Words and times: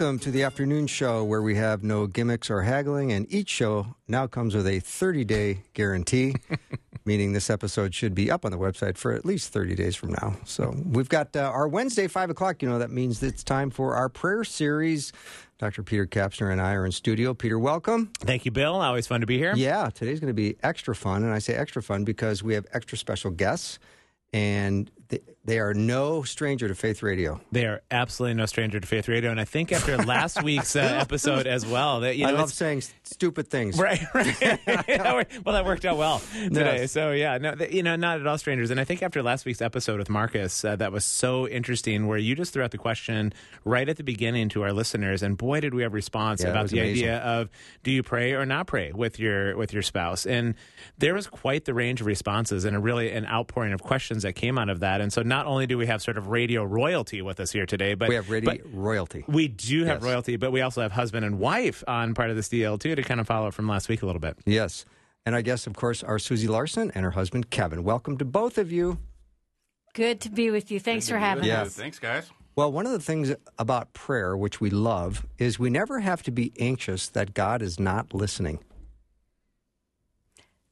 Welcome 0.00 0.18
to 0.18 0.30
the 0.30 0.42
afternoon 0.42 0.86
show 0.86 1.22
where 1.22 1.42
we 1.42 1.56
have 1.56 1.84
no 1.84 2.06
gimmicks 2.06 2.48
or 2.48 2.62
haggling, 2.62 3.12
and 3.12 3.30
each 3.30 3.50
show 3.50 3.94
now 4.08 4.26
comes 4.26 4.54
with 4.54 4.66
a 4.66 4.80
30 4.80 5.26
day 5.26 5.60
guarantee, 5.74 6.34
meaning 7.04 7.34
this 7.34 7.50
episode 7.50 7.94
should 7.94 8.14
be 8.14 8.30
up 8.30 8.46
on 8.46 8.50
the 8.50 8.56
website 8.56 8.96
for 8.96 9.12
at 9.12 9.26
least 9.26 9.52
30 9.52 9.74
days 9.74 9.94
from 9.94 10.12
now. 10.12 10.34
So 10.46 10.74
we've 10.86 11.10
got 11.10 11.36
uh, 11.36 11.40
our 11.40 11.68
Wednesday, 11.68 12.06
5 12.06 12.30
o'clock. 12.30 12.62
You 12.62 12.70
know, 12.70 12.78
that 12.78 12.90
means 12.90 13.22
it's 13.22 13.44
time 13.44 13.68
for 13.68 13.94
our 13.94 14.08
prayer 14.08 14.42
series. 14.42 15.12
Dr. 15.58 15.82
Peter 15.82 16.06
Kapsner 16.06 16.50
and 16.50 16.62
I 16.62 16.72
are 16.72 16.86
in 16.86 16.92
studio. 16.92 17.34
Peter, 17.34 17.58
welcome. 17.58 18.10
Thank 18.20 18.46
you, 18.46 18.50
Bill. 18.50 18.80
Always 18.80 19.06
fun 19.06 19.20
to 19.20 19.26
be 19.26 19.36
here. 19.36 19.52
Yeah, 19.54 19.90
today's 19.92 20.18
going 20.18 20.28
to 20.28 20.34
be 20.34 20.56
extra 20.62 20.94
fun. 20.94 21.24
And 21.24 21.34
I 21.34 21.40
say 21.40 21.52
extra 21.52 21.82
fun 21.82 22.04
because 22.04 22.42
we 22.42 22.54
have 22.54 22.66
extra 22.72 22.96
special 22.96 23.32
guests, 23.32 23.78
and 24.32 24.90
they, 25.10 25.20
they 25.44 25.58
are 25.58 25.72
no 25.72 26.22
stranger 26.22 26.68
to 26.68 26.74
Faith 26.74 27.02
Radio. 27.02 27.40
They 27.50 27.64
are 27.64 27.80
absolutely 27.90 28.34
no 28.34 28.46
stranger 28.46 28.78
to 28.78 28.86
Faith 28.86 29.08
Radio, 29.08 29.30
and 29.30 29.40
I 29.40 29.44
think 29.46 29.72
after 29.72 29.96
last 29.96 30.42
week's 30.44 30.76
uh, 30.76 30.80
episode 30.80 31.46
as 31.46 31.64
well, 31.64 32.00
that 32.00 32.16
you 32.16 32.26
know, 32.26 32.34
I 32.34 32.38
love 32.38 32.52
saying 32.52 32.82
stupid 33.04 33.48
things. 33.48 33.78
Right, 33.78 34.02
right. 34.14 34.36
Well, 35.44 35.54
that 35.54 35.64
worked 35.64 35.84
out 35.84 35.96
well 35.96 36.20
today. 36.34 36.80
Yes. 36.82 36.92
So 36.92 37.12
yeah, 37.12 37.38
no, 37.38 37.54
you 37.70 37.82
know, 37.82 37.96
not 37.96 38.20
at 38.20 38.26
all 38.26 38.36
strangers. 38.38 38.70
And 38.70 38.78
I 38.78 38.84
think 38.84 39.02
after 39.02 39.22
last 39.22 39.44
week's 39.46 39.62
episode 39.62 39.98
with 39.98 40.10
Marcus, 40.10 40.64
uh, 40.64 40.76
that 40.76 40.92
was 40.92 41.04
so 41.04 41.48
interesting, 41.48 42.06
where 42.06 42.18
you 42.18 42.34
just 42.34 42.52
threw 42.52 42.62
out 42.62 42.70
the 42.70 42.78
question 42.78 43.32
right 43.64 43.88
at 43.88 43.96
the 43.96 44.04
beginning 44.04 44.48
to 44.50 44.62
our 44.62 44.72
listeners, 44.72 45.22
and 45.22 45.36
boy, 45.38 45.60
did 45.60 45.74
we 45.74 45.82
have 45.82 45.94
response 45.94 46.42
Yeah, 46.42 46.50
about 46.50 46.68
the 46.68 46.78
amazing. 46.80 47.04
idea 47.08 47.18
of 47.18 47.48
do 47.82 47.90
you 47.90 48.02
pray 48.02 48.32
or 48.34 48.44
not 48.44 48.66
pray 48.66 48.92
with 48.92 49.18
your 49.18 49.56
with 49.56 49.72
your 49.72 49.82
spouse, 49.82 50.26
and 50.26 50.54
there 50.98 51.14
was 51.14 51.26
quite 51.26 51.64
the 51.64 51.72
range 51.74 52.00
of 52.02 52.06
responses 52.06 52.64
and 52.66 52.76
a 52.76 52.78
really 52.78 53.10
an 53.10 53.24
outpouring 53.26 53.72
of 53.72 53.82
questions 53.82 54.22
that 54.22 54.34
came 54.34 54.58
out 54.58 54.68
of 54.68 54.80
that. 54.80 55.00
And 55.00 55.10
so 55.12 55.22
not 55.30 55.46
only 55.46 55.66
do 55.66 55.78
we 55.78 55.86
have 55.86 56.02
sort 56.02 56.18
of 56.18 56.26
radio 56.28 56.62
royalty 56.64 57.22
with 57.22 57.40
us 57.40 57.52
here 57.52 57.64
today, 57.64 57.94
but 57.94 58.08
We 58.10 58.16
have 58.16 58.28
radio 58.28 58.56
royalty. 58.74 59.24
we 59.28 59.48
do 59.48 59.84
have 59.86 60.02
Yes. 60.02 60.10
royalty, 60.10 60.36
but 60.36 60.50
we 60.52 60.60
also 60.60 60.82
have 60.82 60.92
husband 60.92 61.24
and 61.24 61.38
wife 61.38 61.82
on 61.88 62.12
part 62.12 62.28
of 62.28 62.36
this 62.36 62.48
deal 62.50 62.76
too 62.76 62.94
to 62.94 63.02
kind 63.02 63.20
of 63.20 63.26
follow 63.26 63.46
up 63.48 63.54
from 63.54 63.66
last 63.68 63.88
week 63.88 64.02
a 64.02 64.06
little 64.06 64.20
bit. 64.20 64.36
Yes. 64.44 64.84
And 65.24 65.34
our 65.34 65.42
guests, 65.42 65.66
of 65.66 65.74
course, 65.74 66.02
are 66.02 66.18
Susie 66.18 66.48
Larson 66.48 66.90
and 66.94 67.04
her 67.04 67.12
husband, 67.12 67.48
Kevin. 67.50 67.84
Welcome 67.84 68.18
to 68.18 68.24
both 68.24 68.58
of 68.58 68.70
you. 68.72 68.98
Good 69.94 70.20
to 70.22 70.30
be 70.30 70.50
with 70.50 70.70
you. 70.70 70.80
Thanks 70.80 71.08
for 71.08 71.18
having 71.18 71.44
Yeah. 71.44 71.62
us. 71.62 71.74
Thanks, 71.74 71.98
guys. 71.98 72.30
Well, 72.56 72.72
one 72.72 72.84
of 72.86 72.92
the 72.92 73.00
things 73.00 73.32
about 73.58 73.92
prayer, 73.92 74.36
which 74.36 74.60
we 74.60 74.70
love, 74.70 75.24
is 75.38 75.58
we 75.58 75.70
never 75.70 76.00
have 76.00 76.22
to 76.24 76.30
be 76.30 76.52
anxious 76.58 77.08
that 77.08 77.32
God 77.34 77.62
is 77.62 77.78
not 77.80 78.12
listening. 78.12 78.58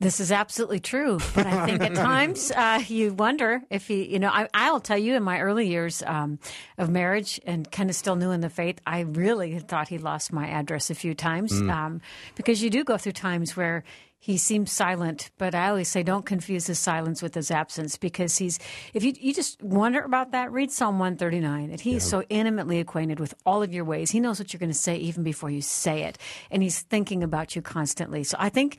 This 0.01 0.21
is 0.21 0.31
absolutely 0.31 0.79
true, 0.79 1.19
but 1.35 1.45
I 1.45 1.67
think 1.67 1.83
at 1.83 1.95
times 1.97 2.53
uh, 2.53 2.81
you 2.87 3.15
wonder 3.15 3.63
if 3.69 3.89
he, 3.89 4.05
you 4.05 4.21
know, 4.21 4.29
I, 4.29 4.49
I'll 4.55 4.79
tell 4.79 4.97
you 4.97 5.17
in 5.17 5.25
my 5.25 5.41
early 5.41 5.67
years 5.67 6.05
um, 6.07 6.39
of 6.77 6.89
marriage 6.89 7.41
and 7.45 7.69
kind 7.69 7.91
of 7.91 7.97
still 7.97 8.15
new 8.15 8.31
in 8.31 8.41
the 8.41 8.49
faith, 8.49 8.81
I 8.87 9.01
really 9.01 9.59
thought 9.59 9.89
he 9.89 9.99
lost 9.99 10.33
my 10.33 10.47
address 10.47 10.91
a 10.91 10.95
few 10.95 11.15
times 11.15 11.53
um, 11.53 12.01
because 12.37 12.63
you 12.63 12.71
do 12.71 12.85
go 12.85 12.97
through 12.97 13.13
times 13.13 13.57
where 13.57 13.83
he 14.21 14.37
seems 14.37 14.71
silent, 14.71 15.31
but 15.39 15.55
I 15.55 15.69
always 15.69 15.89
say 15.89 16.03
don't 16.03 16.27
confuse 16.27 16.67
his 16.67 16.79
silence 16.79 17.23
with 17.23 17.35
his 17.35 17.51
absence 17.51 17.97
because 17.97 18.37
he's, 18.37 18.59
if 18.93 19.03
you, 19.05 19.15
you 19.19 19.33
just 19.33 19.63
wonder 19.63 20.01
about 20.01 20.33
that, 20.33 20.53
read 20.53 20.73
Psalm 20.73 20.99
139. 20.99 21.71
And 21.71 21.81
he's 21.81 22.03
so 22.03 22.23
intimately 22.29 22.81
acquainted 22.81 23.21
with 23.21 23.35
all 23.47 23.63
of 23.63 23.73
your 23.73 23.85
ways. 23.85 24.11
He 24.11 24.19
knows 24.19 24.41
what 24.41 24.53
you're 24.53 24.59
going 24.59 24.71
to 24.71 24.79
say 24.79 24.97
even 24.97 25.23
before 25.23 25.51
you 25.51 25.63
say 25.63 26.03
it. 26.03 26.19
And 26.51 26.63
he's 26.63 26.81
thinking 26.81 27.23
about 27.23 27.55
you 27.55 27.63
constantly. 27.63 28.25
So 28.25 28.37
I 28.41 28.49
think 28.49 28.79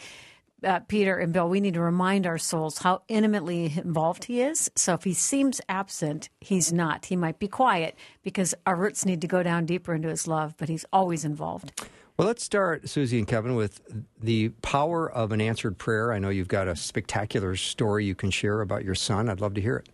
uh, 0.63 0.79
Peter 0.81 1.17
and 1.17 1.33
Bill, 1.33 1.47
we 1.49 1.59
need 1.59 1.75
to 1.75 1.81
remind 1.81 2.27
our 2.27 2.37
souls 2.37 2.79
how 2.79 3.01
intimately 3.07 3.73
involved 3.75 4.25
he 4.25 4.41
is. 4.41 4.69
So 4.75 4.93
if 4.93 5.03
he 5.03 5.13
seems 5.13 5.61
absent, 5.69 6.29
he's 6.41 6.71
not. 6.73 7.05
He 7.05 7.15
might 7.15 7.39
be 7.39 7.47
quiet 7.47 7.95
because 8.23 8.53
our 8.65 8.75
roots 8.75 9.05
need 9.05 9.21
to 9.21 9.27
go 9.27 9.43
down 9.43 9.65
deeper 9.65 9.93
into 9.93 10.09
his 10.09 10.27
love, 10.27 10.55
but 10.57 10.69
he's 10.69 10.85
always 10.91 11.25
involved. 11.25 11.71
Well, 12.17 12.27
let's 12.27 12.43
start, 12.43 12.89
Susie 12.89 13.17
and 13.17 13.27
Kevin, 13.27 13.55
with 13.55 13.81
the 14.19 14.49
power 14.61 15.09
of 15.09 15.31
an 15.31 15.39
answered 15.39 15.77
prayer. 15.77 16.11
I 16.11 16.19
know 16.19 16.27
you've 16.27 16.49
got 16.49 16.67
a 16.67 16.75
spectacular 16.75 17.55
story 17.55 18.03
you 18.03 18.13
can 18.15 18.29
share 18.29 18.59
about 18.59 18.83
your 18.83 18.95
son. 18.95 19.29
I'd 19.29 19.39
love 19.39 19.53
to 19.53 19.61
hear 19.61 19.77
it. 19.77 19.87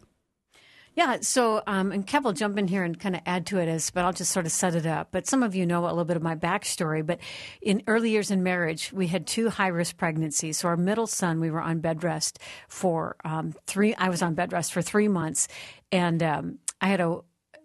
Yeah, 0.95 1.17
so 1.19 1.61
um, 1.67 1.91
and 1.91 2.07
Kev 2.07 2.23
will 2.23 2.31
jump 2.31 2.57
in 2.57 2.69
here 2.69 2.85
and 2.85 2.97
kind 2.97 3.17
of 3.17 3.21
add 3.25 3.45
to 3.47 3.59
it 3.59 3.67
as, 3.67 3.89
but 3.89 4.05
I'll 4.05 4.13
just 4.13 4.31
sort 4.31 4.45
of 4.45 4.53
set 4.53 4.75
it 4.75 4.85
up. 4.85 5.09
But 5.11 5.27
some 5.27 5.43
of 5.43 5.53
you 5.53 5.65
know 5.65 5.83
a 5.83 5.87
little 5.87 6.05
bit 6.05 6.15
of 6.15 6.23
my 6.23 6.35
backstory. 6.35 7.05
But 7.05 7.19
in 7.61 7.83
early 7.85 8.11
years 8.11 8.31
in 8.31 8.43
marriage, 8.43 8.93
we 8.93 9.07
had 9.07 9.27
two 9.27 9.49
high 9.49 9.67
risk 9.67 9.97
pregnancies. 9.97 10.59
So 10.59 10.69
our 10.69 10.77
middle 10.77 11.05
son, 11.05 11.41
we 11.41 11.51
were 11.51 11.61
on 11.61 11.79
bed 11.79 12.01
rest 12.01 12.39
for 12.69 13.17
um, 13.25 13.53
three. 13.67 13.93
I 13.95 14.07
was 14.07 14.21
on 14.21 14.35
bed 14.35 14.53
rest 14.53 14.71
for 14.71 14.81
three 14.81 15.09
months, 15.09 15.49
and 15.91 16.23
um, 16.23 16.59
I 16.79 16.87
had 16.87 17.01
a 17.01 17.19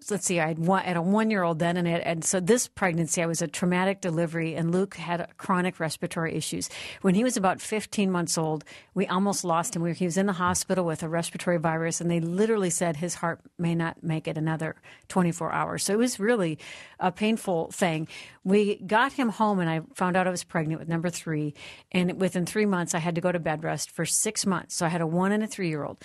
let's 0.08 0.24
see, 0.24 0.38
I 0.38 0.46
had 0.48 0.58
one, 0.58 0.82
I 0.82 0.86
had 0.86 0.96
a 0.96 1.02
one 1.02 1.30
year 1.30 1.42
old 1.42 1.58
then, 1.58 1.76
and, 1.76 1.88
it, 1.88 2.02
and 2.04 2.24
so 2.24 2.38
this 2.38 2.68
pregnancy, 2.68 3.22
I 3.22 3.26
was 3.26 3.42
a 3.42 3.48
traumatic 3.48 4.00
delivery, 4.00 4.54
and 4.54 4.70
Luke 4.70 4.94
had 4.94 5.26
chronic 5.36 5.80
respiratory 5.80 6.36
issues. 6.36 6.70
When 7.02 7.14
he 7.14 7.24
was 7.24 7.36
about 7.36 7.60
15 7.60 8.10
months 8.10 8.38
old, 8.38 8.64
we 8.94 9.06
almost 9.06 9.44
lost 9.44 9.74
him. 9.74 9.82
We, 9.82 9.92
he 9.94 10.04
was 10.04 10.16
in 10.16 10.26
the 10.26 10.32
hospital 10.32 10.84
with 10.84 11.02
a 11.02 11.08
respiratory 11.08 11.58
virus, 11.58 12.00
and 12.00 12.10
they 12.10 12.20
literally 12.20 12.70
said 12.70 12.96
his 12.96 13.16
heart 13.16 13.40
may 13.58 13.74
not 13.74 14.02
make 14.02 14.28
it 14.28 14.38
another 14.38 14.76
24 15.08 15.52
hours. 15.52 15.84
So 15.84 15.92
it 15.92 15.98
was 15.98 16.20
really 16.20 16.58
a 16.98 17.10
painful 17.10 17.70
thing. 17.72 18.06
We 18.44 18.76
got 18.76 19.12
him 19.12 19.28
home, 19.28 19.58
and 19.58 19.68
I 19.68 19.80
found 19.94 20.16
out 20.16 20.26
I 20.26 20.30
was 20.30 20.44
pregnant 20.44 20.78
with 20.80 20.88
number 20.88 21.10
three, 21.10 21.54
and 21.90 22.20
within 22.20 22.46
three 22.46 22.66
months, 22.66 22.94
I 22.94 22.98
had 22.98 23.16
to 23.16 23.20
go 23.20 23.32
to 23.32 23.38
bed 23.38 23.64
rest 23.64 23.90
for 23.90 24.06
six 24.06 24.46
months. 24.46 24.76
So 24.76 24.86
I 24.86 24.88
had 24.88 25.00
a 25.00 25.06
one 25.06 25.32
and 25.32 25.42
a 25.42 25.46
three 25.46 25.68
year 25.68 25.84
old. 25.84 25.98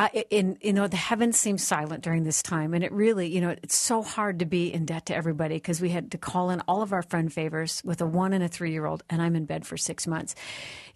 I, 0.00 0.24
you 0.30 0.72
know 0.72 0.86
the 0.86 0.96
heavens 0.96 1.36
seemed 1.36 1.60
silent 1.60 2.04
during 2.04 2.22
this 2.22 2.40
time, 2.40 2.72
and 2.72 2.84
it 2.84 2.92
really 2.92 3.26
you 3.26 3.40
know 3.40 3.50
it's 3.50 3.76
so 3.76 4.02
hard 4.02 4.38
to 4.38 4.44
be 4.44 4.72
in 4.72 4.86
debt 4.86 5.06
to 5.06 5.16
everybody 5.16 5.56
because 5.56 5.80
we 5.80 5.88
had 5.88 6.12
to 6.12 6.18
call 6.18 6.50
in 6.50 6.60
all 6.68 6.82
of 6.82 6.92
our 6.92 7.02
friend 7.02 7.32
favors 7.32 7.82
with 7.84 8.00
a 8.00 8.06
one 8.06 8.32
and 8.32 8.44
a 8.44 8.48
three 8.48 8.70
year 8.70 8.86
old, 8.86 9.02
and 9.10 9.20
I'm 9.20 9.34
in 9.34 9.44
bed 9.44 9.66
for 9.66 9.76
six 9.76 10.06
months. 10.06 10.36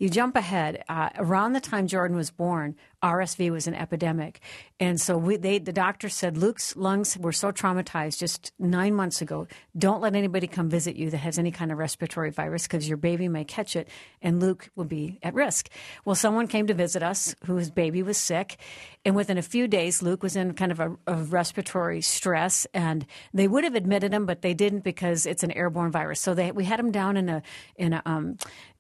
You 0.02 0.10
jump 0.10 0.34
ahead 0.34 0.82
uh, 0.88 1.10
around 1.14 1.52
the 1.52 1.60
time 1.60 1.86
Jordan 1.86 2.16
was 2.16 2.32
born, 2.32 2.74
RSV 3.04 3.52
was 3.52 3.68
an 3.68 3.74
epidemic, 3.76 4.40
and 4.80 5.00
so 5.00 5.16
we 5.16 5.36
they 5.36 5.60
the 5.60 5.72
doctor 5.72 6.08
said 6.08 6.36
Luke's 6.36 6.74
lungs 6.74 7.16
were 7.16 7.30
so 7.30 7.52
traumatized 7.52 8.18
just 8.18 8.52
nine 8.58 8.94
months 8.94 9.22
ago. 9.22 9.46
Don't 9.78 10.00
let 10.00 10.16
anybody 10.16 10.48
come 10.48 10.68
visit 10.68 10.96
you 10.96 11.08
that 11.10 11.18
has 11.18 11.38
any 11.38 11.52
kind 11.52 11.70
of 11.70 11.78
respiratory 11.78 12.30
virus 12.30 12.64
because 12.64 12.88
your 12.88 12.96
baby 12.96 13.28
may 13.28 13.44
catch 13.44 13.76
it, 13.76 13.88
and 14.20 14.40
Luke 14.40 14.70
will 14.74 14.86
be 14.86 15.20
at 15.22 15.34
risk. 15.34 15.68
Well, 16.04 16.16
someone 16.16 16.48
came 16.48 16.66
to 16.66 16.74
visit 16.74 17.04
us 17.04 17.36
whose 17.44 17.70
baby 17.70 18.02
was 18.02 18.18
sick. 18.18 18.58
And 19.04 19.16
within 19.16 19.36
a 19.36 19.42
few 19.42 19.66
days, 19.66 20.00
Luke 20.00 20.22
was 20.22 20.36
in 20.36 20.54
kind 20.54 20.70
of 20.70 20.78
a, 20.78 20.96
a 21.08 21.14
respiratory 21.14 22.02
stress, 22.02 22.68
and 22.72 23.04
they 23.34 23.48
would 23.48 23.64
have 23.64 23.74
admitted 23.74 24.12
him, 24.12 24.26
but 24.26 24.42
they 24.42 24.54
didn't 24.54 24.84
because 24.84 25.26
it's 25.26 25.42
an 25.42 25.50
airborne 25.50 25.90
virus. 25.90 26.20
So 26.20 26.34
they, 26.34 26.52
we 26.52 26.64
had 26.64 26.78
him 26.78 26.92
down 26.92 27.16
in 27.16 27.28
a 27.28 27.42
in 27.74 27.94
a 27.94 28.02
um, 28.06 28.36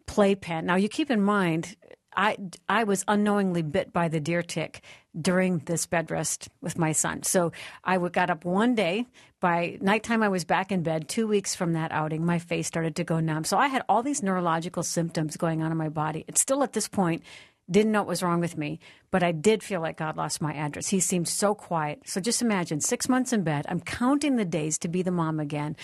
playpen. 0.06 0.66
Now 0.66 0.76
you 0.76 0.88
keep 0.88 1.10
in 1.10 1.22
mind, 1.22 1.76
I 2.16 2.36
I 2.68 2.84
was 2.84 3.04
unknowingly 3.08 3.62
bit 3.62 3.92
by 3.92 4.08
the 4.08 4.20
deer 4.20 4.42
tick 4.42 4.82
during 5.20 5.58
this 5.58 5.86
bed 5.86 6.10
rest 6.10 6.48
with 6.60 6.78
my 6.78 6.92
son. 6.92 7.22
So 7.22 7.52
I 7.84 7.98
got 7.98 8.30
up 8.30 8.44
one 8.44 8.74
day. 8.74 9.06
By 9.40 9.78
nighttime, 9.80 10.22
I 10.22 10.28
was 10.28 10.44
back 10.44 10.70
in 10.70 10.82
bed. 10.82 11.08
Two 11.08 11.26
weeks 11.26 11.54
from 11.54 11.72
that 11.72 11.90
outing, 11.90 12.24
my 12.24 12.38
face 12.38 12.68
started 12.68 12.94
to 12.96 13.04
go 13.04 13.18
numb. 13.18 13.44
So 13.44 13.58
I 13.58 13.66
had 13.66 13.82
all 13.88 14.02
these 14.02 14.22
neurological 14.22 14.84
symptoms 14.84 15.36
going 15.36 15.62
on 15.62 15.72
in 15.72 15.76
my 15.76 15.88
body. 15.88 16.24
It's 16.28 16.40
still 16.40 16.62
at 16.62 16.72
this 16.72 16.86
point 16.88 17.22
didn't 17.70 17.92
know 17.92 18.00
what 18.00 18.08
was 18.08 18.22
wrong 18.22 18.40
with 18.40 18.58
me, 18.58 18.80
but 19.10 19.22
I 19.22 19.32
did 19.32 19.62
feel 19.62 19.80
like 19.80 19.96
God 19.96 20.16
lost 20.16 20.42
my 20.42 20.52
address. 20.52 20.88
He 20.88 21.00
seemed 21.00 21.28
so 21.28 21.54
quiet. 21.54 22.00
So 22.06 22.20
just 22.20 22.42
imagine 22.42 22.80
six 22.80 23.08
months 23.08 23.32
in 23.32 23.44
bed. 23.44 23.66
I'm 23.68 23.80
counting 23.80 24.36
the 24.36 24.44
days 24.44 24.78
to 24.78 24.88
be 24.88 25.02
the 25.02 25.10
mom 25.10 25.38
again. 25.38 25.76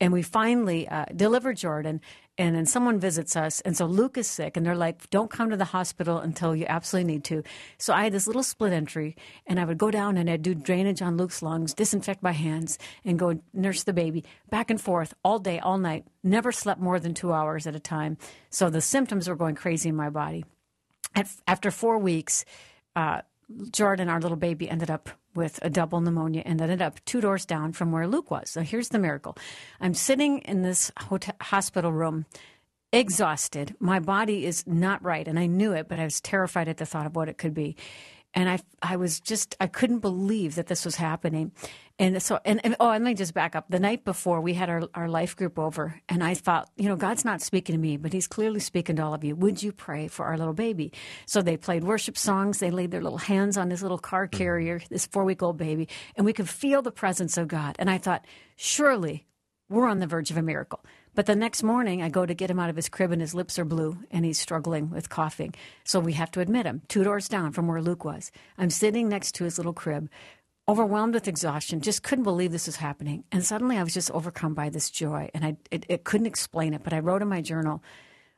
And 0.00 0.12
we 0.12 0.22
finally 0.22 0.86
uh, 0.88 1.06
deliver 1.14 1.52
Jordan, 1.52 2.00
and 2.38 2.54
then 2.54 2.66
someone 2.66 2.98
visits 2.98 3.36
us. 3.36 3.60
And 3.62 3.76
so 3.76 3.84
Luke 3.86 4.16
is 4.16 4.26
sick, 4.28 4.56
and 4.56 4.64
they're 4.64 4.76
like, 4.76 5.10
don't 5.10 5.30
come 5.30 5.50
to 5.50 5.56
the 5.56 5.64
hospital 5.64 6.18
until 6.18 6.54
you 6.54 6.66
absolutely 6.68 7.12
need 7.12 7.24
to. 7.24 7.42
So 7.78 7.92
I 7.92 8.04
had 8.04 8.12
this 8.12 8.26
little 8.26 8.42
split 8.42 8.72
entry, 8.72 9.16
and 9.46 9.58
I 9.58 9.64
would 9.64 9.78
go 9.78 9.90
down 9.90 10.16
and 10.16 10.30
I'd 10.30 10.42
do 10.42 10.54
drainage 10.54 11.02
on 11.02 11.16
Luke's 11.16 11.42
lungs, 11.42 11.74
disinfect 11.74 12.22
my 12.22 12.32
hands, 12.32 12.78
and 13.04 13.18
go 13.18 13.40
nurse 13.52 13.82
the 13.82 13.92
baby 13.92 14.24
back 14.50 14.70
and 14.70 14.80
forth 14.80 15.14
all 15.24 15.38
day, 15.38 15.58
all 15.58 15.78
night. 15.78 16.06
Never 16.22 16.52
slept 16.52 16.80
more 16.80 17.00
than 17.00 17.12
two 17.12 17.32
hours 17.32 17.66
at 17.66 17.74
a 17.74 17.80
time. 17.80 18.18
So 18.50 18.70
the 18.70 18.80
symptoms 18.80 19.28
were 19.28 19.36
going 19.36 19.56
crazy 19.56 19.88
in 19.88 19.96
my 19.96 20.10
body. 20.10 20.44
At, 21.14 21.28
after 21.46 21.70
four 21.70 21.98
weeks, 21.98 22.44
uh, 22.96 23.22
Jordan, 23.70 24.08
our 24.08 24.20
little 24.20 24.36
baby, 24.36 24.68
ended 24.68 24.90
up 24.90 25.10
with 25.34 25.58
a 25.62 25.70
double 25.70 26.00
pneumonia 26.00 26.42
and 26.44 26.60
ended 26.60 26.80
up 26.80 27.04
two 27.04 27.20
doors 27.20 27.44
down 27.44 27.72
from 27.72 27.92
where 27.92 28.06
Luke 28.06 28.30
was. 28.30 28.50
So 28.50 28.62
here's 28.62 28.88
the 28.88 28.98
miracle 28.98 29.36
I'm 29.80 29.94
sitting 29.94 30.38
in 30.38 30.62
this 30.62 30.90
hotel, 30.98 31.34
hospital 31.40 31.92
room, 31.92 32.26
exhausted. 32.92 33.74
My 33.80 34.00
body 34.00 34.46
is 34.46 34.66
not 34.66 35.02
right, 35.02 35.26
and 35.26 35.38
I 35.38 35.46
knew 35.46 35.72
it, 35.72 35.88
but 35.88 35.98
I 35.98 36.04
was 36.04 36.20
terrified 36.20 36.68
at 36.68 36.76
the 36.76 36.86
thought 36.86 37.06
of 37.06 37.16
what 37.16 37.28
it 37.28 37.38
could 37.38 37.54
be 37.54 37.76
and 38.34 38.48
I 38.48 38.58
I 38.82 38.96
was 38.96 39.20
just 39.20 39.56
I 39.60 39.66
couldn't 39.66 40.00
believe 40.00 40.56
that 40.56 40.66
this 40.66 40.84
was 40.84 40.96
happening, 40.96 41.52
and 41.98 42.20
so 42.22 42.40
and, 42.44 42.60
and 42.64 42.76
oh, 42.80 42.90
and 42.90 43.04
let 43.04 43.10
me 43.10 43.14
just 43.14 43.32
back 43.32 43.54
up. 43.54 43.66
The 43.68 43.78
night 43.78 44.04
before, 44.04 44.40
we 44.40 44.54
had 44.54 44.68
our 44.68 44.82
our 44.94 45.08
life 45.08 45.36
group 45.36 45.58
over, 45.58 46.00
and 46.08 46.22
I 46.22 46.34
thought, 46.34 46.68
you 46.76 46.88
know, 46.88 46.96
God's 46.96 47.24
not 47.24 47.40
speaking 47.40 47.74
to 47.74 47.80
me, 47.80 47.96
but 47.96 48.12
He's 48.12 48.26
clearly 48.26 48.60
speaking 48.60 48.96
to 48.96 49.02
all 49.02 49.14
of 49.14 49.24
you. 49.24 49.36
Would 49.36 49.62
you 49.62 49.72
pray 49.72 50.08
for 50.08 50.26
our 50.26 50.36
little 50.36 50.54
baby? 50.54 50.92
So 51.26 51.40
they 51.40 51.56
played 51.56 51.84
worship 51.84 52.18
songs. 52.18 52.58
They 52.58 52.70
laid 52.70 52.90
their 52.90 53.02
little 53.02 53.18
hands 53.18 53.56
on 53.56 53.68
this 53.68 53.82
little 53.82 53.98
car 53.98 54.26
mm-hmm. 54.26 54.36
carrier, 54.36 54.80
this 54.90 55.06
four 55.06 55.24
week 55.24 55.42
old 55.42 55.56
baby, 55.56 55.88
and 56.16 56.26
we 56.26 56.32
could 56.32 56.48
feel 56.48 56.82
the 56.82 56.92
presence 56.92 57.36
of 57.36 57.48
God. 57.48 57.76
And 57.78 57.88
I 57.88 57.98
thought, 57.98 58.26
surely 58.56 59.26
we're 59.68 59.86
on 59.86 60.00
the 60.00 60.06
verge 60.06 60.30
of 60.30 60.36
a 60.36 60.42
miracle. 60.42 60.84
But 61.14 61.26
the 61.26 61.36
next 61.36 61.62
morning, 61.62 62.02
I 62.02 62.08
go 62.08 62.26
to 62.26 62.34
get 62.34 62.50
him 62.50 62.58
out 62.58 62.70
of 62.70 62.76
his 62.76 62.88
crib, 62.88 63.12
and 63.12 63.20
his 63.20 63.34
lips 63.34 63.58
are 63.58 63.64
blue, 63.64 63.98
and 64.10 64.24
he's 64.24 64.40
struggling 64.40 64.90
with 64.90 65.08
coughing. 65.08 65.54
So 65.84 66.00
we 66.00 66.14
have 66.14 66.30
to 66.32 66.40
admit 66.40 66.66
him, 66.66 66.82
two 66.88 67.04
doors 67.04 67.28
down 67.28 67.52
from 67.52 67.68
where 67.68 67.80
Luke 67.80 68.04
was. 68.04 68.32
I'm 68.58 68.70
sitting 68.70 69.08
next 69.08 69.32
to 69.36 69.44
his 69.44 69.56
little 69.56 69.72
crib, 69.72 70.10
overwhelmed 70.68 71.14
with 71.14 71.28
exhaustion, 71.28 71.80
just 71.80 72.02
couldn't 72.02 72.24
believe 72.24 72.50
this 72.50 72.66
was 72.66 72.76
happening. 72.76 73.22
And 73.30 73.44
suddenly, 73.44 73.76
I 73.76 73.84
was 73.84 73.94
just 73.94 74.10
overcome 74.10 74.54
by 74.54 74.70
this 74.70 74.90
joy, 74.90 75.30
and 75.34 75.44
I 75.44 75.56
it, 75.70 75.86
it 75.88 76.04
couldn't 76.04 76.26
explain 76.26 76.74
it. 76.74 76.82
But 76.82 76.92
I 76.92 76.98
wrote 76.98 77.22
in 77.22 77.28
my 77.28 77.42
journal, 77.42 77.82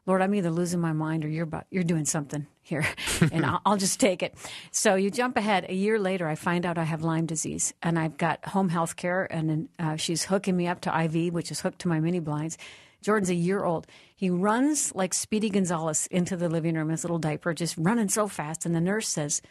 Lord, 0.04 0.20
I'm 0.20 0.34
either 0.34 0.50
losing 0.50 0.80
my 0.80 0.92
mind 0.92 1.24
or 1.24 1.28
you're 1.28 1.44
about, 1.44 1.66
you're 1.70 1.82
doing 1.82 2.04
something 2.04 2.46
here, 2.66 2.86
and 3.32 3.46
I'll, 3.46 3.60
I'll, 3.64 3.76
just 3.76 4.00
take 4.00 4.22
it. 4.22 4.34
So 4.70 4.96
you 4.96 5.10
jump 5.10 5.36
ahead. 5.36 5.66
A 5.68 5.74
year 5.74 5.98
later, 5.98 6.28
I 6.28 6.34
find 6.34 6.66
out 6.66 6.78
I 6.78 6.84
have 6.84 7.02
Lyme 7.02 7.26
disease, 7.26 7.72
and 7.82 7.98
I've 7.98 8.16
got 8.16 8.44
home 8.44 8.68
health 8.68 8.96
care, 8.96 9.26
and 9.30 9.68
uh, 9.78 9.96
she's 9.96 10.24
hooking 10.24 10.56
me 10.56 10.66
up 10.66 10.80
to 10.82 11.04
IV, 11.04 11.32
which 11.32 11.50
is 11.50 11.60
hooked 11.60 11.78
to 11.80 11.88
my 11.88 12.00
mini 12.00 12.20
blinds. 12.20 12.58
Jordan's 13.02 13.30
a 13.30 13.34
year 13.34 13.64
old. 13.64 13.86
He 14.16 14.30
runs 14.30 14.94
like 14.94 15.14
Speedy 15.14 15.48
Gonzales 15.48 16.08
into 16.08 16.36
the 16.36 16.48
living 16.48 16.74
room 16.74 16.88
his 16.88 17.04
little 17.04 17.18
diaper, 17.18 17.54
just 17.54 17.76
running 17.78 18.08
so 18.08 18.26
fast. 18.26 18.66
And 18.66 18.74
the 18.74 18.80
nurse 18.80 19.08
says, 19.08 19.42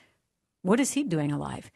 "What 0.62 0.80
is 0.80 0.92
he 0.92 1.04
doing 1.04 1.32
alive?" 1.32 1.72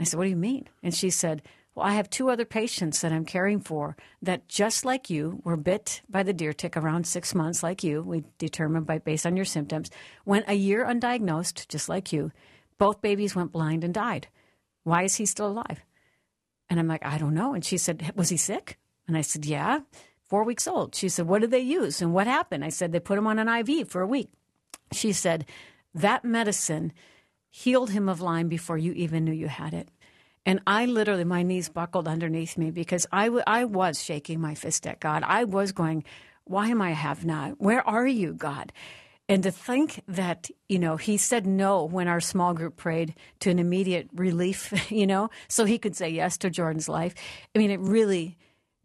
I 0.00 0.04
said, 0.04 0.16
"What 0.16 0.24
do 0.24 0.30
you 0.30 0.36
mean?" 0.36 0.68
And 0.82 0.94
she 0.94 1.10
said, 1.10 1.42
well, 1.80 1.88
I 1.88 1.94
have 1.94 2.10
two 2.10 2.28
other 2.28 2.44
patients 2.44 3.00
that 3.00 3.10
I'm 3.10 3.24
caring 3.24 3.58
for 3.58 3.96
that, 4.20 4.48
just 4.48 4.84
like 4.84 5.08
you, 5.08 5.40
were 5.44 5.56
bit 5.56 6.02
by 6.10 6.22
the 6.22 6.34
deer 6.34 6.52
tick 6.52 6.76
around 6.76 7.06
six 7.06 7.34
months, 7.34 7.62
like 7.62 7.82
you. 7.82 8.02
We 8.02 8.24
determined 8.36 8.84
by 8.84 8.98
based 8.98 9.24
on 9.24 9.34
your 9.34 9.46
symptoms. 9.46 9.90
Went 10.26 10.44
a 10.46 10.52
year 10.52 10.84
undiagnosed, 10.84 11.68
just 11.68 11.88
like 11.88 12.12
you. 12.12 12.32
Both 12.76 13.00
babies 13.00 13.34
went 13.34 13.50
blind 13.50 13.82
and 13.82 13.94
died. 13.94 14.28
Why 14.84 15.04
is 15.04 15.14
he 15.14 15.24
still 15.24 15.46
alive? 15.46 15.80
And 16.68 16.78
I'm 16.78 16.86
like, 16.86 17.02
I 17.02 17.16
don't 17.16 17.32
know. 17.32 17.54
And 17.54 17.64
she 17.64 17.78
said, 17.78 18.12
Was 18.14 18.28
he 18.28 18.36
sick? 18.36 18.76
And 19.08 19.16
I 19.16 19.22
said, 19.22 19.46
Yeah, 19.46 19.80
four 20.28 20.44
weeks 20.44 20.68
old. 20.68 20.94
She 20.94 21.08
said, 21.08 21.26
What 21.26 21.40
did 21.40 21.50
they 21.50 21.60
use? 21.60 22.02
And 22.02 22.12
what 22.12 22.26
happened? 22.26 22.62
I 22.62 22.68
said, 22.68 22.92
They 22.92 23.00
put 23.00 23.16
him 23.16 23.26
on 23.26 23.38
an 23.38 23.48
IV 23.48 23.88
for 23.88 24.02
a 24.02 24.06
week. 24.06 24.28
She 24.92 25.14
said, 25.14 25.46
That 25.94 26.26
medicine 26.26 26.92
healed 27.48 27.88
him 27.88 28.06
of 28.06 28.20
Lyme 28.20 28.48
before 28.48 28.76
you 28.76 28.92
even 28.92 29.24
knew 29.24 29.32
you 29.32 29.48
had 29.48 29.72
it. 29.72 29.88
And 30.46 30.60
I 30.66 30.86
literally, 30.86 31.24
my 31.24 31.42
knees 31.42 31.68
buckled 31.68 32.08
underneath 32.08 32.56
me 32.56 32.70
because 32.70 33.06
I, 33.12 33.26
w- 33.26 33.44
I 33.46 33.64
was 33.64 34.02
shaking 34.02 34.40
my 34.40 34.54
fist 34.54 34.86
at 34.86 35.00
God. 35.00 35.22
I 35.26 35.44
was 35.44 35.72
going, 35.72 36.04
why 36.44 36.68
am 36.68 36.80
I 36.80 36.92
have 36.92 37.24
not? 37.24 37.60
Where 37.60 37.86
are 37.86 38.06
you, 38.06 38.32
God? 38.32 38.72
And 39.28 39.44
to 39.44 39.52
think 39.52 40.02
that, 40.08 40.50
you 40.68 40.78
know, 40.78 40.96
he 40.96 41.16
said 41.16 41.46
no 41.46 41.84
when 41.84 42.08
our 42.08 42.20
small 42.20 42.52
group 42.52 42.76
prayed 42.76 43.14
to 43.40 43.50
an 43.50 43.60
immediate 43.60 44.08
relief, 44.12 44.72
you 44.90 45.06
know, 45.06 45.30
so 45.46 45.64
he 45.64 45.78
could 45.78 45.94
say 45.94 46.08
yes 46.08 46.36
to 46.38 46.50
Jordan's 46.50 46.88
life. 46.88 47.14
I 47.54 47.58
mean, 47.58 47.70
it 47.70 47.78
really 47.80 48.36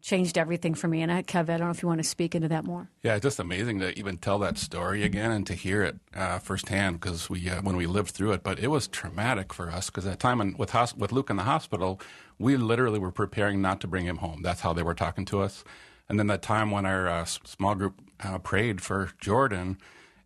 changed 0.06 0.38
everything 0.38 0.72
for 0.72 0.86
me. 0.86 1.02
And 1.02 1.10
I, 1.10 1.22
Kev, 1.24 1.50
I 1.50 1.56
don't 1.56 1.62
know 1.62 1.70
if 1.70 1.82
you 1.82 1.88
want 1.88 1.98
to 1.98 2.08
speak 2.08 2.36
into 2.36 2.46
that 2.48 2.64
more. 2.64 2.88
Yeah, 3.02 3.16
it's 3.16 3.24
just 3.24 3.40
amazing 3.40 3.80
to 3.80 3.98
even 3.98 4.18
tell 4.18 4.38
that 4.38 4.56
story 4.56 5.02
again 5.02 5.32
and 5.32 5.44
to 5.48 5.54
hear 5.54 5.82
it 5.82 5.96
uh, 6.14 6.38
firsthand 6.38 7.00
because 7.00 7.28
we 7.28 7.50
uh, 7.50 7.60
when 7.62 7.76
we 7.76 7.86
lived 7.86 8.10
through 8.10 8.30
it. 8.32 8.44
But 8.44 8.60
it 8.60 8.68
was 8.68 8.86
traumatic 8.86 9.52
for 9.52 9.68
us 9.68 9.90
because 9.90 10.06
at 10.06 10.10
that 10.10 10.20
time 10.20 10.40
in, 10.40 10.56
with 10.56 10.72
with 10.96 11.10
Luke 11.10 11.28
in 11.28 11.36
the 11.36 11.42
hospital, 11.42 12.00
we 12.38 12.56
literally 12.56 13.00
were 13.00 13.10
preparing 13.10 13.60
not 13.60 13.80
to 13.80 13.88
bring 13.88 14.06
him 14.06 14.18
home. 14.18 14.42
That's 14.42 14.60
how 14.60 14.72
they 14.72 14.84
were 14.84 14.94
talking 14.94 15.24
to 15.26 15.40
us. 15.40 15.64
And 16.08 16.20
then 16.20 16.28
that 16.28 16.40
time 16.40 16.70
when 16.70 16.86
our 16.86 17.08
uh, 17.08 17.24
small 17.24 17.74
group 17.74 18.00
uh, 18.20 18.38
prayed 18.38 18.80
for 18.80 19.10
Jordan, 19.20 19.76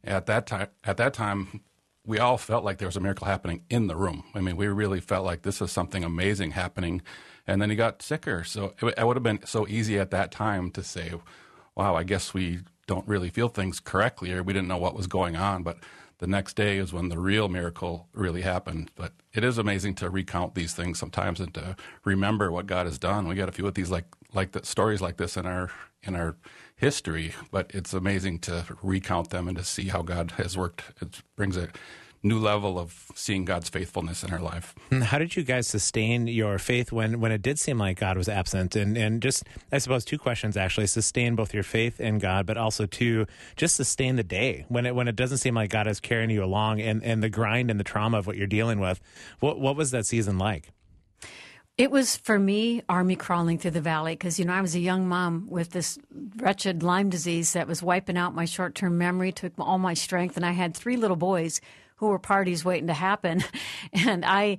at 0.05 0.27
that 0.27 0.47
time, 0.47 0.69
at 0.85 0.99
that 0.99 1.15
time, 1.15 1.63
we 2.05 2.19
all 2.19 2.37
felt 2.37 2.65
like 2.65 2.77
there 2.77 2.89
was 2.89 2.97
a 2.97 3.01
miracle 3.01 3.27
happening 3.27 3.63
in 3.71 3.87
the 3.87 3.97
room. 3.97 4.25
I 4.35 4.41
mean, 4.41 4.57
we 4.57 4.67
really 4.67 5.01
felt 5.01 5.25
like 5.25 5.41
this 5.41 5.63
is 5.63 5.73
something 5.73 6.05
amazing 6.05 6.51
happening 6.51 7.01
and 7.47 7.61
then 7.61 7.71
he 7.71 7.77
got 7.77 8.03
sicker. 8.03 8.45
So 8.45 8.75
it, 8.81 8.95
it 8.99 9.07
would 9.07 9.17
have 9.17 9.23
been 9.23 9.45
so 9.45 9.67
easy 9.69 9.99
at 9.99 10.11
that 10.11 10.31
time 10.31 10.71
to 10.73 10.83
say, 10.83 11.13
"Wow, 11.75 11.95
I 11.95 12.03
guess 12.03 12.35
we 12.35 12.61
don't 12.87 13.07
really 13.07 13.31
feel 13.31 13.49
things 13.49 13.81
correctly, 13.81 14.33
or 14.33 14.43
we 14.43 14.53
didn't 14.53 14.69
know 14.69 14.79
what 14.79 14.97
was 14.97 15.07
going 15.07 15.37
on." 15.37 15.63
But 15.63 15.79
the 16.19 16.27
next 16.27 16.55
day 16.55 16.79
is 16.79 16.93
when 16.93 17.09
the 17.09 17.19
real 17.19 17.49
miracle 17.49 18.09
really 18.13 18.43
happened. 18.43 18.91
But 18.95 19.13
it 19.33 19.43
is 19.43 19.59
amazing 19.59 19.95
to 19.97 20.11
recount 20.11 20.55
these 20.55 20.75
things 20.75 20.99
sometimes 20.99 21.41
and 21.41 21.53
to 21.55 21.77
remember 22.05 22.51
what 22.53 22.67
God 22.67 22.87
has 22.87 22.99
done. 22.99 23.27
We 23.27 23.35
got 23.35 23.49
a 23.49 23.53
few 23.53 23.67
of 23.67 23.75
these 23.75 23.91
like 23.91 24.07
like 24.33 24.53
the 24.53 24.65
stories 24.65 25.01
like 25.01 25.17
this 25.17 25.37
in 25.37 25.47
our 25.47 25.71
in 26.03 26.15
our 26.15 26.37
history, 26.77 27.35
but 27.51 27.71
it's 27.75 27.93
amazing 27.93 28.39
to 28.39 28.65
recount 28.83 29.31
them 29.31 29.49
and 29.49 29.57
to 29.57 29.65
see 29.65 29.89
how 29.89 30.03
God 30.03 30.33
has 30.33 30.57
worked. 30.57 30.83
It 31.01 31.23
brings 31.37 31.57
a 31.57 31.69
new 32.23 32.39
level 32.39 32.79
of 32.79 33.07
seeing 33.15 33.45
God's 33.45 33.69
faithfulness 33.69 34.23
in 34.23 34.33
our 34.33 34.41
life. 34.41 34.75
How 35.03 35.19
did 35.19 35.37
you 35.37 35.43
guys 35.43 35.67
sustain 35.67 36.27
your 36.27 36.59
faith 36.59 36.93
when, 36.93 37.21
when 37.21 37.33
it 37.33 37.41
did 37.41 37.59
seem 37.59 37.79
like 37.79 37.99
God 37.99 38.17
was 38.17 38.29
absent? 38.29 38.77
And, 38.77 38.97
and 38.97 39.23
just, 39.23 39.45
I 39.73 39.79
suppose, 39.79 40.05
two 40.05 40.19
questions 40.19 40.57
actually 40.57 40.87
sustain 40.87 41.35
both 41.35 41.55
your 41.55 41.63
faith 41.63 42.01
in 42.01 42.19
God, 42.19 42.45
but 42.45 42.59
also 42.59 42.87
to 42.87 43.27
just 43.57 43.77
sustain 43.77 44.17
the 44.17 44.23
day 44.23 44.67
when 44.69 44.85
it, 44.85 44.95
when 44.95 45.09
it 45.09 45.17
doesn't 45.17 45.39
seem 45.39 45.55
like 45.55 45.71
God 45.71 45.87
is 45.87 46.01
carrying 46.01 46.31
you 46.31 46.45
along 46.45 46.81
and, 46.81 47.03
and 47.03 47.23
the 47.23 47.31
grind 47.31 47.71
and 47.71 47.81
the 47.81 47.85
trauma 47.85 48.19
of 48.19 48.27
what 48.27 48.37
you're 48.37 48.47
dealing 48.47 48.81
with. 48.81 49.01
What, 49.41 49.59
what 49.59 49.77
was 49.77 49.91
that 49.93 50.05
season 50.05 50.37
like? 50.37 50.71
It 51.79 51.91
was 51.91 52.15
for 52.15 52.39
me 52.39 52.83
army 52.91 53.17
crawling 53.17 53.57
through 53.57 53.71
the 53.71 53.81
valley 53.81 54.13
because 54.13 54.39
you 54.39 54.45
know 54.45 54.53
I 54.53 54.61
was 54.61 54.75
a 54.75 54.81
young 54.81 55.09
mom 55.09 55.47
with 55.49 55.71
this 55.71 55.99
wretched 56.37 56.83
Lyme 56.83 57.09
disease 57.09 57.55
that 57.55 57.67
was 57.67 57.83
wiping 57.83 58.19
out 58.19 58.35
my 58.35 58.45
short 58.45 58.75
term 58.75 58.99
memory, 58.99 59.33
took 59.33 59.55
all 59.59 59.79
my 59.79 59.95
strength, 59.95 60.37
and 60.37 60.45
I 60.45 60.51
had 60.51 60.77
three 60.77 60.99
little 60.99 61.17
boys 61.17 61.63
who 62.01 62.09
were 62.09 62.19
parties 62.19 62.65
waiting 62.65 62.89
to 62.89 62.95
happen. 62.95 63.45
And 63.93 64.25
I 64.25 64.59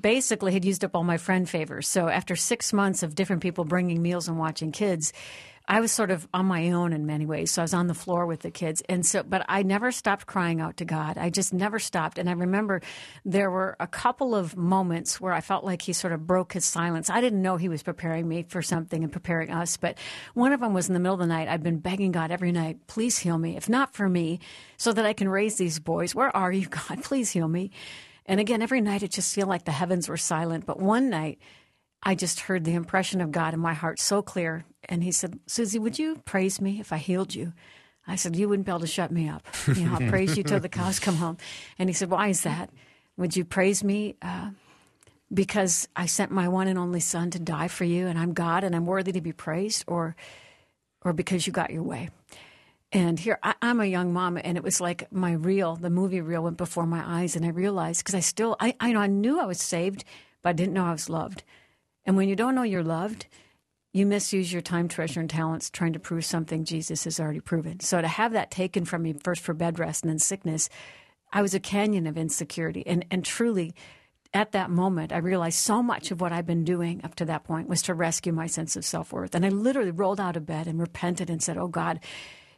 basically 0.00 0.52
had 0.52 0.64
used 0.64 0.84
up 0.84 0.94
all 0.94 1.04
my 1.04 1.16
friend 1.16 1.48
favors. 1.48 1.86
So 1.86 2.08
after 2.08 2.34
six 2.34 2.72
months 2.72 3.02
of 3.02 3.14
different 3.14 3.42
people 3.42 3.64
bringing 3.64 4.02
meals 4.02 4.28
and 4.28 4.38
watching 4.38 4.72
kids, 4.72 5.12
I 5.66 5.80
was 5.80 5.92
sort 5.92 6.10
of 6.10 6.26
on 6.34 6.46
my 6.46 6.70
own 6.72 6.92
in 6.92 7.06
many 7.06 7.24
ways. 7.24 7.52
So 7.52 7.62
I 7.62 7.64
was 7.64 7.74
on 7.74 7.86
the 7.86 7.94
floor 7.94 8.26
with 8.26 8.40
the 8.40 8.50
kids. 8.50 8.82
And 8.88 9.06
so, 9.06 9.22
but 9.22 9.44
I 9.48 9.62
never 9.62 9.92
stopped 9.92 10.26
crying 10.26 10.60
out 10.60 10.78
to 10.78 10.84
God. 10.84 11.18
I 11.18 11.30
just 11.30 11.52
never 11.52 11.78
stopped. 11.78 12.18
And 12.18 12.28
I 12.28 12.32
remember 12.32 12.82
there 13.24 13.50
were 13.50 13.76
a 13.78 13.86
couple 13.86 14.34
of 14.34 14.56
moments 14.56 15.20
where 15.20 15.32
I 15.32 15.40
felt 15.40 15.64
like 15.64 15.82
he 15.82 15.92
sort 15.92 16.12
of 16.12 16.26
broke 16.26 16.52
his 16.52 16.64
silence. 16.64 17.10
I 17.10 17.20
didn't 17.20 17.42
know 17.42 17.56
he 17.56 17.68
was 17.68 17.82
preparing 17.82 18.28
me 18.28 18.44
for 18.48 18.62
something 18.62 19.02
and 19.02 19.12
preparing 19.12 19.50
us. 19.50 19.76
But 19.76 19.98
one 20.34 20.52
of 20.52 20.60
them 20.60 20.74
was 20.74 20.88
in 20.88 20.94
the 20.94 21.00
middle 21.00 21.14
of 21.14 21.20
the 21.20 21.26
night. 21.26 21.48
I'd 21.48 21.62
been 21.62 21.78
begging 21.78 22.12
God 22.12 22.30
every 22.30 22.52
night, 22.52 22.86
please 22.86 23.18
heal 23.18 23.38
me. 23.38 23.56
If 23.56 23.68
not 23.68 23.94
for 23.94 24.08
me, 24.08 24.40
so 24.76 24.92
that 24.92 25.06
I 25.06 25.12
can 25.12 25.28
raise 25.28 25.56
these 25.56 25.78
boys. 25.78 26.14
Where 26.14 26.34
are 26.36 26.52
you, 26.52 26.66
God? 26.88 27.02
Please 27.04 27.30
heal 27.30 27.48
me. 27.48 27.70
And 28.26 28.40
again, 28.40 28.62
every 28.62 28.80
night 28.80 29.02
it 29.02 29.10
just 29.10 29.34
felt 29.34 29.48
like 29.48 29.64
the 29.64 29.72
heavens 29.72 30.08
were 30.08 30.16
silent. 30.16 30.66
But 30.66 30.78
one 30.78 31.10
night, 31.10 31.38
I 32.02 32.14
just 32.14 32.40
heard 32.40 32.64
the 32.64 32.74
impression 32.74 33.20
of 33.20 33.30
God 33.30 33.54
in 33.54 33.60
my 33.60 33.74
heart 33.74 34.00
so 34.00 34.22
clear. 34.22 34.64
And 34.88 35.04
he 35.04 35.12
said, 35.12 35.38
Susie, 35.46 35.78
would 35.78 35.98
you 35.98 36.16
praise 36.24 36.60
me 36.60 36.80
if 36.80 36.92
I 36.92 36.96
healed 36.96 37.34
you? 37.34 37.52
I 38.06 38.16
said, 38.16 38.34
You 38.34 38.48
wouldn't 38.48 38.66
be 38.66 38.72
able 38.72 38.80
to 38.80 38.86
shut 38.86 39.12
me 39.12 39.28
up. 39.28 39.46
You 39.68 39.86
know, 39.86 39.94
I'll 39.94 40.08
praise 40.08 40.36
you 40.36 40.42
till 40.42 40.58
the 40.58 40.68
cows 40.68 40.98
come 40.98 41.16
home. 41.16 41.38
And 41.78 41.88
he 41.88 41.92
said, 41.92 42.10
Why 42.10 42.28
is 42.28 42.42
that? 42.42 42.70
Would 43.16 43.36
you 43.36 43.44
praise 43.44 43.84
me 43.84 44.16
uh, 44.22 44.50
because 45.32 45.86
I 45.94 46.06
sent 46.06 46.32
my 46.32 46.48
one 46.48 46.66
and 46.66 46.78
only 46.78 47.00
son 47.00 47.30
to 47.30 47.38
die 47.38 47.68
for 47.68 47.84
you 47.84 48.06
and 48.08 48.18
I'm 48.18 48.32
God 48.32 48.64
and 48.64 48.74
I'm 48.74 48.86
worthy 48.86 49.12
to 49.12 49.20
be 49.20 49.32
praised 49.32 49.84
or, 49.86 50.16
or 51.04 51.12
because 51.12 51.46
you 51.46 51.52
got 51.52 51.70
your 51.70 51.84
way? 51.84 52.10
And 52.90 53.18
here 53.18 53.38
I, 53.42 53.54
am 53.62 53.80
a 53.80 53.86
young 53.86 54.12
mom, 54.12 54.38
and 54.42 54.58
it 54.58 54.62
was 54.62 54.78
like 54.78 55.10
my 55.10 55.32
reel, 55.32 55.76
the 55.76 55.88
movie 55.88 56.20
reel, 56.20 56.42
went 56.42 56.58
before 56.58 56.84
my 56.84 57.02
eyes, 57.20 57.34
and 57.34 57.44
I 57.46 57.48
realized 57.48 58.00
because 58.00 58.14
I 58.14 58.20
still, 58.20 58.54
I, 58.60 58.74
I 58.80 58.92
know 58.92 59.00
I 59.00 59.06
knew 59.06 59.40
I 59.40 59.46
was 59.46 59.62
saved, 59.62 60.04
but 60.42 60.50
I 60.50 60.52
didn't 60.52 60.74
know 60.74 60.84
I 60.84 60.92
was 60.92 61.08
loved. 61.08 61.42
And 62.04 62.16
when 62.16 62.28
you 62.28 62.36
don't 62.36 62.54
know 62.54 62.62
you're 62.62 62.82
loved, 62.82 63.26
you 63.92 64.06
misuse 64.06 64.52
your 64.52 64.62
time, 64.62 64.88
treasure, 64.88 65.20
and 65.20 65.28
talents 65.28 65.70
trying 65.70 65.92
to 65.92 65.98
prove 65.98 66.24
something 66.24 66.64
Jesus 66.64 67.04
has 67.04 67.20
already 67.20 67.40
proven. 67.40 67.80
So 67.80 68.00
to 68.00 68.08
have 68.08 68.32
that 68.32 68.50
taken 68.50 68.84
from 68.84 69.02
me 69.02 69.12
first 69.12 69.42
for 69.42 69.52
bed 69.52 69.78
rest 69.78 70.02
and 70.02 70.10
then 70.10 70.18
sickness, 70.18 70.68
I 71.32 71.42
was 71.42 71.54
a 71.54 71.60
canyon 71.60 72.06
of 72.06 72.16
insecurity. 72.16 72.86
And, 72.86 73.04
and 73.10 73.24
truly, 73.24 73.74
at 74.34 74.52
that 74.52 74.70
moment, 74.70 75.12
I 75.12 75.18
realized 75.18 75.58
so 75.58 75.82
much 75.82 76.10
of 76.10 76.20
what 76.20 76.32
I've 76.32 76.46
been 76.46 76.64
doing 76.64 77.02
up 77.04 77.14
to 77.16 77.26
that 77.26 77.44
point 77.44 77.68
was 77.68 77.82
to 77.82 77.94
rescue 77.94 78.32
my 78.32 78.46
sense 78.46 78.76
of 78.76 78.84
self 78.84 79.12
worth. 79.12 79.34
And 79.34 79.44
I 79.44 79.50
literally 79.50 79.90
rolled 79.90 80.20
out 80.20 80.36
of 80.36 80.46
bed 80.46 80.66
and 80.66 80.80
repented 80.80 81.28
and 81.28 81.42
said, 81.42 81.58
Oh 81.58 81.68
God, 81.68 82.00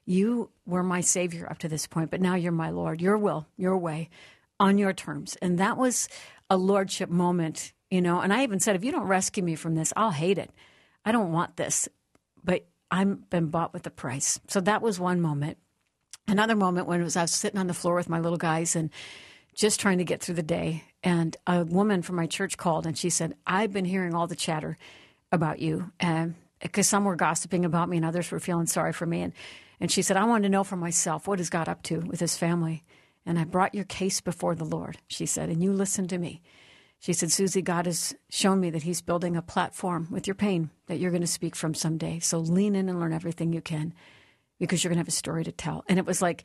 you 0.06 0.50
were 0.66 0.82
my 0.82 1.00
Savior 1.00 1.48
up 1.50 1.58
to 1.58 1.68
this 1.68 1.86
point, 1.86 2.10
but 2.10 2.20
now 2.20 2.36
you're 2.36 2.52
my 2.52 2.70
Lord. 2.70 3.00
Your 3.00 3.18
will, 3.18 3.46
your 3.56 3.76
way 3.76 4.08
on 4.60 4.78
your 4.78 4.92
terms. 4.92 5.36
And 5.42 5.58
that 5.58 5.76
was 5.76 6.08
a 6.48 6.56
lordship 6.56 7.10
moment, 7.10 7.72
you 7.90 8.00
know. 8.00 8.20
And 8.20 8.32
I 8.32 8.42
even 8.42 8.60
said, 8.60 8.76
if 8.76 8.84
you 8.84 8.92
don't 8.92 9.06
rescue 9.06 9.42
me 9.42 9.54
from 9.54 9.74
this, 9.74 9.92
I'll 9.96 10.10
hate 10.10 10.38
it. 10.38 10.50
I 11.04 11.12
don't 11.12 11.32
want 11.32 11.56
this, 11.56 11.88
but 12.42 12.66
I've 12.90 13.28
been 13.30 13.48
bought 13.48 13.72
with 13.72 13.86
a 13.86 13.90
price. 13.90 14.40
So 14.48 14.60
that 14.60 14.82
was 14.82 14.98
one 14.98 15.20
moment. 15.20 15.58
Another 16.26 16.56
moment 16.56 16.86
when 16.86 17.00
it 17.00 17.04
was 17.04 17.16
I 17.16 17.22
was 17.22 17.32
sitting 17.32 17.60
on 17.60 17.66
the 17.66 17.74
floor 17.74 17.94
with 17.94 18.08
my 18.08 18.18
little 18.18 18.38
guys 18.38 18.76
and 18.76 18.90
just 19.54 19.78
trying 19.80 19.98
to 19.98 20.04
get 20.04 20.22
through 20.22 20.36
the 20.36 20.42
day, 20.42 20.84
and 21.02 21.36
a 21.46 21.64
woman 21.64 22.02
from 22.02 22.16
my 22.16 22.26
church 22.26 22.56
called 22.56 22.86
and 22.86 22.96
she 22.96 23.10
said, 23.10 23.34
"I've 23.46 23.72
been 23.72 23.84
hearing 23.84 24.14
all 24.14 24.26
the 24.26 24.34
chatter 24.34 24.78
about 25.30 25.60
you, 25.60 25.92
and 26.00 26.34
because 26.60 26.88
some 26.88 27.04
were 27.04 27.14
gossiping 27.14 27.64
about 27.64 27.88
me 27.88 27.98
and 27.98 28.06
others 28.06 28.30
were 28.30 28.40
feeling 28.40 28.66
sorry 28.66 28.92
for 28.92 29.06
me, 29.06 29.20
and 29.20 29.32
and 29.80 29.92
she 29.92 30.02
said, 30.02 30.16
I 30.16 30.24
wanted 30.24 30.44
to 30.44 30.48
know 30.48 30.64
for 30.64 30.76
myself 30.76 31.26
what 31.26 31.38
has 31.38 31.50
God 31.50 31.68
up 31.68 31.82
to 31.84 31.98
with 31.98 32.20
His 32.20 32.36
family, 32.36 32.84
and 33.26 33.38
I 33.38 33.44
brought 33.44 33.74
your 33.74 33.84
case 33.84 34.20
before 34.20 34.54
the 34.54 34.64
Lord. 34.64 34.98
She 35.08 35.26
said, 35.26 35.50
and 35.50 35.62
you 35.62 35.72
listened 35.72 36.08
to 36.10 36.18
me. 36.18 36.42
She 37.04 37.12
said, 37.12 37.30
Susie, 37.30 37.60
God 37.60 37.84
has 37.84 38.14
shown 38.30 38.60
me 38.60 38.70
that 38.70 38.84
He's 38.84 39.02
building 39.02 39.36
a 39.36 39.42
platform 39.42 40.08
with 40.10 40.26
your 40.26 40.34
pain 40.34 40.70
that 40.86 40.98
you're 40.98 41.10
going 41.10 41.20
to 41.20 41.26
speak 41.26 41.54
from 41.54 41.74
someday. 41.74 42.18
So 42.18 42.38
lean 42.38 42.74
in 42.74 42.88
and 42.88 42.98
learn 42.98 43.12
everything 43.12 43.52
you 43.52 43.60
can 43.60 43.92
because 44.58 44.82
you're 44.82 44.88
going 44.88 44.96
to 44.96 45.00
have 45.00 45.08
a 45.08 45.10
story 45.10 45.44
to 45.44 45.52
tell. 45.52 45.84
And 45.86 45.98
it 45.98 46.06
was 46.06 46.22
like 46.22 46.44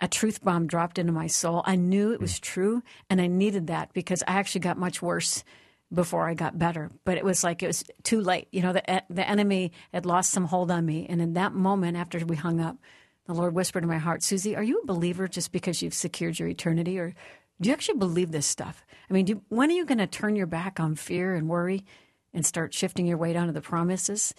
a 0.00 0.08
truth 0.08 0.42
bomb 0.42 0.66
dropped 0.66 0.98
into 0.98 1.12
my 1.12 1.26
soul. 1.26 1.62
I 1.66 1.76
knew 1.76 2.12
it 2.12 2.20
was 2.20 2.38
hmm. 2.38 2.44
true 2.44 2.82
and 3.10 3.20
I 3.20 3.26
needed 3.26 3.66
that 3.66 3.92
because 3.92 4.22
I 4.26 4.38
actually 4.38 4.62
got 4.62 4.78
much 4.78 5.02
worse 5.02 5.44
before 5.92 6.26
I 6.26 6.32
got 6.32 6.58
better. 6.58 6.90
But 7.04 7.18
it 7.18 7.24
was 7.26 7.44
like 7.44 7.62
it 7.62 7.66
was 7.66 7.84
too 8.02 8.22
late. 8.22 8.48
You 8.52 8.62
know, 8.62 8.72
the, 8.72 9.02
the 9.10 9.28
enemy 9.28 9.72
had 9.92 10.06
lost 10.06 10.30
some 10.30 10.46
hold 10.46 10.70
on 10.70 10.86
me. 10.86 11.04
And 11.10 11.20
in 11.20 11.34
that 11.34 11.52
moment, 11.52 11.98
after 11.98 12.18
we 12.24 12.36
hung 12.36 12.58
up, 12.58 12.78
the 13.26 13.34
Lord 13.34 13.54
whispered 13.54 13.82
in 13.82 13.88
my 13.90 13.98
heart, 13.98 14.22
Susie, 14.22 14.56
are 14.56 14.62
you 14.62 14.78
a 14.78 14.86
believer 14.86 15.28
just 15.28 15.52
because 15.52 15.82
you've 15.82 15.92
secured 15.92 16.38
your 16.38 16.48
eternity? 16.48 16.98
Or 16.98 17.14
do 17.60 17.68
you 17.68 17.72
actually 17.72 17.98
believe 17.98 18.32
this 18.32 18.46
stuff? 18.46 18.84
I 19.08 19.12
mean, 19.12 19.24
do, 19.24 19.42
when 19.48 19.70
are 19.70 19.74
you 19.74 19.86
going 19.86 19.98
to 19.98 20.06
turn 20.06 20.36
your 20.36 20.46
back 20.46 20.80
on 20.80 20.94
fear 20.94 21.34
and 21.34 21.48
worry 21.48 21.84
and 22.32 22.46
start 22.46 22.72
shifting 22.72 23.06
your 23.06 23.18
weight 23.18 23.36
onto 23.36 23.52
the 23.52 23.60
promises? 23.60 24.34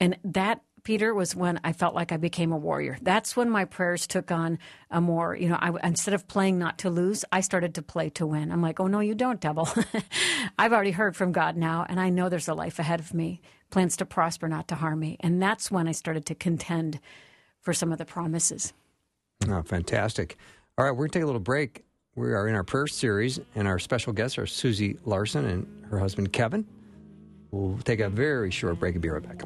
And 0.00 0.18
that 0.24 0.60
Peter, 0.86 1.12
was 1.12 1.34
when 1.34 1.58
I 1.64 1.72
felt 1.72 1.96
like 1.96 2.12
I 2.12 2.16
became 2.16 2.52
a 2.52 2.56
warrior. 2.56 2.96
That's 3.02 3.36
when 3.36 3.50
my 3.50 3.64
prayers 3.64 4.06
took 4.06 4.30
on 4.30 4.60
a 4.88 5.00
more, 5.00 5.34
you 5.34 5.48
know, 5.48 5.58
I, 5.60 5.72
instead 5.82 6.14
of 6.14 6.28
playing 6.28 6.60
not 6.60 6.78
to 6.78 6.90
lose, 6.90 7.24
I 7.32 7.40
started 7.40 7.74
to 7.74 7.82
play 7.82 8.08
to 8.10 8.24
win. 8.24 8.52
I'm 8.52 8.62
like, 8.62 8.78
oh, 8.78 8.86
no, 8.86 9.00
you 9.00 9.16
don't, 9.16 9.40
devil. 9.40 9.68
I've 10.60 10.72
already 10.72 10.92
heard 10.92 11.16
from 11.16 11.32
God 11.32 11.56
now, 11.56 11.84
and 11.88 11.98
I 11.98 12.10
know 12.10 12.28
there's 12.28 12.46
a 12.46 12.54
life 12.54 12.78
ahead 12.78 13.00
of 13.00 13.12
me, 13.12 13.40
plans 13.70 13.96
to 13.96 14.06
prosper, 14.06 14.46
not 14.46 14.68
to 14.68 14.76
harm 14.76 15.00
me. 15.00 15.16
And 15.18 15.42
that's 15.42 15.72
when 15.72 15.88
I 15.88 15.92
started 15.92 16.24
to 16.26 16.36
contend 16.36 17.00
for 17.60 17.74
some 17.74 17.90
of 17.90 17.98
the 17.98 18.04
promises. 18.04 18.72
Oh, 19.48 19.62
fantastic. 19.62 20.36
All 20.78 20.84
right, 20.84 20.92
we're 20.92 20.98
going 20.98 21.10
to 21.10 21.18
take 21.18 21.24
a 21.24 21.26
little 21.26 21.40
break. 21.40 21.82
We 22.16 22.32
are 22.32 22.48
in 22.48 22.54
our 22.54 22.64
prayer 22.64 22.86
series, 22.86 23.40
and 23.54 23.68
our 23.68 23.78
special 23.78 24.14
guests 24.14 24.38
are 24.38 24.46
Susie 24.46 24.96
Larson 25.04 25.44
and 25.44 25.84
her 25.90 25.98
husband, 25.98 26.32
Kevin. 26.32 26.66
We'll 27.50 27.76
take 27.84 28.00
a 28.00 28.08
very 28.08 28.50
short 28.50 28.80
break 28.80 28.94
and 28.94 29.02
be 29.02 29.10
right 29.10 29.22
back. 29.22 29.42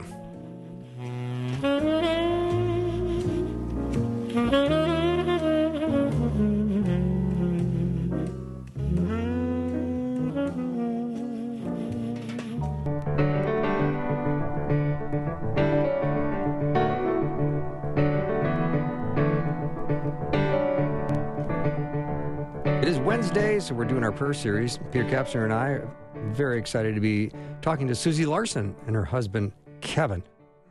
Wednesday, 23.20 23.60
so 23.60 23.74
we're 23.74 23.84
doing 23.84 24.02
our 24.02 24.10
prayer 24.12 24.32
series. 24.32 24.78
Peter 24.90 25.04
Kapsner 25.04 25.44
and 25.44 25.52
I 25.52 25.72
are 25.72 25.94
very 26.32 26.58
excited 26.58 26.94
to 26.94 27.02
be 27.02 27.30
talking 27.60 27.86
to 27.88 27.94
Susie 27.94 28.24
Larson 28.24 28.74
and 28.86 28.96
her 28.96 29.04
husband, 29.04 29.52
Kevin. 29.82 30.22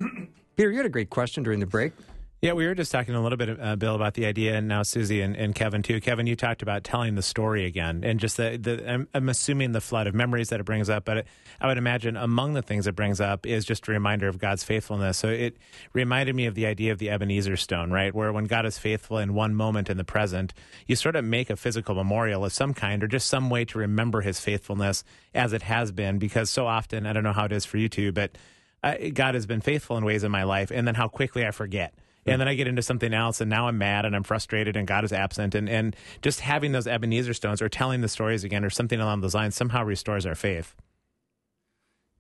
Peter, 0.58 0.72
you 0.72 0.78
had 0.78 0.86
a 0.88 0.90
great 0.90 1.12
question 1.12 1.44
during 1.44 1.60
the 1.60 1.68
break. 1.68 1.94
Yeah, 2.42 2.54
we 2.54 2.66
were 2.66 2.74
just 2.74 2.90
talking 2.90 3.16
a 3.16 3.22
little 3.22 3.38
bit, 3.38 3.60
uh, 3.60 3.76
Bill, 3.76 3.96
about 3.96 4.14
the 4.14 4.26
idea, 4.26 4.56
and 4.56 4.66
now 4.66 4.82
Susie 4.84 5.20
and, 5.20 5.36
and, 5.36 5.54
Kevin 5.54 5.84
too. 5.84 6.00
Kevin, 6.00 6.26
you 6.26 6.38
talked 6.38 6.62
about 6.62 6.86
telling 6.86 7.16
the 7.16 7.22
story 7.22 7.66
again, 7.66 8.02
and 8.06 8.18
just 8.18 8.38
the, 8.38 8.58
the 8.58 8.90
I'm, 8.90 9.10
I'm, 9.14 9.28
assuming 9.28 9.74
the 9.74 9.82
flood 9.82 10.08
of 10.08 10.16
memories 10.16 10.48
that 10.48 10.62
it 10.62 10.64
brings 10.64 10.90
up, 10.90 11.04
but 11.04 11.18
it, 11.18 11.28
I 11.60 11.68
would 11.68 11.78
imagine 11.78 12.16
among 12.16 12.54
the 12.54 12.62
things 12.62 12.88
it 12.88 12.96
brings 12.96 13.20
up 13.20 13.46
is 13.46 13.66
just 13.66 13.90
a 13.90 13.92
reminder 13.92 14.30
of 14.30 14.38
God's 14.38 14.64
faithfulness. 14.64 15.18
So 15.18 15.28
it 15.28 15.58
reminded 15.92 16.34
me 16.34 16.46
of 16.46 16.56
the 16.56 16.66
idea 16.66 16.94
of 16.94 16.98
the 16.98 17.10
Ebenezer 17.10 17.58
stone, 17.58 17.92
right, 17.92 18.16
where 18.16 18.32
when 18.32 18.46
God 18.46 18.66
is 18.66 18.78
faithful 18.78 19.18
in 19.18 19.34
one 19.34 19.54
moment 19.54 19.90
in 19.90 19.98
the 19.98 20.06
present, 20.06 20.54
you 20.88 20.96
sort 20.96 21.18
of 21.18 21.26
make 21.26 21.50
a 21.50 21.58
physical 21.58 21.94
memorial 21.94 22.46
of 22.46 22.54
some 22.54 22.74
kind, 22.74 23.04
or 23.04 23.10
just 23.10 23.28
some 23.28 23.50
way 23.50 23.66
to 23.66 23.80
remember 23.80 24.22
His 24.22 24.40
faithfulness 24.40 25.04
as 25.34 25.52
it 25.52 25.64
has 25.64 25.92
been, 25.92 26.20
because 26.20 26.50
so 26.50 26.68
often 26.68 27.06
I 27.06 27.12
don't 27.12 27.24
know 27.24 27.34
how 27.34 27.44
it 27.44 27.52
is 27.52 27.66
for 27.66 27.76
you 27.76 27.90
two, 27.90 28.14
but 28.14 28.38
uh, 28.82 28.96
God 29.14 29.34
has 29.34 29.46
been 29.46 29.60
faithful 29.60 29.98
in 29.98 30.06
ways 30.06 30.24
in 30.24 30.32
my 30.32 30.44
life, 30.44 30.72
and 30.72 30.88
then 30.88 30.96
how 30.96 31.10
quickly 31.10 31.46
I 31.46 31.52
forget 31.52 31.94
and 32.30 32.42
then 32.42 32.48
I 32.48 32.56
get 32.56 32.68
into 32.68 32.82
something 32.82 33.14
else, 33.14 33.42
and 33.42 33.50
now 33.50 33.68
I'm 33.68 33.78
mad 33.78 34.06
and 34.06 34.16
I'm 34.16 34.24
frustrated, 34.24 34.76
and 34.76 34.88
God 34.88 35.04
is 35.04 35.14
absent, 35.14 35.56
and 35.56 35.70
and 35.70 35.96
just 36.22 36.42
having 36.42 36.72
those 36.72 36.88
Ebenezer 36.88 37.34
stones 37.34 37.62
or 37.62 37.70
telling 37.70 38.02
the 38.02 38.10
stories 38.10 38.44
again 38.44 38.64
or 38.64 38.70
something 38.70 39.00
along 39.00 39.22
those 39.22 39.36
lines 39.36 39.56
somehow 39.56 39.84
restores 39.84 40.26
our 40.26 40.36
faith. 40.36 40.76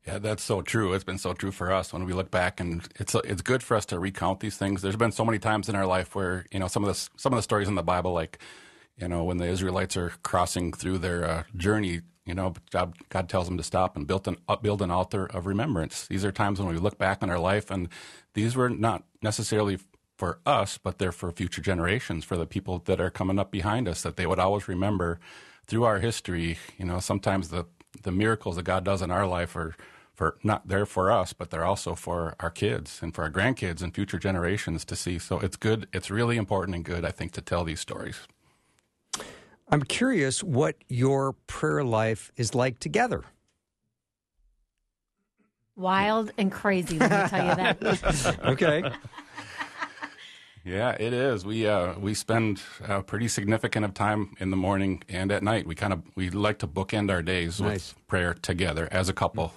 Yeah, 0.10 0.18
that's 0.18 0.44
so 0.44 0.62
true. 0.62 0.94
It's 0.94 1.04
been 1.04 1.18
so 1.18 1.34
true 1.34 1.51
for 1.51 1.72
us 1.72 1.92
when 1.94 2.06
we 2.06 2.13
look 2.13 2.32
back, 2.32 2.60
and 2.60 2.88
it's 3.00 3.13
it's 3.16 3.42
good 3.42 3.62
for 3.62 3.78
us 3.78 3.86
to 3.88 4.00
recount 4.00 4.39
these 4.39 4.58
things. 4.58 4.82
There's 4.82 4.96
been 4.96 5.12
so 5.12 5.25
many 5.25 5.39
times 5.39 5.70
in 5.70 5.75
our 5.75 5.86
life 5.86 6.16
where 6.16 6.46
you 6.51 6.60
know 6.60 6.68
some 6.68 6.84
of 6.84 6.94
the 6.94 7.10
some 7.18 7.34
of 7.34 7.38
the 7.38 7.44
stories 7.44 7.68
in 7.68 7.75
the 7.75 7.84
Bible, 7.84 8.13
like 8.13 8.39
you 8.98 9.08
know 9.08 9.24
when 9.24 9.38
the 9.38 9.46
Israelites 9.46 9.96
are 9.98 10.13
crossing 10.24 10.72
through 10.72 11.00
their 11.00 11.25
uh, 11.25 11.44
journey, 11.56 12.01
you 12.25 12.34
know 12.34 12.54
God, 12.72 12.96
tells 13.30 13.48
them 13.48 13.58
to 13.58 13.63
stop 13.63 13.96
and 13.96 14.08
build 14.08 14.28
an 14.28 14.38
uh, 14.48 14.56
build 14.56 14.82
an 14.82 14.89
altar 14.89 15.25
of 15.25 15.46
remembrance. 15.46 16.08
These 16.08 16.25
are 16.25 16.32
times 16.32 16.60
when 16.60 16.70
we 16.70 16.80
look 16.80 16.98
back 16.98 17.22
on 17.22 17.30
our 17.30 17.39
life, 17.39 17.70
and 17.70 17.89
these 18.34 18.56
were 18.56 18.70
not 18.70 19.04
necessarily 19.22 19.78
for 20.20 20.40
us, 20.46 20.78
but 20.78 21.00
they're 21.00 21.14
for 21.14 21.32
future 21.32 21.62
generations, 21.62 22.26
for 22.26 22.36
the 22.36 22.46
people 22.46 22.80
that 22.80 23.00
are 23.00 23.10
coming 23.10 23.40
up 23.40 23.52
behind 23.52 23.88
us, 23.88 24.02
that 24.02 24.18
they 24.18 24.26
would 24.26 24.38
always 24.38 24.68
remember 24.68 25.18
through 25.66 25.86
our 25.86 26.00
history. 26.00 26.58
You 26.78 26.86
know, 26.86 27.00
sometimes 27.00 27.50
the 27.50 27.66
the 28.04 28.12
miracles 28.12 28.58
that 28.58 28.64
God 28.64 28.84
does 28.84 29.02
in 29.02 29.12
our 29.12 29.26
life 29.26 29.56
are 29.56 29.76
for 30.14 30.38
not 30.44 30.68
there 30.68 30.86
for 30.86 31.10
us, 31.10 31.32
but 31.32 31.50
they're 31.50 31.64
also 31.64 31.96
for 31.96 32.36
our 32.42 32.50
kids 32.50 33.00
and 33.02 33.16
for 33.16 33.24
our 33.24 33.32
grandkids 33.32 33.82
and 33.82 33.96
future 33.96 34.20
generations 34.20 34.84
to 34.84 34.96
see. 34.98 35.18
So 35.18 35.40
it's 35.40 35.56
good. 35.56 35.88
It's 35.94 36.12
really 36.12 36.36
important 36.36 36.76
and 36.76 36.84
good, 36.84 37.06
I 37.06 37.12
think, 37.12 37.32
to 37.32 37.42
tell 37.42 37.64
these 37.64 37.80
stories. 37.80 38.28
I'm 39.70 39.84
curious 39.84 40.44
what 40.44 40.76
your 40.90 41.34
prayer 41.48 41.86
life 41.86 42.34
is 42.36 42.54
like 42.54 42.80
together. 42.80 43.24
Wild 45.78 46.32
and 46.38 46.52
crazy, 46.52 47.00
let 47.00 47.10
me 47.10 47.30
tell 47.30 47.48
you 47.48 47.56
that. 47.56 48.40
okay. 48.46 48.84
Yeah, 50.66 50.92
it 51.00 51.13
is. 51.13 51.46
We 51.46 51.68
uh, 51.68 51.98
we 51.98 52.13
spend 52.13 52.62
a 52.88 53.01
pretty 53.01 53.28
significant 53.28 53.86
of 53.86 53.94
time 53.94 54.36
in 54.39 54.50
the 54.50 54.58
morning 54.58 55.04
and 55.08 55.32
at 55.32 55.42
night. 55.42 55.66
We 55.66 55.75
kind 55.75 55.94
of 55.94 56.04
we 56.16 56.30
like 56.30 56.60
to 56.60 56.68
bookend 56.68 57.10
our 57.10 57.22
days 57.22 57.62
nice. 57.62 57.96
with 57.96 58.08
prayer 58.08 58.34
together 58.34 58.88
as 58.92 59.10
a 59.10 59.13
couple. 59.13 59.54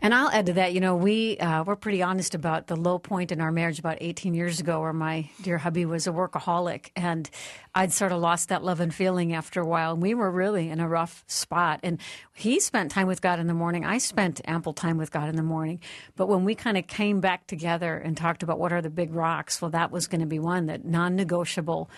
And 0.00 0.14
I'll 0.14 0.28
add 0.30 0.46
to 0.46 0.52
that, 0.54 0.74
you 0.74 0.80
know, 0.80 0.94
we 0.94 1.38
uh, 1.38 1.64
we're 1.64 1.74
pretty 1.74 2.02
honest 2.02 2.34
about 2.34 2.68
the 2.68 2.76
low 2.76 2.98
point 2.98 3.32
in 3.32 3.40
our 3.40 3.50
marriage 3.50 3.80
about 3.80 3.98
18 4.00 4.32
years 4.32 4.60
ago, 4.60 4.80
where 4.80 4.92
my 4.92 5.28
dear 5.42 5.58
hubby 5.58 5.84
was 5.84 6.06
a 6.06 6.10
workaholic, 6.10 6.90
and 6.94 7.28
I'd 7.74 7.92
sort 7.92 8.12
of 8.12 8.20
lost 8.20 8.48
that 8.50 8.62
love 8.62 8.78
and 8.78 8.94
feeling 8.94 9.32
after 9.32 9.60
a 9.60 9.66
while, 9.66 9.92
and 9.92 10.02
we 10.02 10.14
were 10.14 10.30
really 10.30 10.68
in 10.68 10.78
a 10.78 10.88
rough 10.88 11.24
spot. 11.26 11.80
And 11.82 12.00
he 12.34 12.60
spent 12.60 12.92
time 12.92 13.08
with 13.08 13.20
God 13.20 13.40
in 13.40 13.48
the 13.48 13.54
morning. 13.54 13.84
I 13.84 13.98
spent 13.98 14.40
ample 14.44 14.72
time 14.72 14.98
with 14.98 15.10
God 15.10 15.28
in 15.28 15.36
the 15.36 15.42
morning. 15.42 15.80
But 16.14 16.28
when 16.28 16.44
we 16.44 16.54
kind 16.54 16.78
of 16.78 16.86
came 16.86 17.20
back 17.20 17.48
together 17.48 17.96
and 17.96 18.16
talked 18.16 18.44
about 18.44 18.60
what 18.60 18.72
are 18.72 18.82
the 18.82 18.90
big 18.90 19.12
rocks, 19.12 19.60
well, 19.60 19.72
that 19.72 19.90
was 19.90 20.06
going 20.06 20.20
to 20.20 20.26
be 20.26 20.38
one 20.38 20.66
that 20.66 20.84
non-negotiable. 20.84 21.90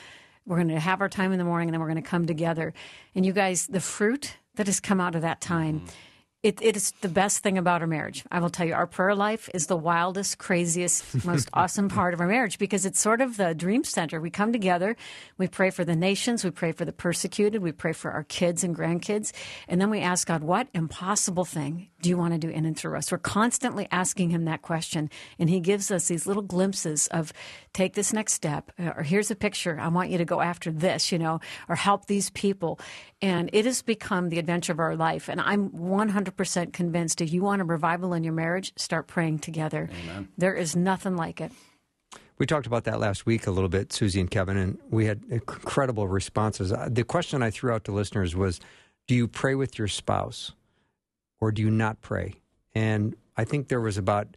We're 0.47 0.57
going 0.57 0.69
to 0.69 0.81
have 0.81 1.03
our 1.03 1.09
time 1.11 1.33
in 1.33 1.39
the 1.39 1.45
morning, 1.45 1.69
and 1.69 1.75
then 1.75 1.81
we're 1.81 1.91
going 1.91 2.03
to 2.03 2.09
come 2.09 2.27
together. 2.27 2.73
And 3.15 3.27
you 3.27 3.33
guys, 3.33 3.67
the 3.67 3.81
fruit 3.81 4.39
that 4.55 4.67
has 4.67 4.81
come 4.81 5.00
out 5.00 5.15
of 5.15 5.23
that 5.23 5.43
time. 5.43 5.81
Mm-hmm 5.81 6.07
it, 6.42 6.62
it 6.62 6.75
is 6.75 6.92
the 7.02 7.09
best 7.09 7.42
thing 7.42 7.59
about 7.59 7.82
our 7.82 7.87
marriage. 7.87 8.25
I 8.32 8.40
will 8.40 8.49
tell 8.49 8.66
you, 8.66 8.73
our 8.73 8.87
prayer 8.87 9.14
life 9.14 9.50
is 9.52 9.66
the 9.66 9.76
wildest, 9.76 10.38
craziest, 10.38 11.25
most 11.25 11.50
awesome 11.54 11.90
part 11.90 12.14
of 12.14 12.20
our 12.20 12.26
marriage 12.26 12.59
because 12.59 12.87
it's 12.87 12.99
sort 12.99 13.20
of 13.20 13.37
the 13.37 13.54
dream 13.54 13.85
center. 13.85 14.20
We 14.20 14.30
come 14.30 14.50
together, 14.50 14.97
we 15.37 15.49
pray 15.49 15.68
for 15.68 15.85
the 15.85 15.94
nations, 15.94 16.42
we 16.42 16.50
pray 16.50 16.73
for 16.73 16.87
the 16.87 16.92
persecuted, 16.92 17.62
we 17.62 17.73
pray 17.73 17.92
for 17.92 18.11
our 18.12 18.25
kids 18.25 18.64
and 18.64 18.75
grandkids, 18.75 19.32
and 19.68 19.80
then 19.80 19.90
we 19.90 20.00
ask 20.00 20.26
God, 20.28 20.42
what 20.42 20.68
impossible 20.73 21.44
thing 21.44 21.88
do 22.02 22.09
you 22.09 22.16
want 22.16 22.33
to 22.35 22.38
do 22.38 22.49
in 22.49 22.64
and 22.64 22.76
through 22.76 22.97
us? 22.97 23.11
We're 23.12 23.19
constantly 23.19 23.87
asking 23.90 24.30
Him 24.30 24.45
that 24.45 24.62
question, 24.62 25.11
and 25.38 25.50
He 25.50 25.61
gives 25.61 25.90
us 25.90 26.09
these 26.09 26.26
little 26.26 26.42
glimpses 26.42 27.07
of 27.09 27.33
take 27.73 27.95
this 27.95 28.12
next 28.12 28.35
step, 28.35 28.73
uh, 28.78 28.92
or 28.97 29.02
here's 29.02 29.30
a 29.30 29.37
picture. 29.37 29.78
I 29.80 29.88
want 29.88 30.11
you 30.11 30.19
to 30.19 30.25
go 30.25 30.40
after 30.40 30.71
this, 30.71 31.12
you 31.12 31.19
know, 31.19 31.40
or 31.69 31.76
help 31.76 32.07
these 32.07 32.30
people. 32.30 32.78
And 33.23 33.50
it 33.52 33.64
has 33.64 33.83
become 33.83 34.28
the 34.28 34.38
adventure 34.38 34.73
of 34.73 34.80
our 34.80 34.97
life. 34.97 35.28
And 35.28 35.40
I'm 35.40 35.71
100% 35.71 36.73
convinced 36.73 37.21
if 37.21 37.33
you 37.33 37.42
want 37.42 37.62
a 37.62 37.64
revival 37.64 38.14
in 38.14 38.25
your 38.25 38.33
marriage, 38.33 38.73
start 38.76 39.07
praying 39.07 39.40
together. 39.40 39.88
Amen. 40.04 40.28
There 40.38 40.54
is 40.54 40.75
nothing 40.75 41.16
like 41.16 41.40
it. 41.40 41.52
We 42.38 42.47
talked 42.47 42.66
about 42.66 42.85
that 42.85 42.99
last 42.99 43.26
week 43.26 43.47
a 43.47 43.50
little 43.50 43.69
bit, 43.69 43.92
Susie 43.92 44.19
and 44.19 44.30
Kevin, 44.30 44.57
and 44.57 44.78
we 44.88 45.04
had 45.04 45.23
incredible 45.28 46.09
responses. 46.09 46.73
Uh, 46.73 46.88
the 46.90 47.04
question 47.04 47.42
I 47.42 47.50
threw 47.50 47.71
out 47.71 47.85
to 47.85 47.92
listeners 47.92 48.35
was 48.35 48.61
do 49.07 49.14
you 49.14 49.28
pray 49.28 49.54
with 49.54 49.78
your 49.78 49.88
spouse 49.88 50.52
or 51.40 51.52
do 51.52 51.62
you 51.62 51.70
not 51.70 52.00
pray? 52.00 52.35
And 52.75 53.16
I 53.37 53.44
think 53.44 53.68
there 53.68 53.80
was 53.80 53.97
about 53.97 54.37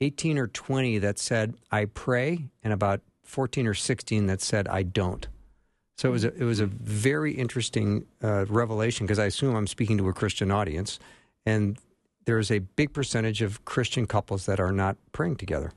18 0.00 0.38
or 0.38 0.48
20 0.48 0.98
that 0.98 1.18
said, 1.18 1.54
I 1.70 1.86
pray, 1.86 2.50
and 2.62 2.72
about 2.72 3.00
14 3.24 3.66
or 3.66 3.74
16 3.74 4.26
that 4.26 4.40
said, 4.40 4.68
I 4.68 4.82
don't. 4.82 5.26
So 5.96 6.08
it 6.08 6.12
was 6.12 6.24
a, 6.24 6.34
it 6.34 6.44
was 6.44 6.60
a 6.60 6.66
very 6.66 7.32
interesting 7.32 8.06
uh, 8.22 8.46
revelation 8.46 9.06
because 9.06 9.18
I 9.18 9.26
assume 9.26 9.54
I'm 9.54 9.66
speaking 9.66 9.98
to 9.98 10.08
a 10.08 10.12
Christian 10.12 10.50
audience, 10.50 10.98
and 11.46 11.78
there's 12.24 12.50
a 12.50 12.60
big 12.60 12.92
percentage 12.92 13.42
of 13.42 13.64
Christian 13.64 14.06
couples 14.06 14.46
that 14.46 14.58
are 14.58 14.72
not 14.72 14.96
praying 15.12 15.36
together. 15.36 15.72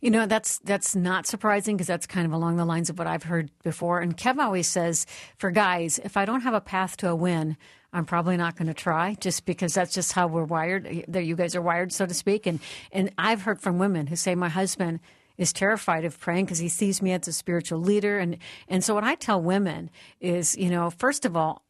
You 0.00 0.10
know, 0.10 0.26
that's 0.26 0.58
that's 0.58 0.96
not 0.96 1.26
surprising 1.26 1.76
because 1.76 1.86
that's 1.86 2.06
kind 2.06 2.26
of 2.26 2.32
along 2.32 2.56
the 2.56 2.64
lines 2.64 2.90
of 2.90 2.98
what 2.98 3.06
I've 3.06 3.22
heard 3.22 3.50
before. 3.62 4.00
And 4.00 4.16
Kev 4.16 4.38
always 4.38 4.66
says, 4.66 5.06
for 5.36 5.50
guys, 5.50 6.00
if 6.02 6.16
I 6.16 6.24
don't 6.24 6.40
have 6.40 6.54
a 6.54 6.60
path 6.60 6.96
to 6.98 7.08
a 7.08 7.14
win, 7.14 7.56
I'm 7.92 8.06
probably 8.06 8.36
not 8.36 8.56
going 8.56 8.68
to 8.68 8.74
try 8.74 9.16
just 9.20 9.44
because 9.44 9.74
that's 9.74 9.92
just 9.92 10.12
how 10.12 10.26
we're 10.26 10.44
wired. 10.44 11.04
That 11.08 11.24
you 11.24 11.36
guys 11.36 11.54
are 11.54 11.62
wired, 11.62 11.92
so 11.92 12.06
to 12.06 12.14
speak. 12.14 12.46
And 12.46 12.60
and 12.90 13.12
I've 13.18 13.42
heard 13.42 13.60
from 13.60 13.78
women 13.78 14.06
who 14.06 14.16
say, 14.16 14.34
my 14.34 14.48
husband 14.48 15.00
is 15.36 15.52
terrified 15.52 16.04
of 16.04 16.18
praying 16.18 16.46
because 16.46 16.58
he 16.58 16.68
sees 16.68 17.02
me 17.02 17.12
as 17.12 17.28
a 17.28 17.32
spiritual 17.32 17.80
leader. 17.80 18.18
And 18.18 18.38
and 18.68 18.82
so 18.82 18.94
what 18.94 19.04
I 19.04 19.14
tell 19.14 19.42
women 19.42 19.90
is, 20.20 20.56
you 20.56 20.70
know, 20.70 20.90
first 20.90 21.24
of 21.24 21.36
all, 21.36 21.62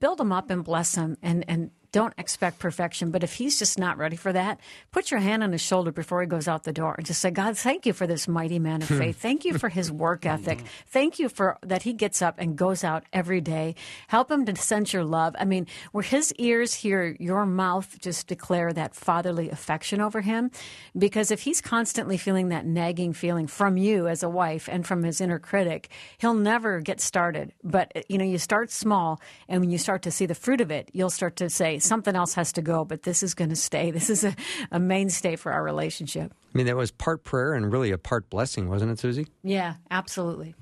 build 0.00 0.18
them 0.18 0.32
up 0.32 0.50
and 0.50 0.62
bless 0.62 0.94
them 0.94 1.16
and 1.22 1.44
and 1.48 1.70
don't 1.94 2.12
expect 2.18 2.58
perfection. 2.58 3.12
But 3.12 3.22
if 3.22 3.34
he's 3.34 3.56
just 3.56 3.78
not 3.78 3.98
ready 3.98 4.16
for 4.16 4.32
that, 4.32 4.58
put 4.90 5.12
your 5.12 5.20
hand 5.20 5.44
on 5.44 5.52
his 5.52 5.60
shoulder 5.60 5.92
before 5.92 6.22
he 6.22 6.26
goes 6.26 6.48
out 6.48 6.64
the 6.64 6.72
door 6.72 6.96
and 6.96 7.06
just 7.06 7.20
say, 7.20 7.30
God, 7.30 7.56
thank 7.56 7.86
you 7.86 7.92
for 7.92 8.04
this 8.04 8.26
mighty 8.26 8.58
man 8.58 8.82
of 8.82 8.88
hmm. 8.88 8.98
faith. 8.98 9.22
Thank 9.22 9.44
you 9.44 9.56
for 9.56 9.68
his 9.68 9.92
work 9.92 10.26
ethic. 10.34 10.58
Thank 10.88 11.20
you 11.20 11.28
for 11.28 11.56
that 11.62 11.84
he 11.84 11.92
gets 11.92 12.20
up 12.20 12.34
and 12.38 12.56
goes 12.56 12.82
out 12.82 13.04
every 13.12 13.40
day. 13.40 13.76
Help 14.08 14.28
him 14.28 14.44
to 14.46 14.56
sense 14.56 14.92
your 14.92 15.04
love. 15.04 15.36
I 15.38 15.44
mean, 15.44 15.68
where 15.92 16.02
his 16.02 16.34
ears 16.34 16.74
hear 16.74 17.16
your 17.20 17.46
mouth 17.46 17.96
just 18.00 18.26
declare 18.26 18.72
that 18.72 18.96
fatherly 18.96 19.50
affection 19.50 20.00
over 20.00 20.20
him. 20.20 20.50
Because 20.98 21.30
if 21.30 21.42
he's 21.42 21.60
constantly 21.60 22.16
feeling 22.16 22.48
that 22.48 22.66
nagging 22.66 23.12
feeling 23.12 23.46
from 23.46 23.76
you 23.76 24.08
as 24.08 24.24
a 24.24 24.28
wife 24.28 24.68
and 24.68 24.84
from 24.84 25.04
his 25.04 25.20
inner 25.20 25.38
critic, 25.38 25.90
he'll 26.18 26.34
never 26.34 26.80
get 26.80 27.00
started. 27.00 27.52
But, 27.62 28.10
you 28.10 28.18
know, 28.18 28.24
you 28.24 28.38
start 28.38 28.72
small 28.72 29.20
and 29.48 29.60
when 29.60 29.70
you 29.70 29.78
start 29.78 30.02
to 30.02 30.10
see 30.10 30.26
the 30.26 30.34
fruit 30.34 30.60
of 30.60 30.72
it, 30.72 30.90
you'll 30.92 31.08
start 31.08 31.36
to 31.36 31.48
say, 31.48 31.78
something 31.84 32.16
else 32.16 32.34
has 32.34 32.52
to 32.54 32.62
go, 32.62 32.84
but 32.84 33.02
this 33.02 33.22
is 33.22 33.34
going 33.34 33.50
to 33.50 33.56
stay. 33.56 33.90
This 33.94 34.10
is 34.10 34.24
a, 34.24 34.34
a 34.72 34.80
mainstay 34.80 35.36
for 35.36 35.52
our 35.52 35.62
relationship. 35.62 36.32
I 36.32 36.58
mean, 36.58 36.66
that 36.66 36.76
was 36.76 36.90
part 36.90 37.22
prayer 37.22 37.54
and 37.54 37.72
really 37.72 37.92
a 37.92 37.98
part 37.98 38.28
blessing, 38.28 38.68
wasn't 38.68 38.90
it, 38.90 38.98
Susie? 38.98 39.28
Yeah, 39.42 39.74
absolutely. 39.90 40.54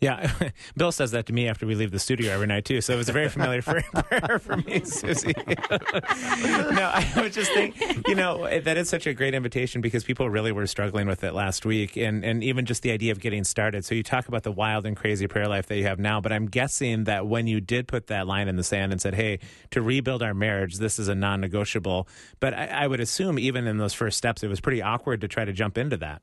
Yeah, 0.00 0.30
Bill 0.76 0.92
says 0.92 1.12
that 1.12 1.26
to 1.26 1.32
me 1.32 1.48
after 1.48 1.66
we 1.66 1.74
leave 1.74 1.90
the 1.90 1.98
studio 1.98 2.32
every 2.32 2.46
night 2.46 2.64
too. 2.64 2.80
So 2.80 2.92
it 2.92 2.96
was 2.96 3.08
a 3.08 3.12
very 3.12 3.28
familiar 3.28 3.62
prayer 3.62 4.38
for 4.38 4.58
me, 4.58 4.80
Susie. 4.84 5.34
no, 5.48 6.90
I 6.92 7.12
was 7.16 7.34
just 7.34 7.52
thinking, 7.52 8.02
you 8.06 8.14
know, 8.14 8.60
that 8.60 8.76
is 8.76 8.90
such 8.90 9.06
a 9.06 9.14
great 9.14 9.34
invitation 9.34 9.80
because 9.80 10.04
people 10.04 10.28
really 10.28 10.52
were 10.52 10.66
struggling 10.66 11.06
with 11.06 11.24
it 11.24 11.32
last 11.32 11.64
week, 11.64 11.96
and 11.96 12.24
and 12.24 12.44
even 12.44 12.66
just 12.66 12.82
the 12.82 12.90
idea 12.90 13.12
of 13.12 13.20
getting 13.20 13.42
started. 13.44 13.84
So 13.84 13.94
you 13.94 14.02
talk 14.02 14.28
about 14.28 14.42
the 14.42 14.52
wild 14.52 14.84
and 14.84 14.96
crazy 14.96 15.26
prayer 15.26 15.48
life 15.48 15.66
that 15.68 15.76
you 15.76 15.84
have 15.84 15.98
now, 15.98 16.20
but 16.20 16.30
I'm 16.32 16.46
guessing 16.46 17.04
that 17.04 17.26
when 17.26 17.46
you 17.46 17.60
did 17.60 17.88
put 17.88 18.08
that 18.08 18.26
line 18.26 18.48
in 18.48 18.56
the 18.56 18.64
sand 18.64 18.92
and 18.92 19.00
said, 19.00 19.14
"Hey, 19.14 19.38
to 19.70 19.80
rebuild 19.80 20.22
our 20.22 20.34
marriage, 20.34 20.76
this 20.76 20.98
is 20.98 21.08
a 21.08 21.14
non-negotiable," 21.14 22.06
but 22.38 22.52
I, 22.52 22.66
I 22.66 22.86
would 22.86 23.00
assume 23.00 23.38
even 23.38 23.66
in 23.66 23.78
those 23.78 23.94
first 23.94 24.18
steps, 24.18 24.42
it 24.42 24.48
was 24.48 24.60
pretty 24.60 24.82
awkward 24.82 25.22
to 25.22 25.28
try 25.28 25.46
to 25.46 25.52
jump 25.52 25.78
into 25.78 25.96
that. 25.98 26.20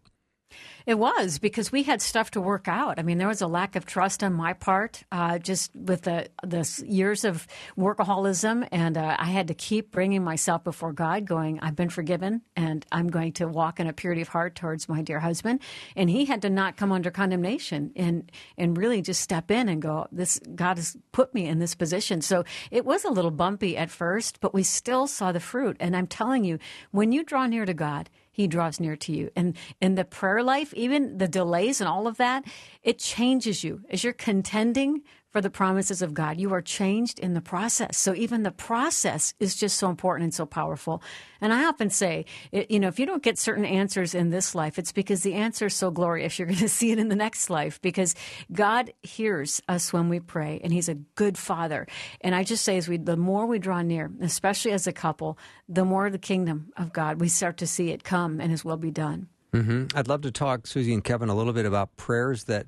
It 0.85 0.99
was 0.99 1.39
because 1.39 1.71
we 1.71 1.83
had 1.83 2.01
stuff 2.01 2.31
to 2.31 2.41
work 2.41 2.67
out. 2.67 2.99
I 2.99 3.03
mean, 3.03 3.17
there 3.17 3.27
was 3.27 3.41
a 3.41 3.47
lack 3.47 3.75
of 3.75 3.85
trust 3.85 4.21
on 4.23 4.33
my 4.33 4.53
part, 4.53 5.03
uh, 5.11 5.39
just 5.39 5.73
with 5.75 6.01
the 6.01 6.27
the 6.43 6.83
years 6.85 7.23
of 7.23 7.47
workaholism, 7.77 8.67
and 8.71 8.97
uh, 8.97 9.15
I 9.17 9.25
had 9.25 9.47
to 9.47 9.53
keep 9.53 9.91
bringing 9.91 10.23
myself 10.23 10.63
before 10.63 10.91
God, 10.91 11.25
going, 11.25 11.59
"I've 11.61 11.75
been 11.75 11.89
forgiven, 11.89 12.41
and 12.55 12.85
I'm 12.91 13.07
going 13.07 13.31
to 13.33 13.47
walk 13.47 13.79
in 13.79 13.87
a 13.87 13.93
purity 13.93 14.21
of 14.21 14.27
heart 14.27 14.55
towards 14.55 14.89
my 14.89 15.01
dear 15.01 15.21
husband." 15.21 15.61
And 15.95 16.09
he 16.09 16.25
had 16.25 16.41
to 16.41 16.49
not 16.49 16.75
come 16.75 16.91
under 16.91 17.11
condemnation 17.11 17.91
and 17.95 18.29
and 18.57 18.77
really 18.77 19.01
just 19.01 19.21
step 19.21 19.51
in 19.51 19.69
and 19.69 19.81
go, 19.81 20.07
"This 20.11 20.39
God 20.53 20.77
has 20.77 20.97
put 21.13 21.33
me 21.33 21.47
in 21.47 21.59
this 21.59 21.75
position." 21.75 22.21
So 22.21 22.43
it 22.71 22.83
was 22.83 23.05
a 23.05 23.11
little 23.11 23.31
bumpy 23.31 23.77
at 23.77 23.89
first, 23.89 24.41
but 24.41 24.53
we 24.53 24.63
still 24.63 25.07
saw 25.07 25.31
the 25.31 25.39
fruit. 25.39 25.77
And 25.79 25.95
I'm 25.95 26.07
telling 26.07 26.43
you, 26.43 26.59
when 26.91 27.13
you 27.13 27.23
draw 27.23 27.47
near 27.47 27.65
to 27.65 27.73
God 27.73 28.09
he 28.33 28.47
draws 28.47 28.79
near 28.79 28.97
to 28.97 29.13
you. 29.13 29.29
And 29.35 29.55
in 29.79 29.95
the 29.95 30.03
prayer 30.03 30.43
life, 30.43 30.73
even 30.73 31.19
the 31.19 31.27
delays 31.27 31.79
and 31.79 31.87
all 31.87 32.07
of 32.07 32.17
that, 32.17 32.43
it 32.81 32.99
changes 32.99 33.63
you 33.63 33.81
as 33.89 34.03
you're 34.03 34.11
contending 34.11 35.03
for 35.33 35.41
the 35.41 35.49
promises 35.49 36.03
of 36.03 36.13
God. 36.13 36.39
You 36.39 36.53
are 36.53 36.61
changed 36.61 37.17
in 37.17 37.33
the 37.33 37.41
process. 37.41 37.97
So 37.97 38.13
even 38.13 38.43
the 38.43 38.51
process 38.51 39.33
is 39.39 39.55
just 39.55 39.77
so 39.77 39.89
important 39.89 40.25
and 40.25 40.33
so 40.33 40.45
powerful. 40.45 41.01
And 41.41 41.51
I 41.51 41.65
often 41.65 41.89
say, 41.89 42.25
you 42.51 42.79
know, 42.79 42.87
if 42.87 42.99
you 42.99 43.07
don't 43.07 43.23
get 43.23 43.39
certain 43.39 43.65
answers 43.65 44.13
in 44.13 44.29
this 44.29 44.53
life, 44.53 44.77
it's 44.77 44.91
because 44.91 45.23
the 45.23 45.33
answer 45.33 45.65
is 45.65 45.73
so 45.73 45.89
glorious. 45.89 46.37
You're 46.37 46.47
going 46.53 46.59
to 46.59 46.69
see 46.69 46.91
it 46.91 46.99
in 46.99 47.09
the 47.09 47.15
next 47.15 47.49
life 47.49 47.81
because 47.81 48.13
God 48.51 48.93
hears 49.01 49.59
us 49.67 49.91
when 49.91 50.07
we 50.07 50.19
pray 50.19 50.61
and 50.63 50.71
he's 50.71 50.87
a 50.87 50.93
good 50.93 51.35
father. 51.35 51.87
And 52.21 52.35
I 52.35 52.43
just 52.43 52.63
say 52.63 52.77
as 52.77 52.87
we, 52.87 52.97
the 52.97 53.17
more 53.17 53.47
we 53.47 53.57
draw 53.57 53.81
near, 53.81 54.11
especially 54.21 54.71
as 54.71 54.85
a 54.85 54.93
couple, 54.93 55.39
the 55.67 55.83
more 55.83 56.11
the 56.11 56.19
kingdom 56.19 56.71
of 56.77 56.93
God, 56.93 57.19
we 57.19 57.27
start 57.27 57.57
to 57.57 57.67
see 57.67 57.89
it 57.89 58.03
come 58.03 58.39
and 58.39 58.51
his 58.51 58.63
will 58.63 58.77
be 58.77 58.91
done. 58.91 59.29
Mm-hmm. 59.51 59.97
I'd 59.97 60.07
love 60.07 60.21
to 60.21 60.31
talk, 60.31 60.67
Susie 60.67 60.93
and 60.93 61.03
Kevin, 61.03 61.29
a 61.29 61.35
little 61.35 61.53
bit 61.53 61.65
about 61.65 61.95
prayers 61.97 62.43
that 62.43 62.67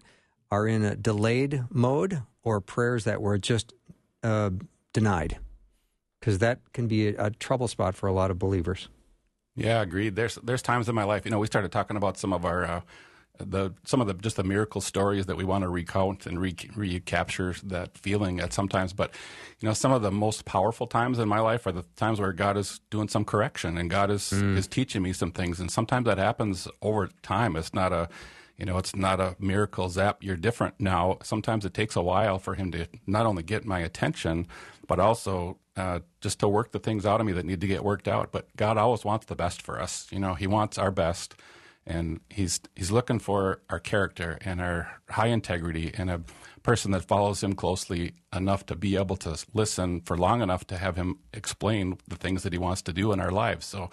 are 0.50 0.68
in 0.68 0.84
a 0.84 0.96
delayed 0.96 1.64
mode 1.70 2.24
or 2.46 2.62
prayers 2.62 3.04
that 3.04 3.22
were 3.22 3.38
just 3.38 3.74
uh, 4.24 4.52
denied, 4.94 5.38
because 6.20 6.38
that 6.38 6.60
can 6.72 6.88
be 6.88 7.10
a, 7.10 7.26
a, 7.26 7.30
trouble 7.32 7.68
spot 7.68 7.96
for 7.96 8.08
a 8.08 8.14
lot 8.14 8.32
of 8.32 8.40
believers. 8.40 8.88
Yeah, 9.56 9.82
agreed. 9.82 10.16
There's 10.16 10.36
there's 10.36 10.62
times 10.62 10.88
in 10.88 10.96
my 10.96 11.04
life, 11.04 11.26
you 11.26 11.32
know, 11.32 11.40
we 11.40 11.48
started 11.48 11.72
talking 11.72 11.98
about 11.98 12.18
some 12.18 12.32
of 12.32 12.46
our 12.46 12.66
uh, 12.66 12.82
the 13.40 13.74
some 13.84 14.02
of 14.02 14.08
the 14.08 14.14
just 14.14 14.36
the 14.36 14.44
miracle 14.44 14.82
stories 14.82 15.26
that 15.26 15.38
we 15.38 15.44
want 15.44 15.64
to 15.64 15.70
recount 15.70 16.26
and 16.26 16.40
re- 16.40 16.56
recapture 16.76 17.56
that 17.64 17.98
feeling 17.98 18.40
at 18.40 18.54
sometimes. 18.54 18.94
But 18.94 19.12
you 19.60 19.68
know, 19.68 19.74
some 19.74 19.92
of 19.92 20.02
the 20.02 20.12
most 20.12 20.46
powerful 20.46 20.88
times 20.88 21.20
in 21.20 21.28
my 21.28 21.40
life 21.40 21.66
are 21.68 21.72
the 21.72 21.84
times 21.96 22.20
where 22.20 22.34
God 22.34 22.58
is 22.58 22.80
doing 22.90 23.08
some 23.08 23.26
correction 23.26 23.78
and 23.78 23.90
God 23.90 24.12
is 24.12 24.32
mm. 24.34 24.58
is 24.58 24.68
teaching 24.68 25.02
me 25.02 25.14
some 25.14 25.32
things, 25.32 25.60
and 25.60 25.70
sometimes 25.70 26.06
that 26.06 26.18
happens 26.18 26.68
over 26.82 27.10
time. 27.22 27.56
It's 27.56 27.74
not 27.74 27.92
a 27.92 28.10
you 28.58 28.66
know, 28.66 28.78
it's 28.78 28.96
not 28.96 29.20
a 29.20 29.36
miracle 29.40 29.90
zap. 29.90 30.24
You're 30.24 30.38
different 30.38 30.76
now. 30.80 31.18
Sometimes 31.24 31.66
it 31.66 31.74
takes 31.74 31.96
a 31.96 32.02
while 32.02 32.40
for 32.40 32.56
him 32.56 32.72
to 32.72 32.88
not 33.06 33.26
only 33.26 33.44
get 33.44 33.66
my 33.66 33.80
attention, 33.80 34.48
but 34.88 35.00
also 35.00 35.58
uh, 35.76 36.00
just 36.22 36.40
to 36.40 36.48
work 36.48 36.72
the 36.72 36.80
things 36.80 37.06
out 37.06 37.20
of 37.20 37.28
me 37.28 37.34
that 37.34 37.46
need 37.46 37.62
to 37.62 37.68
get 37.68 37.84
worked 37.84 38.08
out. 38.08 38.32
But 38.32 38.56
God 38.56 38.78
always 38.78 39.04
wants 39.04 39.26
the 39.26 39.36
best 39.36 39.62
for 39.62 39.82
us. 39.82 40.08
You 40.12 40.20
know, 40.20 40.36
He 40.36 40.48
wants 40.48 40.78
our 40.78 40.92
best, 40.92 41.36
and 41.86 42.20
He's 42.30 42.60
He's 42.76 42.92
looking 42.92 43.20
for 43.20 43.62
our 43.70 43.80
character 43.80 44.38
and 44.42 44.62
our 44.62 45.00
high 45.10 45.28
integrity 45.28 45.92
and 45.96 46.10
a 46.10 46.22
person 46.64 46.92
that 46.92 47.06
follows 47.06 47.44
Him 47.44 47.54
closely 47.54 48.14
enough 48.36 48.66
to 48.66 48.76
be 48.76 48.96
able 48.96 49.16
to 49.18 49.38
listen 49.54 50.02
for 50.02 50.18
long 50.18 50.42
enough 50.42 50.66
to 50.68 50.78
have 50.78 50.96
Him 50.96 51.20
explain 51.34 51.98
the 52.08 52.16
things 52.16 52.44
that 52.44 52.54
He 52.54 52.60
wants 52.60 52.82
to 52.84 52.94
do 52.94 53.12
in 53.12 53.20
our 53.20 53.32
lives. 53.32 53.66
So 53.66 53.90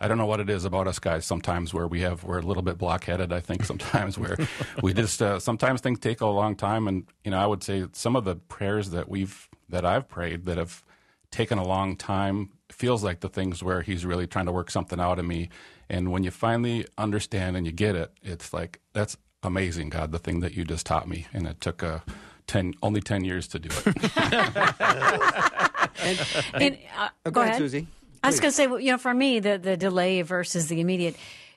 I 0.00 0.08
don't 0.08 0.18
know 0.18 0.26
what 0.26 0.40
it 0.40 0.50
is 0.50 0.64
about 0.64 0.88
us 0.88 0.98
guys 0.98 1.24
sometimes 1.24 1.72
where 1.72 1.86
we 1.86 2.00
have 2.00 2.24
we're 2.24 2.38
a 2.38 2.42
little 2.42 2.62
bit 2.62 2.78
blockheaded. 2.78 3.32
I 3.32 3.40
think 3.40 3.64
sometimes 3.72 4.18
where 4.18 4.36
we 4.82 4.92
just 4.92 5.20
uh, 5.20 5.38
sometimes 5.38 5.80
things 5.80 5.98
take 5.98 6.20
a 6.20 6.26
long 6.26 6.56
time, 6.56 6.88
and 6.88 7.06
you 7.24 7.30
know 7.30 7.38
I 7.38 7.46
would 7.46 7.62
say 7.62 7.86
some 7.92 8.16
of 8.16 8.24
the 8.24 8.36
prayers 8.36 8.90
that 8.90 9.08
we've 9.08 9.48
that 9.68 9.84
I've 9.84 10.08
prayed 10.08 10.46
that 10.46 10.58
have 10.58 10.82
taken 11.30 11.58
a 11.58 11.64
long 11.64 11.96
time 11.96 12.50
feels 12.70 13.02
like 13.02 13.20
the 13.20 13.28
things 13.28 13.62
where 13.62 13.82
He's 13.82 14.04
really 14.04 14.26
trying 14.26 14.46
to 14.46 14.52
work 14.52 14.70
something 14.70 15.00
out 15.00 15.18
of 15.18 15.24
me. 15.24 15.50
And 15.88 16.10
when 16.12 16.24
you 16.24 16.30
finally 16.30 16.86
understand 16.98 17.56
and 17.56 17.66
you 17.66 17.72
get 17.72 17.94
it, 17.94 18.10
it's 18.22 18.52
like 18.52 18.80
that's 18.92 19.16
amazing, 19.42 19.90
God, 19.90 20.12
the 20.12 20.18
thing 20.18 20.40
that 20.40 20.54
you 20.54 20.64
just 20.64 20.86
taught 20.86 21.08
me, 21.08 21.26
and 21.32 21.46
it 21.46 21.60
took 21.60 21.82
a. 21.82 22.02
10 22.46 22.74
only 22.82 23.00
10 23.00 23.24
years 23.24 23.48
to 23.48 23.58
do 23.58 23.70
it 23.70 23.86
and, 26.04 26.26
and 26.52 26.78
uh, 26.94 27.08
oh, 27.24 27.30
go, 27.30 27.30
go, 27.30 27.40
ahead, 27.40 27.56
Susie 27.56 27.86
I 28.24 28.28
was 28.28 28.40
going 28.40 28.50
to 28.50 28.56
say, 28.56 28.64
you 28.64 28.90
know, 28.90 28.98
for 28.98 29.12
me, 29.12 29.38
the 29.38 29.58
the 29.58 29.76
delay 29.76 30.22
versus 30.22 30.68
the 30.68 30.80
immediate. 30.80 31.14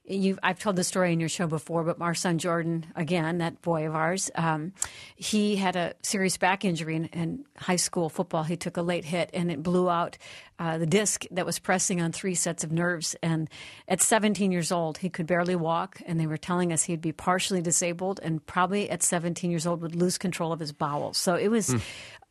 You, 0.10 0.38
I've 0.42 0.58
told 0.58 0.78
the 0.78 0.86
story 0.86 1.12
in 1.12 1.20
your 1.20 1.28
show 1.28 1.48
before, 1.48 1.84
but 1.84 2.00
our 2.00 2.16
son 2.16 2.38
Jordan, 2.38 2.86
again, 2.96 3.40
that 3.40 3.62
boy 3.62 3.88
of 3.88 3.94
ours, 3.94 4.32
um, 4.36 4.72
he 5.18 5.58
had 5.58 5.76
a 5.76 5.96
serious 6.02 6.38
back 6.38 6.64
injury 6.64 6.96
in, 6.96 7.06
in, 7.06 7.46
high 7.58 7.76
school 7.76 8.08
football. 8.08 8.44
He 8.44 8.56
took 8.56 8.78
a 8.78 8.82
late 8.82 9.04
hit 9.04 9.32
and 9.34 9.52
it 9.52 9.64
blew 9.64 9.90
out 9.90 10.18
uh, 10.60 10.78
the 10.78 10.86
disc 10.86 11.26
that 11.32 11.46
was 11.46 11.60
pressing 11.60 12.02
on 12.02 12.12
three 12.12 12.36
sets 12.36 12.64
of 12.64 12.72
nerves. 12.72 13.16
And 13.22 13.50
at 13.88 14.00
17 14.02 14.52
years 14.52 14.72
old, 14.72 15.00
he 15.00 15.10
could 15.10 15.28
barely 15.28 15.56
walk, 15.56 16.02
and 16.06 16.20
they 16.20 16.28
were 16.28 16.38
telling 16.38 16.72
us 16.72 16.84
he'd 16.84 17.02
be 17.02 17.12
partially 17.12 17.62
disabled, 17.62 18.20
and 18.24 18.46
probably 18.46 18.90
at 18.90 19.04
17 19.04 19.52
years 19.52 19.68
old 19.68 19.82
would 19.82 19.96
lose 19.96 20.18
control 20.18 20.54
of 20.54 20.60
his 20.60 20.72
bowels. 20.72 21.18
So 21.18 21.36
it 21.36 21.50
was. 21.50 21.70
Mm 21.70 21.82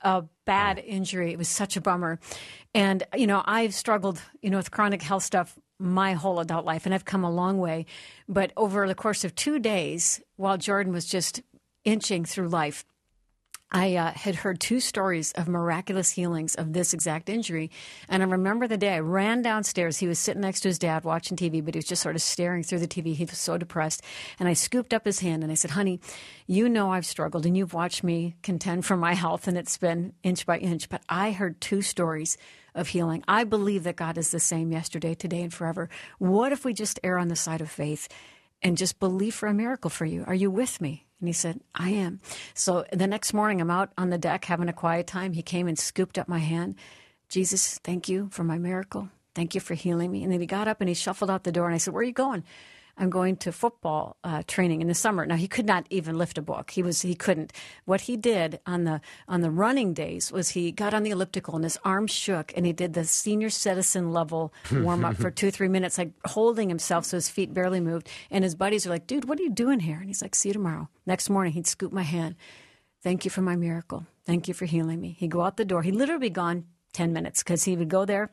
a 0.02 0.24
bad 0.44 0.78
injury. 0.78 1.32
It 1.32 1.38
was 1.38 1.48
such 1.48 1.76
a 1.76 1.80
bummer. 1.80 2.20
And, 2.74 3.02
you 3.16 3.26
know, 3.26 3.42
I've 3.44 3.74
struggled, 3.74 4.20
you 4.40 4.50
know, 4.50 4.58
with 4.58 4.70
chronic 4.70 5.02
health 5.02 5.24
stuff 5.24 5.58
my 5.78 6.14
whole 6.14 6.40
adult 6.40 6.64
life, 6.64 6.86
and 6.86 6.94
I've 6.94 7.04
come 7.04 7.24
a 7.24 7.30
long 7.30 7.58
way. 7.58 7.86
But 8.28 8.52
over 8.56 8.86
the 8.86 8.94
course 8.94 9.24
of 9.24 9.34
two 9.34 9.58
days, 9.58 10.20
while 10.36 10.56
Jordan 10.56 10.92
was 10.92 11.06
just 11.06 11.42
inching 11.84 12.24
through 12.24 12.48
life, 12.48 12.84
I 13.70 13.96
uh, 13.96 14.12
had 14.12 14.36
heard 14.36 14.60
two 14.60 14.78
stories 14.78 15.32
of 15.32 15.48
miraculous 15.48 16.12
healings 16.12 16.54
of 16.54 16.72
this 16.72 16.94
exact 16.94 17.28
injury. 17.28 17.72
And 18.08 18.22
I 18.22 18.26
remember 18.26 18.68
the 18.68 18.76
day 18.76 18.94
I 18.94 19.00
ran 19.00 19.42
downstairs. 19.42 19.98
He 19.98 20.06
was 20.06 20.20
sitting 20.20 20.42
next 20.42 20.60
to 20.60 20.68
his 20.68 20.78
dad 20.78 21.02
watching 21.02 21.36
TV, 21.36 21.64
but 21.64 21.74
he 21.74 21.78
was 21.78 21.86
just 21.86 22.02
sort 22.02 22.14
of 22.14 22.22
staring 22.22 22.62
through 22.62 22.78
the 22.78 22.86
TV. 22.86 23.14
He 23.14 23.24
was 23.24 23.38
so 23.38 23.58
depressed. 23.58 24.02
And 24.38 24.48
I 24.48 24.52
scooped 24.52 24.94
up 24.94 25.04
his 25.04 25.18
hand 25.18 25.42
and 25.42 25.50
I 25.50 25.56
said, 25.56 25.72
Honey, 25.72 26.00
you 26.46 26.68
know 26.68 26.92
I've 26.92 27.06
struggled 27.06 27.44
and 27.44 27.56
you've 27.56 27.74
watched 27.74 28.04
me 28.04 28.36
contend 28.42 28.86
for 28.86 28.96
my 28.96 29.14
health, 29.14 29.48
and 29.48 29.58
it's 29.58 29.78
been 29.78 30.12
inch 30.22 30.46
by 30.46 30.58
inch. 30.58 30.88
But 30.88 31.02
I 31.08 31.32
heard 31.32 31.60
two 31.60 31.82
stories 31.82 32.38
of 32.76 32.88
healing. 32.88 33.24
I 33.26 33.44
believe 33.44 33.82
that 33.84 33.96
God 33.96 34.18
is 34.18 34.30
the 34.30 34.40
same 34.40 34.70
yesterday, 34.70 35.14
today, 35.14 35.42
and 35.42 35.52
forever. 35.52 35.88
What 36.18 36.52
if 36.52 36.64
we 36.64 36.72
just 36.72 37.00
err 37.02 37.18
on 37.18 37.28
the 37.28 37.36
side 37.36 37.60
of 37.60 37.70
faith 37.70 38.08
and 38.62 38.76
just 38.76 39.00
believe 39.00 39.34
for 39.34 39.48
a 39.48 39.54
miracle 39.54 39.90
for 39.90 40.04
you? 40.04 40.24
Are 40.26 40.34
you 40.34 40.50
with 40.50 40.80
me? 40.80 41.06
And 41.20 41.28
he 41.28 41.32
said, 41.32 41.60
I 41.74 41.90
am. 41.90 42.20
So 42.54 42.84
the 42.92 43.06
next 43.06 43.32
morning, 43.32 43.60
I'm 43.60 43.70
out 43.70 43.90
on 43.96 44.10
the 44.10 44.18
deck 44.18 44.44
having 44.44 44.68
a 44.68 44.72
quiet 44.74 45.06
time. 45.06 45.32
He 45.32 45.42
came 45.42 45.66
and 45.66 45.78
scooped 45.78 46.18
up 46.18 46.28
my 46.28 46.38
hand. 46.38 46.76
Jesus, 47.28 47.78
thank 47.82 48.08
you 48.08 48.28
for 48.30 48.44
my 48.44 48.58
miracle. 48.58 49.08
Thank 49.34 49.54
you 49.54 49.60
for 49.60 49.74
healing 49.74 50.10
me. 50.10 50.22
And 50.22 50.32
then 50.32 50.40
he 50.40 50.46
got 50.46 50.68
up 50.68 50.80
and 50.80 50.88
he 50.88 50.94
shuffled 50.94 51.30
out 51.30 51.44
the 51.44 51.52
door. 51.52 51.66
And 51.66 51.74
I 51.74 51.78
said, 51.78 51.94
Where 51.94 52.02
are 52.02 52.04
you 52.04 52.12
going? 52.12 52.44
I'm 52.98 53.10
going 53.10 53.36
to 53.38 53.52
football 53.52 54.16
uh, 54.24 54.42
training 54.46 54.80
in 54.80 54.88
the 54.88 54.94
summer. 54.94 55.26
Now 55.26 55.36
he 55.36 55.48
could 55.48 55.66
not 55.66 55.86
even 55.90 56.16
lift 56.16 56.38
a 56.38 56.42
book. 56.42 56.70
He 56.70 56.82
was 56.82 57.02
he 57.02 57.14
couldn't. 57.14 57.52
What 57.84 58.02
he 58.02 58.16
did 58.16 58.58
on 58.66 58.84
the 58.84 59.00
on 59.28 59.42
the 59.42 59.50
running 59.50 59.92
days 59.92 60.32
was 60.32 60.50
he 60.50 60.72
got 60.72 60.94
on 60.94 61.02
the 61.02 61.10
elliptical 61.10 61.54
and 61.54 61.64
his 61.64 61.78
arms 61.84 62.10
shook 62.10 62.52
and 62.56 62.64
he 62.64 62.72
did 62.72 62.94
the 62.94 63.04
senior 63.04 63.50
citizen 63.50 64.12
level 64.12 64.52
warm 64.72 65.04
up 65.04 65.16
for 65.16 65.30
two 65.30 65.50
three 65.50 65.68
minutes, 65.68 65.98
like 65.98 66.12
holding 66.24 66.68
himself 66.68 67.04
so 67.04 67.16
his 67.18 67.28
feet 67.28 67.52
barely 67.52 67.80
moved. 67.80 68.08
And 68.30 68.44
his 68.44 68.54
buddies 68.54 68.86
are 68.86 68.90
like, 68.90 69.06
"Dude, 69.06 69.28
what 69.28 69.38
are 69.38 69.42
you 69.42 69.50
doing 69.50 69.80
here?" 69.80 69.98
And 69.98 70.06
he's 70.06 70.22
like, 70.22 70.34
"See 70.34 70.48
you 70.48 70.54
tomorrow." 70.54 70.88
Next 71.04 71.28
morning, 71.28 71.52
he'd 71.52 71.66
scoop 71.66 71.92
my 71.92 72.02
hand. 72.02 72.36
Thank 73.02 73.24
you 73.24 73.30
for 73.30 73.42
my 73.42 73.56
miracle. 73.56 74.06
Thank 74.24 74.48
you 74.48 74.54
for 74.54 74.64
healing 74.64 75.00
me. 75.00 75.16
He'd 75.18 75.30
go 75.30 75.42
out 75.42 75.56
the 75.56 75.64
door. 75.64 75.82
He'd 75.82 75.94
literally 75.94 76.28
be 76.28 76.30
gone 76.30 76.64
ten 76.92 77.12
minutes 77.12 77.42
because 77.42 77.64
he 77.64 77.76
would 77.76 77.90
go 77.90 78.06
there 78.06 78.30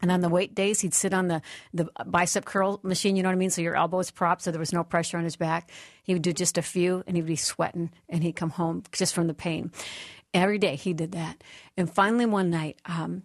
and 0.00 0.10
on 0.10 0.20
the 0.20 0.28
weight 0.28 0.54
days, 0.54 0.80
he'd 0.80 0.94
sit 0.94 1.12
on 1.12 1.28
the, 1.28 1.42
the 1.74 1.88
bicep 2.06 2.44
curl 2.44 2.80
machine, 2.82 3.16
you 3.16 3.22
know 3.22 3.28
what 3.28 3.34
I 3.34 3.38
mean? 3.38 3.50
So 3.50 3.62
your 3.62 3.76
elbows 3.76 4.10
propped, 4.10 4.42
so 4.42 4.50
there 4.50 4.60
was 4.60 4.72
no 4.72 4.84
pressure 4.84 5.18
on 5.18 5.24
his 5.24 5.36
back. 5.36 5.70
He 6.02 6.12
would 6.12 6.22
do 6.22 6.32
just 6.32 6.58
a 6.58 6.62
few, 6.62 7.02
and 7.06 7.16
he'd 7.16 7.26
be 7.26 7.36
sweating, 7.36 7.90
and 8.08 8.22
he'd 8.22 8.36
come 8.36 8.50
home 8.50 8.82
just 8.92 9.14
from 9.14 9.26
the 9.26 9.34
pain. 9.34 9.72
Every 10.34 10.58
day 10.58 10.76
he 10.76 10.92
did 10.92 11.12
that. 11.12 11.42
And 11.76 11.90
finally, 11.92 12.26
one 12.26 12.50
night, 12.50 12.78
um, 12.86 13.22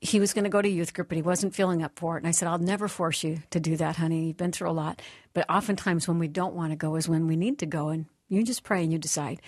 he 0.00 0.20
was 0.20 0.32
going 0.32 0.44
to 0.44 0.50
go 0.50 0.62
to 0.62 0.68
youth 0.68 0.94
group, 0.94 1.08
but 1.08 1.16
he 1.16 1.22
wasn't 1.22 1.54
feeling 1.54 1.82
up 1.82 1.98
for 1.98 2.16
it. 2.16 2.20
And 2.20 2.28
I 2.28 2.30
said, 2.30 2.48
I'll 2.48 2.58
never 2.58 2.88
force 2.88 3.24
you 3.24 3.42
to 3.50 3.60
do 3.60 3.76
that, 3.76 3.96
honey. 3.96 4.28
You've 4.28 4.36
been 4.36 4.52
through 4.52 4.70
a 4.70 4.72
lot. 4.72 5.02
But 5.34 5.48
oftentimes, 5.50 6.06
when 6.06 6.18
we 6.18 6.28
don't 6.28 6.54
want 6.54 6.72
to 6.72 6.76
go 6.76 6.96
is 6.96 7.08
when 7.08 7.26
we 7.26 7.36
need 7.36 7.58
to 7.58 7.66
go, 7.66 7.88
and 7.88 8.06
you 8.28 8.42
just 8.44 8.62
pray 8.62 8.82
and 8.82 8.92
you 8.92 8.98
decide. 8.98 9.40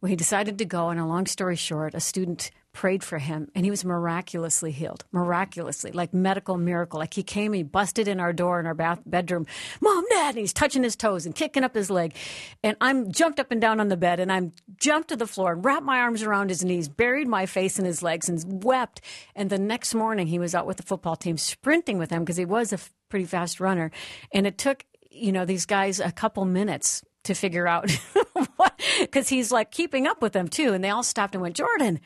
Well, 0.00 0.08
he 0.10 0.16
decided 0.16 0.58
to 0.58 0.64
go, 0.64 0.88
and 0.88 0.98
a 0.98 1.04
long 1.04 1.26
story 1.26 1.56
short, 1.56 1.94
a 1.94 2.00
student 2.00 2.50
prayed 2.78 3.02
for 3.02 3.18
him, 3.18 3.50
and 3.56 3.64
he 3.64 3.72
was 3.72 3.84
miraculously 3.84 4.70
healed. 4.70 5.04
Miraculously, 5.10 5.90
like 5.90 6.14
medical 6.14 6.56
miracle. 6.56 7.00
Like 7.00 7.12
he 7.12 7.24
came, 7.24 7.52
he 7.52 7.64
busted 7.64 8.06
in 8.06 8.20
our 8.20 8.32
door 8.32 8.60
in 8.60 8.66
our 8.66 8.74
bath 8.74 9.00
bedroom, 9.04 9.48
Mom, 9.80 10.04
Dad, 10.10 10.28
and 10.28 10.38
he's 10.38 10.52
touching 10.52 10.84
his 10.84 10.94
toes 10.94 11.26
and 11.26 11.34
kicking 11.34 11.64
up 11.64 11.74
his 11.74 11.90
leg. 11.90 12.14
And 12.62 12.76
I'm 12.80 13.10
jumped 13.10 13.40
up 13.40 13.50
and 13.50 13.60
down 13.60 13.80
on 13.80 13.88
the 13.88 13.96
bed, 13.96 14.20
and 14.20 14.30
I'm 14.30 14.52
jumped 14.76 15.08
to 15.08 15.16
the 15.16 15.26
floor 15.26 15.54
and 15.54 15.64
wrapped 15.64 15.84
my 15.84 15.98
arms 15.98 16.22
around 16.22 16.50
his 16.50 16.64
knees, 16.64 16.88
buried 16.88 17.26
my 17.26 17.46
face 17.46 17.80
in 17.80 17.84
his 17.84 18.00
legs, 18.00 18.28
and 18.28 18.62
wept. 18.62 19.00
And 19.34 19.50
the 19.50 19.58
next 19.58 19.92
morning, 19.92 20.28
he 20.28 20.38
was 20.38 20.54
out 20.54 20.64
with 20.64 20.76
the 20.76 20.84
football 20.84 21.16
team 21.16 21.36
sprinting 21.36 21.98
with 21.98 22.10
them 22.10 22.22
because 22.22 22.36
he 22.36 22.44
was 22.44 22.72
a 22.72 22.78
pretty 23.08 23.24
fast 23.24 23.58
runner. 23.58 23.90
And 24.30 24.46
it 24.46 24.56
took, 24.56 24.84
you 25.10 25.32
know, 25.32 25.44
these 25.44 25.66
guys 25.66 25.98
a 25.98 26.12
couple 26.12 26.44
minutes 26.44 27.02
to 27.24 27.34
figure 27.34 27.66
out 27.66 27.90
what, 28.54 28.80
because 29.00 29.28
he's 29.28 29.50
like 29.50 29.72
keeping 29.72 30.06
up 30.06 30.22
with 30.22 30.32
them 30.32 30.46
too. 30.46 30.74
And 30.74 30.84
they 30.84 30.90
all 30.90 31.02
stopped 31.02 31.34
and 31.34 31.42
went, 31.42 31.56
Jordan, 31.56 31.98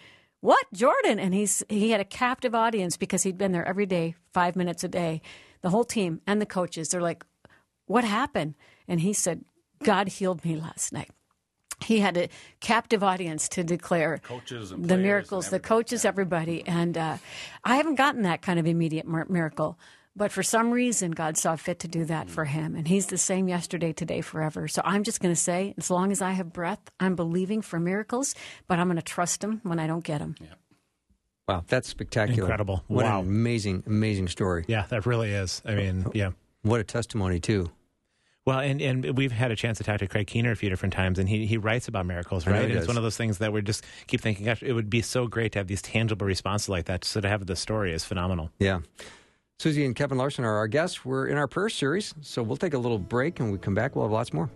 what 0.42 0.66
jordan? 0.74 1.18
And 1.18 1.32
he's 1.32 1.64
he 1.70 1.90
had 1.90 2.00
a 2.00 2.04
captive 2.04 2.54
audience 2.54 2.98
because 2.98 3.22
he'd 3.22 3.38
been 3.38 3.52
there 3.52 3.66
every 3.66 3.86
day 3.86 4.14
five 4.34 4.54
minutes 4.56 4.84
a 4.84 4.88
day 4.88 5.22
the 5.62 5.70
whole 5.70 5.84
team 5.84 6.20
and 6.26 6.40
the 6.42 6.46
coaches. 6.46 6.90
They're 6.90 7.00
like 7.00 7.24
what 7.86 8.04
happened? 8.04 8.54
And 8.86 9.00
he 9.00 9.14
said 9.14 9.44
god 9.82 10.08
healed 10.08 10.44
me 10.44 10.56
last 10.56 10.92
night. 10.92 11.10
He 11.84 12.00
had 12.00 12.16
a 12.16 12.28
captive 12.60 13.02
audience 13.02 13.48
to 13.50 13.64
declare 13.64 14.20
the 14.86 14.96
miracles, 14.98 15.48
the 15.50 15.58
coaches, 15.60 16.04
everybody. 16.04 16.62
And 16.66 16.96
uh, 16.98 17.16
I 17.64 17.76
haven't 17.76 17.96
gotten 17.96 18.22
that 18.22 18.42
kind 18.42 18.58
of 18.58 18.66
immediate 18.66 19.06
miracle. 19.06 19.78
But 20.14 20.30
for 20.30 20.42
some 20.42 20.70
reason, 20.70 21.12
God 21.12 21.38
saw 21.38 21.56
fit 21.56 21.78
to 21.80 21.88
do 21.88 22.04
that 22.04 22.28
for 22.28 22.44
him. 22.44 22.74
And 22.76 22.86
he's 22.86 23.06
the 23.06 23.16
same 23.16 23.48
yesterday, 23.48 23.94
today, 23.94 24.20
forever. 24.20 24.68
So 24.68 24.82
I'm 24.84 25.04
just 25.04 25.20
going 25.20 25.34
to 25.34 25.40
say, 25.40 25.74
as 25.78 25.90
long 25.90 26.12
as 26.12 26.20
I 26.20 26.32
have 26.32 26.52
breath, 26.52 26.80
I'm 27.00 27.16
believing 27.16 27.62
for 27.62 27.80
miracles, 27.80 28.34
but 28.68 28.78
I'm 28.78 28.88
going 28.88 28.96
to 28.96 29.02
trust 29.02 29.42
him 29.42 29.60
when 29.62 29.78
I 29.78 29.86
don't 29.86 30.04
get 30.04 30.18
them. 30.18 30.34
Wow, 31.48 31.64
that's 31.66 31.88
spectacular. 31.88 32.42
Incredible. 32.42 32.84
What 32.88 33.04
Wow. 33.06 33.20
an 33.20 33.26
amazing, 33.26 33.84
amazing 33.86 34.28
story. 34.28 34.64
Yeah, 34.68 34.84
that 34.90 35.06
really 35.06 35.32
is. 35.32 35.62
I 35.64 35.74
mean, 35.74 36.04
oh, 36.06 36.12
yeah. 36.14 36.32
What 36.60 36.78
a 36.80 36.84
testimony, 36.84 37.40
too. 37.40 37.70
Well, 38.44 38.58
and, 38.58 38.82
and 38.82 39.16
we've 39.16 39.32
had 39.32 39.50
a 39.50 39.56
chance 39.56 39.78
to 39.78 39.84
talk 39.84 39.98
to 40.00 40.08
Craig 40.08 40.26
Keener 40.26 40.50
a 40.50 40.56
few 40.56 40.68
different 40.68 40.92
times, 40.92 41.18
and 41.18 41.28
he, 41.28 41.46
he 41.46 41.56
writes 41.56 41.88
about 41.88 42.06
miracles, 42.06 42.46
right? 42.46 42.64
And 42.64 42.72
it's 42.72 42.88
one 42.88 42.96
of 42.96 43.02
those 43.02 43.16
things 43.16 43.38
that 43.38 43.52
we 43.52 43.62
just 43.62 43.84
keep 44.08 44.20
thinking, 44.20 44.44
gosh, 44.44 44.62
it 44.62 44.72
would 44.72 44.90
be 44.90 45.00
so 45.00 45.26
great 45.26 45.52
to 45.52 45.60
have 45.60 45.68
these 45.68 45.80
tangible 45.80 46.26
responses 46.26 46.68
like 46.68 46.84
that. 46.84 47.04
So 47.04 47.20
to 47.20 47.28
have 47.28 47.46
the 47.46 47.56
story 47.56 47.92
is 47.92 48.04
phenomenal. 48.04 48.50
Yeah. 48.58 48.80
Susie 49.62 49.84
and 49.84 49.94
Kevin 49.94 50.18
Larson 50.18 50.44
are 50.44 50.56
our 50.56 50.66
guests. 50.66 51.04
We're 51.04 51.28
in 51.28 51.38
our 51.38 51.46
prayer 51.46 51.68
series, 51.68 52.16
so 52.20 52.42
we'll 52.42 52.56
take 52.56 52.74
a 52.74 52.78
little 52.78 52.98
break 52.98 53.38
and 53.38 53.52
we 53.52 53.58
come 53.58 53.76
back. 53.76 53.94
We'll 53.94 54.06
have 54.06 54.10
lots 54.10 54.32
more. 54.32 54.50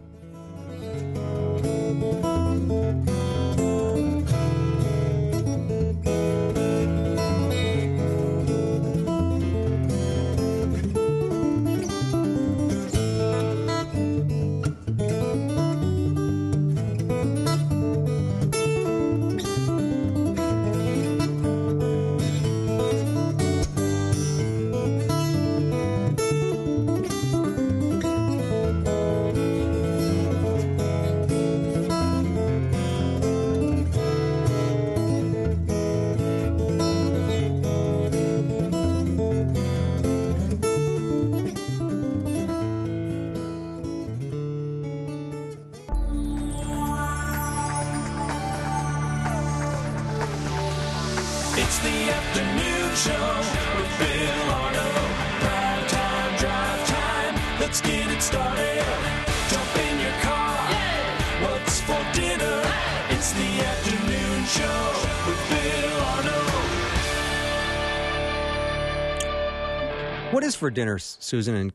For 70.66 70.70
dinner, 70.70 70.98
Susan 70.98 71.54
and 71.54 71.72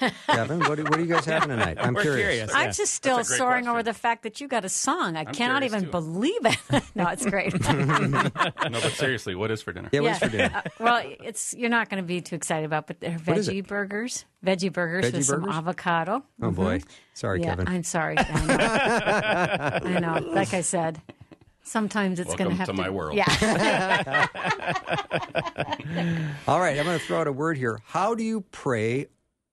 Kevin? 0.26 0.60
What, 0.60 0.76
do- 0.76 0.84
what 0.84 0.96
are 0.96 1.00
you 1.00 1.06
guys 1.12 1.24
having 1.24 1.48
tonight? 1.48 1.76
I'm 1.80 1.94
We're 1.94 2.02
curious. 2.02 2.50
I'm 2.54 2.66
Yeah. 2.66 2.70
just 2.72 2.94
still 2.94 3.16
That's 3.16 3.28
a 3.28 3.32
great 3.32 3.38
soaring 3.38 3.64
question. 3.64 3.68
over 3.70 3.82
the 3.82 3.92
fact 3.92 4.22
that 4.22 4.40
you 4.40 4.46
got 4.48 4.64
a 4.64 4.68
song. 4.68 5.16
I 5.16 5.24
cannot 5.24 5.62
curious, 5.62 5.72
even 5.72 5.84
too. 5.86 5.90
believe 5.90 6.44
it. 6.46 6.56
no, 6.94 7.08
it's 7.08 7.26
great. 7.26 7.52
No, 8.66 8.80
but 8.80 8.92
seriously, 8.92 9.34
what 9.34 9.50
is 9.50 9.62
for 9.62 9.72
dinner? 9.72 9.88
Yeah, 9.92 10.00
what's 10.00 10.18
for 10.20 10.28
dinner? 10.28 10.50
Uh, 10.54 10.62
well, 10.80 11.02
it's 11.22 11.54
you're 11.54 11.70
not 11.70 11.88
going 11.88 12.02
to 12.02 12.06
be 12.06 12.20
too 12.20 12.34
excited 12.36 12.64
about, 12.64 12.86
but 12.86 13.00
they're 13.00 13.12
What 13.24 13.36
is 13.38 13.48
veggie 13.48 13.58
it? 13.58 13.66
burgers. 13.68 14.24
Veggie 14.44 14.72
burgers 14.72 15.04
Veggie 15.06 15.12
with 15.14 15.24
some 15.26 15.40
burgers? 15.42 15.56
avocado. 15.56 16.22
Oh, 16.42 16.50
boy. 16.50 16.80
Sorry, 17.14 17.40
yeah, 17.40 17.50
Kevin. 17.50 17.68
I'm 17.68 17.82
sorry. 17.84 18.16
I 18.18 19.80
know. 19.80 19.88
I 19.88 19.98
know. 20.20 20.26
Like 20.32 20.52
I 20.54 20.60
said, 20.62 21.00
sometimes 21.66 22.20
it's 22.20 22.34
going 22.34 22.50
to 22.50 22.56
have 22.56 22.66
to 22.68 22.72
my 22.72 22.88
world. 22.88 23.16
Yeah. 23.16 23.26
All 26.48 26.60
right, 26.60 26.78
I'm 26.78 26.84
going 26.86 26.98
to 26.98 27.04
throw 27.04 27.20
out 27.20 27.26
a 27.26 27.32
word 27.32 27.58
here. 27.58 27.80
How 27.86 28.14
do 28.14 28.22
you 28.22 28.42
pray 28.52 29.06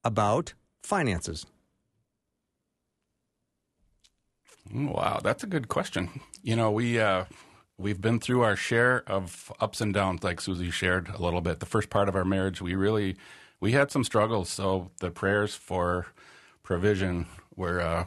about 0.04 0.54
finances? 0.84 1.46
Mm, 4.74 4.94
Wow, 4.94 5.20
that's 5.24 5.44
a 5.44 5.48
good 5.48 5.68
question. 5.68 6.22
You 6.42 6.56
know, 6.56 6.72
we 6.72 7.00
uh, 7.00 7.26
we've 7.78 8.00
been 8.02 8.20
through 8.20 8.42
our 8.42 8.56
share 8.56 9.04
of 9.08 9.52
ups 9.60 9.82
and 9.82 9.94
downs, 9.94 10.24
like 10.24 10.40
Susie 10.42 10.72
shared 10.72 11.10
a 11.10 11.22
little 11.22 11.42
bit. 11.42 11.60
The 11.60 11.66
first 11.66 11.90
part 11.90 12.08
of 12.10 12.16
our 12.16 12.26
marriage, 12.26 12.62
we 12.62 12.76
really 12.76 13.16
we 13.60 13.72
had 13.74 13.92
some 13.92 14.04
struggles. 14.04 14.50
So 14.50 14.92
the 15.00 15.10
prayers 15.12 15.56
for 15.56 16.08
provision 16.64 17.26
were 17.56 17.82
uh, 17.82 18.06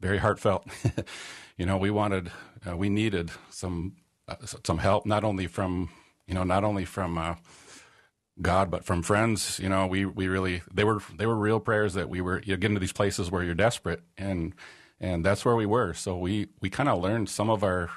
very 0.00 0.18
heartfelt. 0.18 0.66
you 1.56 1.66
know, 1.66 1.76
we 1.78 1.90
wanted, 1.90 2.30
uh, 2.68 2.76
we 2.76 2.88
needed 2.88 3.30
some 3.50 3.96
uh, 4.28 4.34
some 4.64 4.78
help, 4.78 5.06
not 5.06 5.24
only 5.24 5.46
from 5.46 5.88
you 6.26 6.34
know, 6.34 6.42
not 6.42 6.64
only 6.64 6.84
from 6.84 7.16
uh, 7.18 7.36
God, 8.42 8.70
but 8.70 8.84
from 8.84 9.02
friends. 9.02 9.58
You 9.60 9.68
know, 9.68 9.86
we 9.86 10.04
we 10.04 10.28
really 10.28 10.62
they 10.72 10.84
were 10.84 11.00
they 11.16 11.26
were 11.26 11.36
real 11.36 11.60
prayers 11.60 11.94
that 11.94 12.08
we 12.08 12.20
were 12.20 12.42
you 12.44 12.56
get 12.56 12.70
into 12.70 12.80
these 12.80 12.92
places 12.92 13.30
where 13.30 13.42
you're 13.42 13.54
desperate, 13.54 14.02
and 14.18 14.54
and 15.00 15.24
that's 15.24 15.44
where 15.44 15.56
we 15.56 15.66
were. 15.66 15.94
So 15.94 16.16
we 16.16 16.48
we 16.60 16.70
kind 16.70 16.88
of 16.88 17.00
learned 17.00 17.28
some 17.28 17.50
of 17.50 17.62
our 17.62 17.90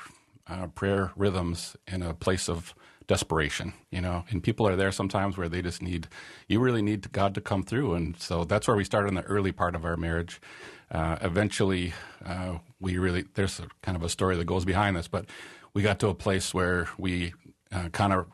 uh, 0.48 0.68
prayer 0.68 1.12
rhythms 1.16 1.76
in 1.88 2.02
a 2.02 2.14
place 2.14 2.48
of 2.48 2.74
desperation, 3.08 3.74
you 3.92 4.02
know. 4.02 4.24
And 4.30 4.44
people 4.44 4.68
are 4.68 4.76
there 4.76 4.92
sometimes 4.92 5.38
where 5.38 5.50
they 5.50 5.62
just 5.62 5.82
need 5.82 6.08
you 6.48 6.60
really 6.60 6.82
need 6.82 7.12
God 7.12 7.34
to 7.36 7.42
come 7.42 7.64
through, 7.64 7.96
and 7.96 8.18
so 8.20 8.44
that's 8.44 8.68
where 8.68 8.78
we 8.78 8.84
started 8.86 9.10
in 9.10 9.16
the 9.16 9.24
early 9.24 9.52
part 9.52 9.76
of 9.76 9.84
our 9.86 9.98
marriage. 9.98 10.40
Uh, 10.92 11.18
eventually, 11.22 11.94
uh, 12.26 12.58
we 12.80 12.98
really 12.98 13.26
there's 13.36 13.62
kind 13.82 13.96
of 13.96 14.04
a 14.04 14.10
story 14.10 14.36
that 14.38 14.46
goes 14.46 14.66
behind 14.66 14.96
this, 14.96 15.08
but 15.08 15.26
we 15.74 15.82
got 15.82 16.00
to 16.00 16.08
a 16.08 16.16
place 16.16 16.54
where 16.54 16.90
we 16.98 17.34
uh, 17.72 17.90
kind 17.90 18.14
of 18.14 18.26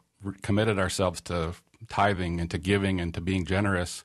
committed 0.41 0.79
ourselves 0.79 1.21
to 1.21 1.53
tithing 1.89 2.39
and 2.39 2.49
to 2.51 2.57
giving 2.57 2.99
and 2.99 3.13
to 3.13 3.21
being 3.21 3.45
generous, 3.45 4.03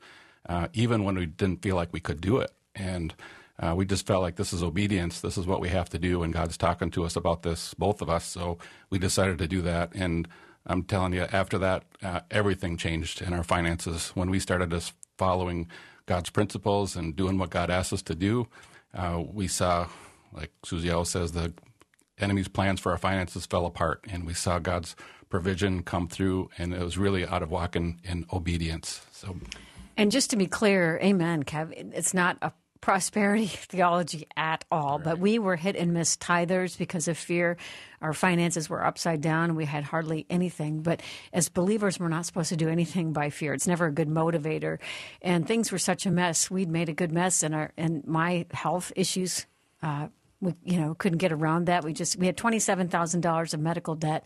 uh, 0.49 0.69
even 0.73 1.05
when 1.05 1.17
we 1.17 1.27
didn't 1.27 1.63
feel 1.63 1.77
like 1.77 1.93
we 1.93 2.01
could 2.01 2.21
do 2.21 2.39
it. 2.39 2.51
And 2.75 3.15
uh, 3.59 3.75
we 3.77 3.85
just 3.85 4.07
felt 4.07 4.23
like 4.23 4.37
this 4.37 4.53
is 4.53 4.63
obedience. 4.63 5.21
This 5.21 5.39
is 5.39 5.47
what 5.47 5.61
we 5.61 5.69
have 5.69 5.89
to 5.91 5.99
do. 5.99 6.23
And 6.23 6.33
God's 6.33 6.57
talking 6.57 6.91
to 6.93 7.05
us 7.05 7.17
about 7.17 7.43
this, 7.43 7.75
both 7.75 8.01
of 8.03 8.09
us. 8.09 8.25
So 8.25 8.59
we 8.89 8.99
decided 8.99 9.39
to 9.39 9.47
do 9.47 9.63
that. 9.63 9.95
And 9.95 10.27
I'm 10.67 10.83
telling 10.83 11.13
you, 11.13 11.27
after 11.31 11.59
that, 11.59 11.85
uh, 12.03 12.21
everything 12.31 12.77
changed 12.77 13.23
in 13.23 13.33
our 13.33 13.43
finances. 13.43 14.11
When 14.15 14.31
we 14.31 14.41
started 14.41 14.71
just 14.71 14.95
following 15.19 15.69
God's 16.11 16.29
principles 16.29 16.97
and 16.97 17.15
doing 17.15 17.39
what 17.39 17.51
God 17.51 17.71
asked 17.71 17.93
us 17.93 18.03
to 18.03 18.17
do, 18.17 18.49
uh, 18.93 19.23
we 19.33 19.47
saw, 19.47 19.87
like 20.33 20.51
Susie 20.65 20.91
says, 21.05 21.31
the 21.31 21.53
enemy's 22.19 22.49
plans 22.49 22.81
for 22.81 22.91
our 22.91 22.99
finances 22.99 23.47
fell 23.47 23.65
apart. 23.65 24.05
And 24.11 24.27
we 24.27 24.35
saw 24.35 24.59
God's 24.59 24.97
provision 25.29 25.85
come 25.85 26.09
through. 26.09 26.51
And 26.59 26.75
it 26.75 26.83
was 26.83 26.99
really 26.99 27.25
out 27.25 27.45
of 27.45 27.53
walking 27.53 28.01
in 28.03 28.27
obedience. 28.33 29.07
So 29.13 29.37
And 29.97 30.11
just 30.11 30.31
to 30.31 30.37
be 30.37 30.49
clear, 30.49 30.99
amen, 31.01 31.45
Kev, 31.45 31.73
it's 31.95 32.13
not 32.13 32.39
a 32.43 32.51
prosperity 32.81 33.47
theology 33.71 34.27
at 34.37 34.65
all, 34.73 34.99
but 34.99 35.21
we 35.21 35.39
were 35.39 35.55
hit 35.55 35.77
and 35.77 35.95
miss 35.95 36.17
tithers 36.17 36.77
because 36.77 37.07
of 37.07 37.17
fear. 37.19 37.57
Our 38.01 38.13
finances 38.13 38.69
were 38.69 38.85
upside 38.85 39.21
down. 39.21 39.55
We 39.55 39.67
had 39.67 39.85
hardly 39.85 40.27
anything. 40.31 40.83
But 40.83 41.03
as 41.33 41.49
believers, 41.49 42.01
we're 42.01 42.09
not 42.09 42.27
supposed 42.27 42.49
to 42.49 42.57
do 42.57 42.69
anything 42.69 43.13
by 43.13 43.31
fear. 43.31 43.53
It's 43.53 43.67
never 43.67 43.87
a 43.87 43.93
good 43.93 44.09
motivator. 44.09 44.79
And 45.21 45.47
things 45.47 45.71
were 45.71 45.79
such 45.79 46.07
a 46.07 46.11
mess. 46.11 46.51
We'd 46.51 46.71
made 46.71 46.89
a 46.89 46.95
good 46.95 47.13
mess, 47.13 47.43
and 47.43 47.55
our 47.55 47.73
and 47.77 48.07
my 48.07 48.47
health 48.53 48.93
issues. 48.97 49.47
Uh, 49.83 50.09
we 50.41 50.55
you 50.65 50.81
know 50.81 50.95
couldn't 50.95 51.19
get 51.19 51.33
around 51.33 51.67
that. 51.67 51.85
We 51.85 51.93
just 51.93 52.17
we 52.17 52.27
had 52.27 52.37
twenty 52.37 52.59
seven 52.59 52.89
thousand 52.89 53.21
dollars 53.21 53.55
of 53.55 53.61
medical 53.61 53.95
debt 53.95 54.25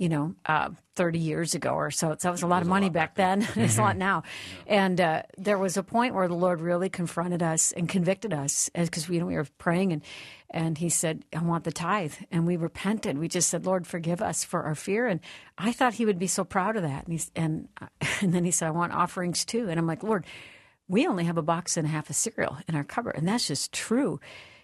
you 0.00 0.08
know, 0.08 0.34
uh, 0.46 0.70
30 0.96 1.18
years 1.18 1.54
ago 1.54 1.72
or 1.72 1.90
so. 1.90 2.08
So 2.12 2.16
that 2.22 2.30
was 2.32 2.42
a 2.42 2.46
lot 2.46 2.62
of 2.62 2.68
money 2.68 2.88
back 2.88 3.16
then. 3.16 3.46
it's 3.54 3.76
a 3.78 3.82
lot 3.82 3.98
now. 3.98 4.22
And 4.66 4.98
uh, 4.98 5.24
there 5.36 5.58
was 5.58 5.76
a 5.76 5.82
point 5.82 6.14
where 6.14 6.26
the 6.26 6.34
Lord 6.34 6.62
really 6.62 6.88
confronted 6.88 7.42
us 7.42 7.70
and 7.72 7.86
convicted 7.86 8.32
us 8.32 8.70
because 8.74 9.10
we, 9.10 9.16
you 9.16 9.20
know, 9.20 9.26
we 9.26 9.34
were 9.34 9.46
praying 9.58 9.92
and, 9.92 10.02
and 10.48 10.78
he 10.78 10.88
said, 10.88 11.26
I 11.36 11.42
want 11.42 11.64
the 11.64 11.70
tithe. 11.70 12.14
And 12.30 12.46
we 12.46 12.56
repented. 12.56 13.18
We 13.18 13.28
just 13.28 13.50
said, 13.50 13.66
Lord, 13.66 13.86
forgive 13.86 14.22
us 14.22 14.42
for 14.42 14.62
our 14.62 14.74
fear. 14.74 15.06
And 15.06 15.20
I 15.58 15.72
thought 15.72 15.92
he 15.92 16.06
would 16.06 16.18
be 16.18 16.26
so 16.26 16.44
proud 16.44 16.76
of 16.76 16.82
that. 16.82 17.04
And, 17.04 17.12
he's, 17.12 17.30
and, 17.36 17.68
and 18.22 18.32
then 18.32 18.46
he 18.46 18.50
said, 18.50 18.68
I 18.68 18.70
want 18.70 18.94
offerings 18.94 19.44
too. 19.44 19.68
And 19.68 19.78
I'm 19.78 19.86
like, 19.86 20.02
Lord, 20.02 20.24
we 20.88 21.06
only 21.06 21.24
have 21.24 21.36
a 21.36 21.42
box 21.42 21.76
and 21.76 21.86
a 21.86 21.90
half 21.90 22.08
of 22.08 22.16
cereal 22.16 22.56
in 22.66 22.74
our 22.74 22.84
cupboard. 22.84 23.16
And 23.16 23.28
that's 23.28 23.46
just 23.46 23.70
true. 23.70 24.18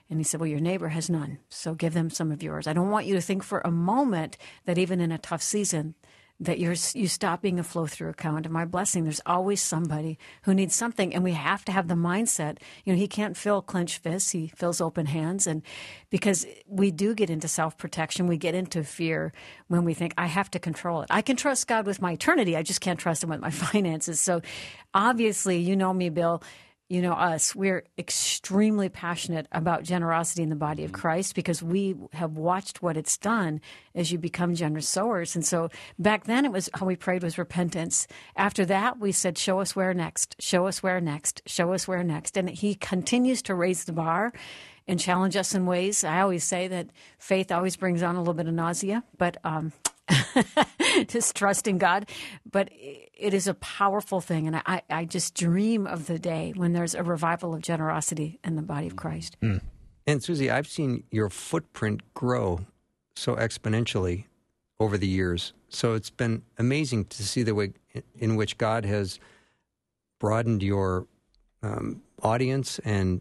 And 0.09 0.19
he 0.21 0.25
said, 0.25 0.40
Well, 0.40 0.49
your 0.49 0.61
neighbor 0.61 0.88
has 0.88 1.11
none, 1.11 1.38
so 1.49 1.75
give 1.75 1.95
them 1.95 2.11
some 2.11 2.31
of 2.31 2.42
yours. 2.42 2.66
I 2.66 2.73
don't 2.73 2.90
want 2.90 3.07
you 3.07 3.14
to 3.14 3.21
think 3.21 3.42
for 3.42 3.61
a 3.64 3.71
moment 3.71 4.37
that 4.64 4.79
even 4.79 5.01
in 5.01 5.12
a 5.12 5.19
tough 5.19 5.42
season, 5.42 5.95
that 6.38 6.59
you're 6.59 6.75
you 6.92 7.09
stop 7.09 7.40
being 7.40 7.59
a 7.59 7.64
flow 7.64 7.87
through 7.87 8.11
account. 8.11 8.45
And 8.45 8.53
my 8.53 8.64
blessing, 8.64 9.05
there's 9.05 9.23
always 9.25 9.62
somebody 9.62 10.19
who 10.42 10.53
needs 10.53 10.75
something, 10.75 11.14
and 11.14 11.25
we 11.25 11.33
have 11.33 11.64
to 11.64 11.73
have 11.73 11.88
the 11.88 11.95
mindset. 11.95 12.59
You 12.85 12.92
know, 12.92 12.99
he 12.99 13.09
can't 13.09 13.37
fill 13.37 13.62
clenched 13.62 14.03
fists; 14.03 14.31
he 14.31 14.49
fills 14.49 14.81
open 14.81 15.07
hands, 15.07 15.47
and 15.47 15.62
because 16.11 16.47
we 16.66 16.90
do 16.90 17.14
get 17.14 17.31
into 17.31 17.49
self 17.49 17.79
protection, 17.79 18.27
we 18.27 18.37
get 18.37 18.55
into 18.55 18.85
fear 18.85 19.33
when 19.69 19.85
we 19.85 19.95
think 19.95 20.12
I 20.19 20.27
have 20.27 20.51
to 20.53 20.59
control 20.59 21.03
it. 21.03 21.09
I 21.11 21.23
can 21.23 21.37
trust 21.37 21.66
God 21.69 21.87
with 21.87 22.03
my 22.03 22.12
eternity, 22.12 22.57
I 22.57 22.62
just 22.62 22.81
can't 22.81 23.01
trust 23.01 23.23
Him 23.23 23.31
with 23.31 23.40
my 23.40 23.51
finances. 23.51 24.21
So, 24.21 24.42
obviously, 24.92 25.59
you 25.59 25.75
know 25.75 25.92
me, 25.92 26.11
Bill 26.11 26.42
you 26.88 27.03
know 27.03 27.12
us 27.12 27.55
we're 27.55 27.85
extremely 27.99 28.88
passionate 28.88 29.46
about 29.53 29.83
generosity 29.83 30.42
in 30.42 30.51
the 30.51 30.57
body 30.57 30.85
of 30.85 30.92
christ 30.92 31.35
because 31.35 31.62
we 31.62 31.96
have 32.12 32.37
watched 32.37 32.83
what 32.83 32.96
it's 32.96 33.16
done 33.16 33.61
as 33.94 34.12
you 34.12 34.18
become 34.18 34.55
generous 34.55 34.88
sowers. 34.88 35.35
And 35.35 35.44
so 35.44 35.70
back 35.99 36.25
then 36.25 36.44
it 36.44 36.53
was 36.53 36.68
how 36.75 36.87
we 36.87 36.96
prayed 36.96 37.22
was 37.22 37.38
repentance. 37.38 38.07
After 38.37 38.64
that 38.66 38.99
we 39.01 39.12
said 39.12 39.38
show 39.38 39.61
us 39.61 39.75
where 39.75 39.94
next 39.94 40.37
show 40.38 40.66
us 40.66 40.83
where 40.83 41.01
next 41.01 41.42
show 41.46 41.72
us 41.72 41.88
where 41.88 42.05
next. 42.05 42.37
And 42.37 42.49
he 42.51 42.75
continues 42.75 43.42
to 43.42 43.55
raise 43.55 43.85
the 43.85 43.92
bar 43.92 44.33
and 44.87 45.01
challenge 45.01 45.37
us 45.37 45.55
in 45.55 45.66
ways. 45.66 46.05
I 46.05 46.20
always 46.20 46.44
say 46.44 46.68
that 46.68 46.88
faith 47.18 47.51
always 47.51 47.77
brings 47.77 48.03
on 48.03 48.14
a 48.14 48.18
little 48.18 48.35
bit 48.35 48.46
of 48.46 48.55
nausea 48.55 49.03
but 49.18 49.38
um, 49.44 49.72
just 51.09 51.35
trust 51.35 51.66
in 51.66 51.79
God. 51.79 52.09
But 52.51 52.71
it 52.73 53.35
is 53.35 53.49
a 53.49 53.55
powerful 53.55 54.21
thing. 54.21 54.47
And 54.47 54.57
I, 54.66 54.83
I 54.90 55.05
just 55.05 55.35
dream 55.35 55.87
of 55.87 56.07
the 56.07 56.19
day 56.19 56.53
when 56.57 56.73
there's 56.73 56.95
a 56.95 57.03
revival 57.03 57.55
of 57.55 57.62
generosity 57.62 58.38
in 58.45 58.57
the 58.57 58.62
body 58.62 58.87
of 58.87 58.97
Christ. 58.97 59.37
And 60.07 60.23
Susie, 60.23 60.51
I've 60.51 60.69
seen 60.69 61.05
your 61.11 61.31
footprint 61.31 62.03
grow 62.14 62.61
so 63.16 63.35
exponentially 63.35 64.27
over 64.79 64.97
the 64.99 65.09
years. 65.09 65.53
So 65.69 65.95
it's 65.95 66.11
been 66.11 66.42
amazing 66.59 67.07
to 67.07 67.23
see 67.23 67.42
the 67.42 67.55
way 67.55 67.73
in 68.19 68.37
which 68.37 68.59
God 68.59 68.85
has 68.85 69.19
broadened 70.21 70.62
your 70.62 71.07
um, 71.62 72.03
audience 72.23 72.79
and 72.81 73.21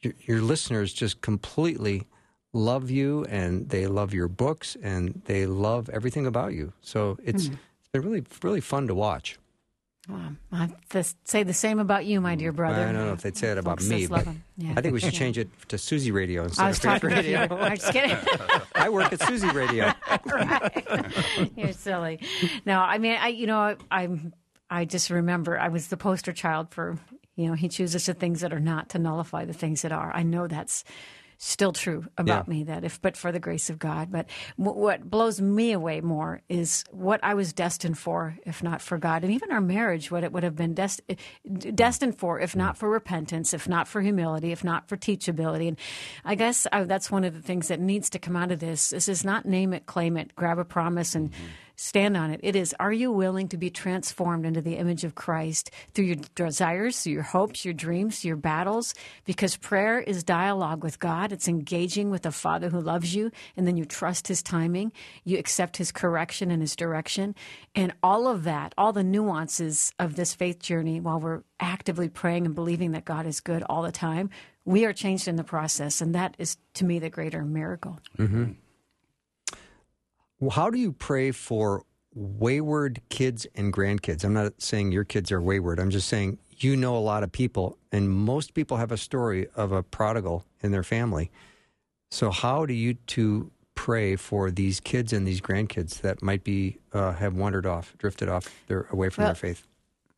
your, 0.00 0.14
your 0.20 0.40
listeners 0.40 0.92
just 0.92 1.20
completely 1.20 2.06
love 2.52 2.90
you 2.90 3.24
and 3.26 3.68
they 3.68 3.86
love 3.86 4.14
your 4.14 4.28
books 4.28 4.76
and 4.82 5.22
they 5.26 5.46
love 5.46 5.88
everything 5.90 6.26
about 6.26 6.52
you. 6.54 6.72
So 6.80 7.18
it's 7.22 7.46
it's 7.46 7.56
been 7.92 8.02
really 8.02 8.24
really 8.42 8.60
fun 8.60 8.86
to 8.88 8.94
watch. 8.94 9.38
Um, 10.10 10.38
I 10.50 10.70
to 10.90 11.04
say 11.24 11.42
the 11.42 11.52
same 11.52 11.78
about 11.78 12.06
you, 12.06 12.20
my 12.20 12.34
dear 12.34 12.50
brother. 12.50 12.80
I 12.80 12.92
don't 12.92 13.06
know 13.06 13.12
if 13.12 13.20
they'd 13.20 13.36
say 13.36 13.48
that 13.48 13.58
about 13.58 13.80
Folks 13.80 13.90
me, 13.90 14.06
but. 14.06 14.26
Yeah. 14.56 14.72
I 14.76 14.80
think 14.80 14.94
we 14.94 15.00
should 15.00 15.12
change 15.12 15.36
it 15.36 15.48
to 15.68 15.76
Susie 15.76 16.10
Radio 16.12 16.44
instead 16.44 16.64
I 16.64 16.68
was 16.68 16.78
of 16.78 17.00
Faith 17.00 17.02
to 17.02 17.08
you. 17.08 17.38
Radio. 17.38 17.56
I'm 17.58 17.76
just 17.76 17.92
kidding. 17.92 18.16
I 18.74 18.88
work 18.88 19.12
at 19.12 19.20
Susie 19.22 19.50
Radio. 19.50 19.92
You're 21.56 21.72
silly. 21.72 22.20
No, 22.64 22.80
I 22.80 22.98
mean, 22.98 23.18
I 23.20 23.28
you 23.28 23.46
know, 23.46 23.76
I'm 23.90 24.32
I 24.70 24.86
just 24.86 25.10
remember 25.10 25.58
I 25.58 25.68
was 25.68 25.88
the 25.88 25.98
poster 25.98 26.32
child 26.32 26.70
for 26.70 26.98
you 27.36 27.48
know 27.48 27.52
he 27.52 27.68
chooses 27.68 28.06
the 28.06 28.14
things 28.14 28.40
that 28.40 28.52
are 28.52 28.60
not 28.60 28.88
to 28.90 28.98
nullify 28.98 29.44
the 29.44 29.52
things 29.52 29.82
that 29.82 29.92
are. 29.92 30.10
I 30.14 30.22
know 30.22 30.46
that's 30.46 30.84
still 31.40 31.72
true 31.72 32.04
about 32.18 32.46
Yeah. 32.48 32.50
me 32.52 32.64
that 32.64 32.82
if 32.82 33.00
but 33.00 33.16
for 33.16 33.30
the 33.30 33.38
grace 33.38 33.70
of 33.70 33.78
God. 33.78 34.10
But 34.10 34.28
w- 34.58 34.76
what 34.76 35.08
blows 35.08 35.40
me 35.40 35.70
away 35.72 36.00
more 36.00 36.42
is 36.48 36.84
what 36.90 37.20
I 37.22 37.34
was 37.34 37.52
destined 37.52 37.96
for 37.96 38.36
if 38.44 38.60
not 38.62 38.82
for 38.82 38.98
God, 38.98 39.22
and 39.22 39.32
even 39.32 39.52
our 39.52 39.60
marriage, 39.60 40.10
what 40.10 40.24
it 40.24 40.32
would 40.32 40.42
have 40.42 40.56
been 40.56 40.74
dest- 40.74 41.00
destined 41.74 42.18
for 42.18 42.40
if 42.40 42.56
not 42.56 42.76
for 42.76 42.90
repentance, 42.90 43.54
if 43.54 43.68
not 43.68 43.86
for 43.86 44.00
humility, 44.02 44.50
if 44.50 44.64
not 44.64 44.88
for 44.88 44.96
teachability. 44.96 45.68
And 45.68 45.78
I 46.24 46.34
guess 46.34 46.66
uh, 46.72 46.84
that's 46.84 47.10
one 47.10 47.22
of 47.24 47.34
the 47.34 47.42
things 47.42 47.68
that 47.68 47.78
needs 47.80 48.10
to 48.10 48.18
come 48.18 48.34
out 48.36 48.50
of 48.50 48.58
this. 48.58 48.90
This 48.90 49.08
is 49.08 49.24
not 49.24 49.46
name 49.46 49.72
it, 49.72 49.86
claim 49.86 50.16
it, 50.16 50.34
grab 50.34 50.58
a 50.58 50.64
promise, 50.64 51.14
and 51.14 51.30
stand 51.80 52.16
on 52.16 52.32
it. 52.32 52.40
It 52.42 52.56
is, 52.56 52.74
are 52.80 52.92
you 52.92 53.12
willing 53.12 53.46
to 53.48 53.56
be 53.56 53.70
transformed 53.70 54.44
into 54.44 54.60
the 54.60 54.74
image 54.74 55.04
of 55.04 55.14
Christ 55.14 55.70
through 55.94 56.06
your 56.06 56.16
desires, 56.34 57.00
through 57.00 57.12
your 57.12 57.22
hopes, 57.22 57.64
your 57.64 57.72
dreams, 57.72 58.24
your 58.24 58.34
battles? 58.34 58.94
Because 59.24 59.56
prayer 59.56 60.00
is 60.00 60.24
dialogue 60.24 60.82
with 60.82 60.98
God. 60.98 61.30
It's 61.30 61.46
engaging 61.46 62.10
with 62.10 62.26
a 62.26 62.32
Father 62.32 62.68
who 62.68 62.80
loves 62.80 63.14
you, 63.14 63.30
and 63.56 63.64
then 63.64 63.76
you 63.76 63.84
trust 63.84 64.26
His 64.26 64.42
timing. 64.42 64.90
You 65.22 65.38
accept 65.38 65.76
His 65.76 65.92
correction 65.92 66.50
and 66.50 66.60
His 66.60 66.74
direction. 66.74 67.36
And 67.76 67.92
all 68.02 68.26
of 68.26 68.42
that, 68.42 68.74
all 68.76 68.92
the 68.92 69.04
nuances 69.04 69.92
of 70.00 70.16
this 70.16 70.34
faith 70.34 70.58
journey, 70.58 71.00
while 71.00 71.20
we're 71.20 71.42
actively 71.60 72.08
praying 72.08 72.44
and 72.44 72.56
believing 72.56 72.90
that 72.92 73.04
God 73.04 73.24
is 73.24 73.38
good 73.38 73.62
all 73.62 73.82
the 73.82 73.92
time, 73.92 74.30
we 74.64 74.84
are 74.84 74.92
changed 74.92 75.28
in 75.28 75.36
the 75.36 75.44
process. 75.44 76.00
And 76.00 76.12
that 76.16 76.34
is, 76.38 76.56
to 76.74 76.84
me, 76.84 76.98
the 76.98 77.08
greater 77.08 77.44
miracle. 77.44 78.00
Well, 78.18 78.48
how 80.52 80.70
do 80.70 80.78
you 80.78 80.92
pray 80.92 81.30
for 81.30 81.84
wayward 82.14 83.00
kids 83.08 83.46
and 83.54 83.72
grandkids? 83.72 84.24
I'm 84.24 84.32
not 84.32 84.60
saying 84.60 84.92
your 84.92 85.04
kids 85.04 85.32
are 85.32 85.40
wayward. 85.40 85.80
I'm 85.80 85.90
just 85.90 86.08
saying 86.08 86.38
you 86.58 86.76
know 86.76 86.96
a 86.96 87.00
lot 87.00 87.22
of 87.22 87.32
people, 87.32 87.78
and 87.92 88.10
most 88.10 88.54
people 88.54 88.76
have 88.76 88.92
a 88.92 88.96
story 88.96 89.46
of 89.54 89.72
a 89.72 89.82
prodigal 89.82 90.44
in 90.62 90.70
their 90.70 90.82
family. 90.82 91.30
So, 92.10 92.30
how 92.30 92.66
do 92.66 92.74
you 92.74 92.94
two 93.06 93.50
pray 93.74 94.16
for 94.16 94.50
these 94.50 94.80
kids 94.80 95.12
and 95.12 95.26
these 95.26 95.40
grandkids 95.40 96.00
that 96.00 96.22
might 96.22 96.42
be 96.42 96.78
uh, 96.92 97.12
have 97.12 97.34
wandered 97.34 97.66
off, 97.66 97.94
drifted 97.98 98.28
off, 98.28 98.52
they're 98.66 98.86
away 98.90 99.08
from 99.08 99.22
Well, 99.22 99.28
their 99.30 99.36
faith? 99.36 99.66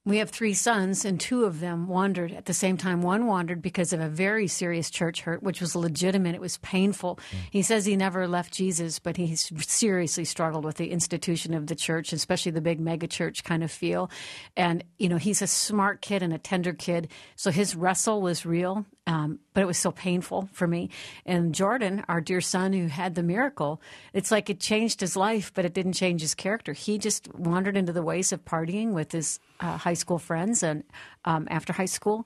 We 0.07 0.17
have 0.17 0.31
three 0.31 0.55
sons, 0.55 1.05
and 1.05 1.21
two 1.21 1.45
of 1.45 1.61
them 1.61 1.87
wandered 1.87 2.33
at 2.33 2.47
the 2.47 2.55
same 2.55 2.79
time. 2.79 3.03
One 3.03 3.27
wandered 3.27 3.61
because 3.61 3.93
of 3.93 4.01
a 4.01 4.09
very 4.09 4.47
serious 4.47 4.89
church 4.89 5.21
hurt, 5.21 5.43
which 5.43 5.61
was 5.61 5.77
legitimate. 5.77 6.35
It 6.35 6.41
was 6.41 6.57
painful. 6.59 7.17
Mm. 7.17 7.39
He 7.51 7.63
says 7.63 7.85
he 7.85 7.97
never 7.97 8.27
left 8.27 8.55
Jesus, 8.55 8.99
but 8.99 9.19
he 9.19 9.37
seriously 9.37 10.25
struggled 10.25 10.65
with 10.65 10.77
the 10.77 10.91
institution 10.91 11.53
of 11.53 11.67
the 11.67 11.75
church, 11.75 12.15
especially 12.15 12.53
the 12.53 12.63
big 12.63 12.81
mega 12.81 13.07
church 13.07 13.45
kind 13.45 13.63
of 13.63 13.71
feel. 13.71 14.11
And, 14.57 14.85
you 14.99 15.11
know, 15.11 15.19
he's 15.19 15.43
a 15.43 15.47
smart 15.47 16.01
kid 16.01 16.23
and 16.23 16.33
a 16.33 16.39
tender 16.39 16.73
kid. 16.73 17.09
So 17.37 17.51
his 17.51 17.77
wrestle 17.77 18.23
was 18.23 18.47
real, 18.47 18.87
um, 19.11 19.41
but 19.55 19.63
it 19.63 19.67
was 19.67 19.77
so 19.77 19.91
painful 19.91 20.49
for 20.53 20.69
me. 20.69 20.89
And 21.27 21.53
Jordan, 21.53 22.05
our 22.09 22.21
dear 22.21 22.41
son 22.41 22.73
who 22.73 22.87
had 22.87 23.17
the 23.17 23.25
miracle, 23.25 23.83
it's 24.13 24.31
like 24.31 24.49
it 24.49 24.61
changed 24.61 25.01
his 25.01 25.17
life, 25.17 25.51
but 25.53 25.65
it 25.65 25.75
didn't 25.75 25.95
change 25.95 26.21
his 26.21 26.37
character. 26.37 26.73
He 26.73 26.97
just 26.97 27.35
wandered 27.35 27.77
into 27.77 27.93
the 27.93 28.05
ways 28.05 28.33
of 28.33 28.45
partying 28.45 28.93
with 28.93 29.11
his 29.11 29.41
uh, 29.59 29.79
high 29.79 29.95
school 29.95 30.21
friends 30.21 30.63
and 30.63 30.85
um, 31.25 31.49
after 31.51 31.73
high 31.73 31.87
school 31.87 32.25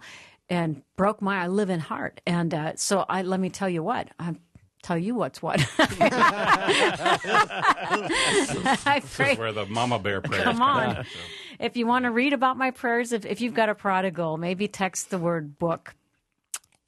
and 0.51 0.83
broke 0.97 1.23
my 1.23 1.47
living 1.47 1.81
heart. 1.81 2.21
And 2.27 2.53
uh, 2.53 2.77
so 2.77 3.07
I 3.09 3.23
let 3.23 3.41
me 3.41 3.49
tell 3.49 3.71
you 3.71 3.83
what. 3.83 4.11
I 4.19 4.35
tell 4.83 4.99
you 4.99 5.15
what's 5.15 5.41
what. 5.41 5.67
I 5.79 5.89
This 9.01 9.21
is 9.21 9.39
where 9.39 9.53
the 9.53 9.65
mama 9.65 9.99
bear 9.99 10.21
prayers 10.21 10.45
Come 10.45 10.61
on. 10.61 10.99
in. 10.99 11.07
If 11.59 11.79
you 11.79 11.87
want 11.87 12.05
to 12.05 12.11
read 12.11 12.35
about 12.35 12.59
my 12.59 12.73
prayers, 12.73 13.13
if, 13.13 13.25
if 13.25 13.41
you've 13.41 13.55
got 13.55 13.71
a 13.71 13.75
prodigal, 13.75 14.37
maybe 14.37 14.69
text 14.69 15.09
the 15.09 15.19
word 15.19 15.59
book 15.59 15.95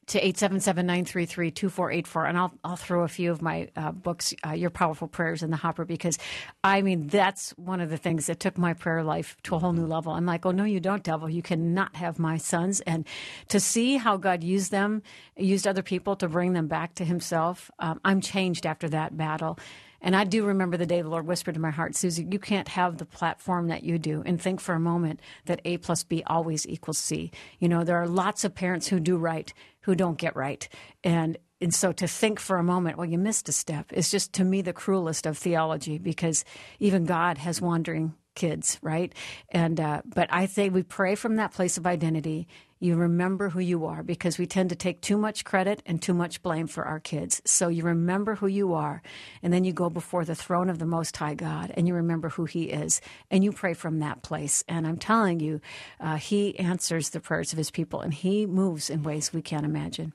to 0.09 0.21
877-933-2484 0.21 2.29
and 2.29 2.39
I'll 2.39 2.53
I'll 2.63 2.77
throw 2.77 3.03
a 3.03 3.09
few 3.09 3.33
of 3.33 3.43
my 3.43 3.69
uh, 3.77 3.93
books 3.93 4.33
uh, 4.47 4.53
your 4.53 4.71
powerful 4.71 5.09
prayers 5.09 5.43
in 5.43 5.51
the 5.51 5.57
hopper 5.57 5.85
because 5.85 6.19
I 6.63 6.83
mean 6.83 7.09
that's 7.09 7.51
one 7.53 7.81
of 7.81 7.91
the 7.91 7.97
things 7.97 8.27
that 8.27 8.39
took 8.39 8.57
my 8.57 8.75
prayer 8.75 9.03
life 9.03 9.37
to 9.45 9.57
a 9.57 9.59
whole 9.59 9.73
new 9.73 9.87
level. 9.87 10.13
I'm 10.13 10.27
like, 10.27 10.47
"Oh 10.47 10.53
no, 10.53 10.65
you 10.65 10.81
don't, 10.81 11.03
devil. 11.03 11.29
You 11.29 11.43
cannot 11.43 11.97
have 11.97 12.19
my 12.19 12.37
sons." 12.37 12.81
And 12.83 13.07
to 13.49 13.59
see 13.59 13.97
how 13.97 14.17
God 14.17 14.45
used 14.45 14.71
them, 14.71 15.03
used 15.37 15.67
other 15.67 15.83
people 15.83 16.15
to 16.17 16.29
bring 16.29 16.53
them 16.53 16.69
back 16.69 16.95
to 16.97 17.05
himself, 17.05 17.71
um, 17.79 18.01
I'm 18.05 18.21
changed 18.21 18.67
after 18.67 18.89
that 18.91 19.17
battle. 19.17 19.59
And 20.01 20.15
I 20.15 20.25
do 20.25 20.45
remember 20.45 20.77
the 20.77 20.87
day 20.87 21.03
the 21.03 21.09
Lord 21.09 21.27
whispered 21.27 21.55
to 21.55 21.61
my 21.61 21.71
heart, 21.71 21.97
Susie, 21.97 22.27
you 22.31 22.39
can't 22.39 22.69
have 22.69 22.99
the 22.99 23.07
platform 23.07 23.69
that 23.69 23.83
you 23.83 23.99
do 23.99 24.23
and 24.25 24.41
think 24.41 24.61
for 24.61 24.75
a 24.75 24.81
moment 24.81 25.21
that 25.47 25.61
A 25.65 25.79
plus 25.79 26.05
B 26.05 26.23
always 26.27 26.67
equals 26.69 26.99
C. 26.99 27.33
You 27.59 27.69
know, 27.69 27.83
there 27.83 28.01
are 28.01 28.07
lots 28.07 28.45
of 28.45 28.55
parents 28.55 28.87
who 28.87 29.01
do 29.01 29.17
right 29.17 29.53
who 29.87 29.95
don't 29.95 30.19
get 30.19 30.37
right. 30.37 30.69
And 31.03 31.39
and 31.59 31.73
so 31.73 31.91
to 31.93 32.07
think 32.07 32.39
for 32.39 32.59
a 32.59 32.63
moment, 32.63 32.99
well, 32.99 33.09
you 33.09 33.17
missed 33.17 33.49
a 33.49 33.53
step 33.53 33.91
is 33.93 34.11
just 34.11 34.35
to 34.35 34.45
me 34.45 34.61
the 34.61 34.75
cruelest 34.75 35.25
of 35.25 35.39
theology 35.39 35.97
because 35.97 36.45
even 36.81 37.07
God 37.07 37.39
has 37.39 37.63
wandering 37.63 38.15
kids, 38.35 38.79
right? 38.83 39.15
And 39.49 39.81
uh, 39.81 40.03
but 40.05 40.29
I 40.31 40.47
say 40.47 40.69
we 40.69 40.83
pray 40.83 41.15
from 41.15 41.37
that 41.37 41.53
place 41.53 41.79
of 41.79 41.87
identity. 41.87 42.47
You 42.79 42.97
remember 42.97 43.49
who 43.49 43.61
you 43.61 43.87
are 43.87 44.03
because 44.03 44.37
we 44.37 44.47
tend 44.47 44.69
to 44.69 44.77
take 44.77 45.01
too 45.01 45.17
much 45.17 45.45
credit 45.45 45.83
and 45.87 46.01
too 46.01 46.13
much 46.13 46.43
blame 46.43 46.67
for 46.67 46.85
our 46.85 47.01
kids. 47.01 47.41
So 47.47 47.69
you 47.69 47.83
remember 47.83 48.35
who 48.35 48.47
you 48.47 48.75
are, 48.75 49.01
and 49.43 49.51
then 49.51 49.65
you 49.65 49.73
go 49.73 49.89
before 49.89 50.27
the 50.27 50.35
throne 50.35 50.69
of 50.69 50.79
the 50.79 50.85
Most 50.85 51.17
High 51.17 51.35
God, 51.35 51.73
and 51.75 51.89
you 51.89 51.95
remember 51.95 52.29
who 52.29 52.45
He 52.45 52.65
is, 52.65 53.01
and 53.31 53.43
you 53.43 53.53
pray 53.53 53.73
from 53.73 54.01
that 54.01 54.23
place. 54.23 54.63
And 54.69 54.87
I'm 54.87 54.99
telling 54.99 55.41
you, 55.41 55.63
uh, 56.01 56.17
He 56.17 56.59
answers 56.59 57.11
the 57.11 57.21
prayers 57.21 57.53
of 57.53 57.57
His 57.57 57.71
people, 57.71 58.03
and 58.03 58.13
He 58.13 58.45
moves 58.45 58.91
in 58.91 59.03
ways 59.03 59.33
we 59.33 59.41
can't 59.41 59.65
imagine. 59.65 60.13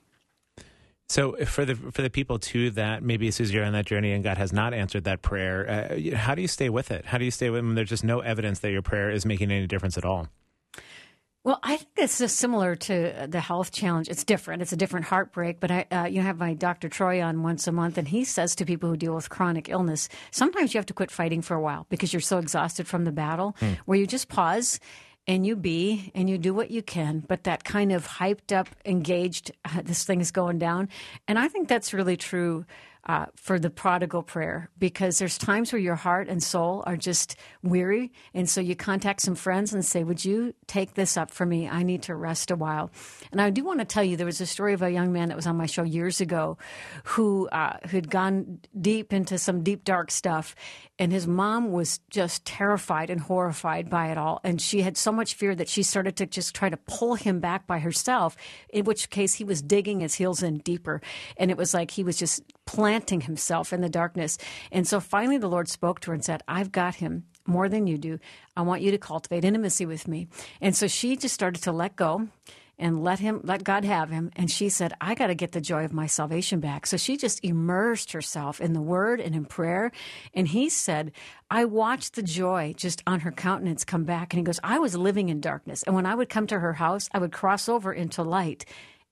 So 1.08 1.32
for 1.44 1.64
the 1.64 1.74
for 1.74 2.00
the 2.00 2.08
people 2.08 2.38
too 2.38 2.70
that 2.70 3.02
maybe 3.02 3.30
Susie 3.32 3.54
you're 3.54 3.64
on 3.64 3.74
that 3.74 3.84
journey 3.84 4.12
and 4.12 4.24
God 4.24 4.38
has 4.38 4.52
not 4.52 4.72
answered 4.72 5.04
that 5.04 5.20
prayer, 5.20 5.68
uh, 5.68 6.16
how 6.16 6.34
do 6.34 6.40
you 6.40 6.48
stay 6.48 6.70
with 6.70 6.90
it? 6.90 7.04
How 7.04 7.18
do 7.18 7.24
you 7.24 7.30
stay 7.30 7.50
with 7.50 7.64
when 7.64 7.74
there's 7.74 7.90
just 7.90 8.04
no 8.04 8.20
evidence 8.20 8.60
that 8.60 8.70
your 8.70 8.82
prayer 8.82 9.10
is 9.10 9.26
making 9.26 9.50
any 9.50 9.66
difference 9.66 9.98
at 9.98 10.04
all? 10.04 10.28
Well, 11.44 11.58
I 11.64 11.76
think 11.76 11.90
it's 11.96 12.18
just 12.18 12.36
similar 12.36 12.76
to 12.76 13.26
the 13.28 13.40
health 13.40 13.72
challenge. 13.72 14.08
It's 14.08 14.22
different. 14.22 14.62
It's 14.62 14.72
a 14.72 14.76
different 14.76 15.06
heartbreak. 15.06 15.58
But 15.58 15.70
I, 15.72 15.86
uh, 15.90 16.04
you 16.04 16.20
have 16.20 16.38
my 16.38 16.54
Dr. 16.54 16.88
Troy 16.88 17.20
on 17.20 17.42
once 17.42 17.66
a 17.66 17.72
month, 17.72 17.98
and 17.98 18.06
he 18.06 18.24
says 18.24 18.54
to 18.56 18.64
people 18.64 18.88
who 18.88 18.96
deal 18.96 19.14
with 19.16 19.28
chronic 19.28 19.68
illness, 19.68 20.08
sometimes 20.30 20.72
you 20.72 20.78
have 20.78 20.86
to 20.86 20.94
quit 20.94 21.10
fighting 21.10 21.42
for 21.42 21.56
a 21.56 21.60
while 21.60 21.86
because 21.88 22.12
you're 22.12 22.20
so 22.20 22.38
exhausted 22.38 22.86
from 22.86 23.04
the 23.04 23.10
battle, 23.10 23.56
where 23.86 23.98
you 23.98 24.06
just 24.06 24.28
pause 24.28 24.78
and 25.26 25.44
you 25.44 25.56
be 25.56 26.12
and 26.14 26.30
you 26.30 26.38
do 26.38 26.54
what 26.54 26.70
you 26.70 26.80
can. 26.80 27.24
But 27.26 27.42
that 27.42 27.64
kind 27.64 27.90
of 27.90 28.06
hyped 28.06 28.56
up, 28.56 28.68
engaged, 28.84 29.50
uh, 29.64 29.82
this 29.82 30.04
thing 30.04 30.20
is 30.20 30.30
going 30.30 30.60
down, 30.60 30.88
and 31.26 31.40
I 31.40 31.48
think 31.48 31.66
that's 31.66 31.92
really 31.92 32.16
true 32.16 32.66
uh, 33.04 33.26
for 33.34 33.58
the 33.58 33.70
prodigal 33.70 34.22
prayer 34.22 34.70
because 34.78 35.18
there's 35.18 35.36
times 35.36 35.72
where 35.72 35.80
your 35.80 35.96
heart 35.96 36.28
and 36.28 36.40
soul 36.40 36.84
are 36.86 36.96
just 36.96 37.36
weary. 37.62 38.12
And 38.32 38.48
so 38.48 38.60
you 38.60 38.76
contact 38.76 39.22
some 39.22 39.34
friends 39.34 39.72
and 39.72 39.84
say, 39.84 40.04
Would 40.04 40.24
you 40.24 40.54
take 40.68 40.94
this 40.94 41.16
up 41.16 41.30
for 41.30 41.44
me? 41.44 41.68
I 41.68 41.82
need 41.82 42.02
to 42.04 42.14
rest 42.14 42.52
a 42.52 42.56
while. 42.56 42.92
And 43.32 43.40
I 43.40 43.50
do 43.50 43.64
want 43.64 43.80
to 43.80 43.84
tell 43.84 44.04
you 44.04 44.16
there 44.16 44.26
was 44.26 44.40
a 44.40 44.46
story 44.46 44.72
of 44.72 44.82
a 44.82 44.90
young 44.90 45.12
man 45.12 45.28
that 45.28 45.36
was 45.36 45.48
on 45.48 45.56
my 45.56 45.66
show 45.66 45.82
years 45.82 46.20
ago 46.20 46.58
who, 47.04 47.48
uh, 47.48 47.78
had 47.84 48.08
gone 48.08 48.60
deep 48.80 49.12
into 49.12 49.36
some 49.36 49.64
deep, 49.64 49.82
dark 49.82 50.10
stuff. 50.10 50.54
And 50.98 51.10
his 51.10 51.26
mom 51.26 51.72
was 51.72 51.98
just 52.10 52.44
terrified 52.44 53.10
and 53.10 53.20
horrified 53.20 53.90
by 53.90 54.12
it 54.12 54.18
all. 54.18 54.40
And 54.44 54.60
she 54.60 54.82
had 54.82 54.96
so 54.96 55.10
much 55.10 55.34
fear 55.34 55.56
that 55.56 55.68
she 55.68 55.82
started 55.82 56.16
to 56.16 56.26
just 56.26 56.54
try 56.54 56.68
to 56.68 56.76
pull 56.76 57.16
him 57.16 57.40
back 57.40 57.66
by 57.66 57.80
herself, 57.80 58.36
in 58.68 58.84
which 58.84 59.10
case 59.10 59.34
he 59.34 59.44
was 59.44 59.60
digging 59.60 60.00
his 60.00 60.14
heels 60.14 60.42
in 60.42 60.58
deeper. 60.58 61.00
And 61.36 61.50
it 61.50 61.56
was 61.56 61.74
like 61.74 61.90
he 61.90 62.04
was 62.04 62.16
just 62.16 62.42
planting 62.66 63.22
himself 63.22 63.72
in 63.72 63.80
the 63.80 63.88
darkness. 63.88 64.38
And 64.70 64.86
so 64.86 65.00
finally 65.00 65.38
the 65.38 65.48
Lord 65.48 65.68
spoke 65.68 66.00
to 66.00 66.10
her 66.10 66.14
and 66.14 66.24
said, 66.24 66.42
I've 66.46 66.72
got 66.72 66.96
him 66.96 67.24
more 67.46 67.68
than 67.68 67.86
you 67.86 67.98
do. 67.98 68.18
I 68.56 68.62
want 68.62 68.82
you 68.82 68.90
to 68.90 68.98
cultivate 68.98 69.44
intimacy 69.44 69.86
with 69.86 70.06
me. 70.06 70.28
And 70.60 70.76
so 70.76 70.86
she 70.86 71.16
just 71.16 71.34
started 71.34 71.62
to 71.64 71.72
let 71.72 71.96
go 71.96 72.28
and 72.78 73.02
let 73.02 73.18
him 73.18 73.40
let 73.44 73.62
God 73.64 73.84
have 73.84 74.10
him 74.10 74.30
and 74.34 74.50
she 74.50 74.68
said 74.68 74.94
I 75.00 75.14
got 75.14 75.26
to 75.26 75.34
get 75.34 75.52
the 75.52 75.60
joy 75.60 75.84
of 75.84 75.92
my 75.92 76.06
salvation 76.06 76.58
back 76.60 76.86
so 76.86 76.96
she 76.96 77.16
just 77.16 77.44
immersed 77.44 78.12
herself 78.12 78.60
in 78.60 78.72
the 78.72 78.80
word 78.80 79.20
and 79.20 79.34
in 79.34 79.44
prayer 79.44 79.92
and 80.34 80.48
he 80.48 80.68
said 80.68 81.12
I 81.50 81.66
watched 81.66 82.14
the 82.14 82.22
joy 82.22 82.74
just 82.76 83.02
on 83.06 83.20
her 83.20 83.30
countenance 83.30 83.84
come 83.84 84.04
back 84.04 84.32
and 84.32 84.38
he 84.38 84.44
goes 84.44 84.58
I 84.64 84.78
was 84.78 84.96
living 84.96 85.28
in 85.28 85.40
darkness 85.40 85.82
and 85.82 85.94
when 85.94 86.06
I 86.06 86.14
would 86.14 86.30
come 86.30 86.46
to 86.48 86.58
her 86.58 86.72
house 86.72 87.08
I 87.12 87.18
would 87.18 87.32
cross 87.32 87.68
over 87.68 87.92
into 87.92 88.22
light 88.22 88.64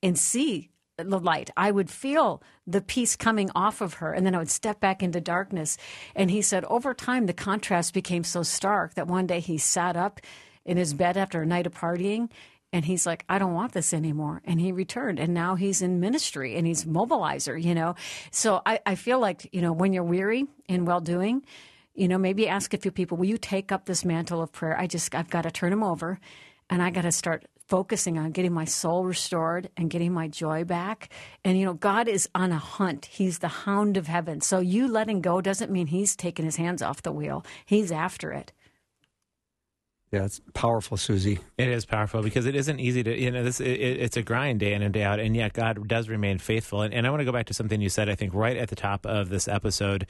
and 0.02 0.18
see 0.18 0.69
the 1.04 1.18
light. 1.18 1.50
I 1.56 1.70
would 1.70 1.90
feel 1.90 2.42
the 2.66 2.80
peace 2.80 3.16
coming 3.16 3.50
off 3.54 3.80
of 3.80 3.94
her, 3.94 4.12
and 4.12 4.26
then 4.26 4.34
I 4.34 4.38
would 4.38 4.50
step 4.50 4.80
back 4.80 5.02
into 5.02 5.20
darkness. 5.20 5.76
And 6.14 6.30
he 6.30 6.42
said, 6.42 6.64
over 6.66 6.94
time, 6.94 7.26
the 7.26 7.32
contrast 7.32 7.94
became 7.94 8.24
so 8.24 8.42
stark 8.42 8.94
that 8.94 9.06
one 9.06 9.26
day 9.26 9.40
he 9.40 9.58
sat 9.58 9.96
up 9.96 10.20
in 10.64 10.76
his 10.76 10.94
bed 10.94 11.16
after 11.16 11.42
a 11.42 11.46
night 11.46 11.66
of 11.66 11.74
partying. 11.74 12.30
And 12.72 12.84
he's 12.84 13.04
like, 13.04 13.24
I 13.28 13.38
don't 13.38 13.54
want 13.54 13.72
this 13.72 13.92
anymore. 13.92 14.42
And 14.44 14.60
he 14.60 14.70
returned. 14.70 15.18
And 15.18 15.34
now 15.34 15.56
he's 15.56 15.82
in 15.82 15.98
ministry 15.98 16.54
and 16.54 16.66
he's 16.66 16.84
mobilizer, 16.84 17.60
you 17.60 17.74
know. 17.74 17.96
So 18.30 18.62
I, 18.64 18.78
I 18.86 18.94
feel 18.94 19.18
like, 19.18 19.48
you 19.52 19.60
know, 19.60 19.72
when 19.72 19.92
you're 19.92 20.04
weary 20.04 20.44
in 20.68 20.84
well 20.84 21.00
doing, 21.00 21.42
you 21.94 22.06
know, 22.06 22.18
maybe 22.18 22.46
ask 22.46 22.72
a 22.72 22.78
few 22.78 22.92
people, 22.92 23.16
will 23.16 23.26
you 23.26 23.38
take 23.38 23.72
up 23.72 23.86
this 23.86 24.04
mantle 24.04 24.40
of 24.40 24.52
prayer? 24.52 24.78
I 24.78 24.86
just, 24.86 25.14
I've 25.16 25.30
got 25.30 25.42
to 25.42 25.50
turn 25.50 25.72
him 25.72 25.82
over 25.82 26.20
and 26.68 26.80
I 26.80 26.90
got 26.90 27.02
to 27.02 27.12
start 27.12 27.44
focusing 27.70 28.18
on 28.18 28.32
getting 28.32 28.52
my 28.52 28.66
soul 28.66 29.04
restored 29.04 29.70
and 29.76 29.88
getting 29.88 30.12
my 30.12 30.28
joy 30.28 30.64
back. 30.64 31.08
And, 31.44 31.56
you 31.58 31.64
know, 31.64 31.74
God 31.74 32.08
is 32.08 32.28
on 32.34 32.50
a 32.50 32.58
hunt. 32.58 33.06
He's 33.06 33.38
the 33.38 33.48
hound 33.48 33.96
of 33.96 34.08
heaven. 34.08 34.40
So 34.40 34.58
you 34.58 34.88
letting 34.88 35.20
go 35.20 35.40
doesn't 35.40 35.70
mean 35.70 35.86
he's 35.86 36.16
taking 36.16 36.44
his 36.44 36.56
hands 36.56 36.82
off 36.82 37.02
the 37.02 37.12
wheel, 37.12 37.46
he's 37.64 37.90
after 37.92 38.32
it. 38.32 38.52
Yeah, 40.12 40.24
it's 40.24 40.40
powerful, 40.54 40.96
Susie. 40.96 41.38
It 41.56 41.68
is 41.68 41.86
powerful 41.86 42.20
because 42.20 42.44
it 42.44 42.56
isn't 42.56 42.80
easy 42.80 43.04
to, 43.04 43.16
you 43.16 43.30
know, 43.30 43.44
this, 43.44 43.60
it, 43.60 43.70
it's 43.70 44.16
a 44.16 44.22
grind 44.22 44.58
day 44.58 44.72
in 44.72 44.82
and 44.82 44.92
day 44.92 45.04
out, 45.04 45.20
and 45.20 45.36
yet 45.36 45.52
God 45.52 45.86
does 45.86 46.08
remain 46.08 46.38
faithful. 46.38 46.82
And, 46.82 46.92
and 46.92 47.06
I 47.06 47.10
want 47.10 47.20
to 47.20 47.24
go 47.24 47.30
back 47.30 47.46
to 47.46 47.54
something 47.54 47.80
you 47.80 47.88
said, 47.88 48.08
I 48.08 48.16
think, 48.16 48.34
right 48.34 48.56
at 48.56 48.70
the 48.70 48.76
top 48.76 49.06
of 49.06 49.28
this 49.28 49.46
episode 49.46 50.08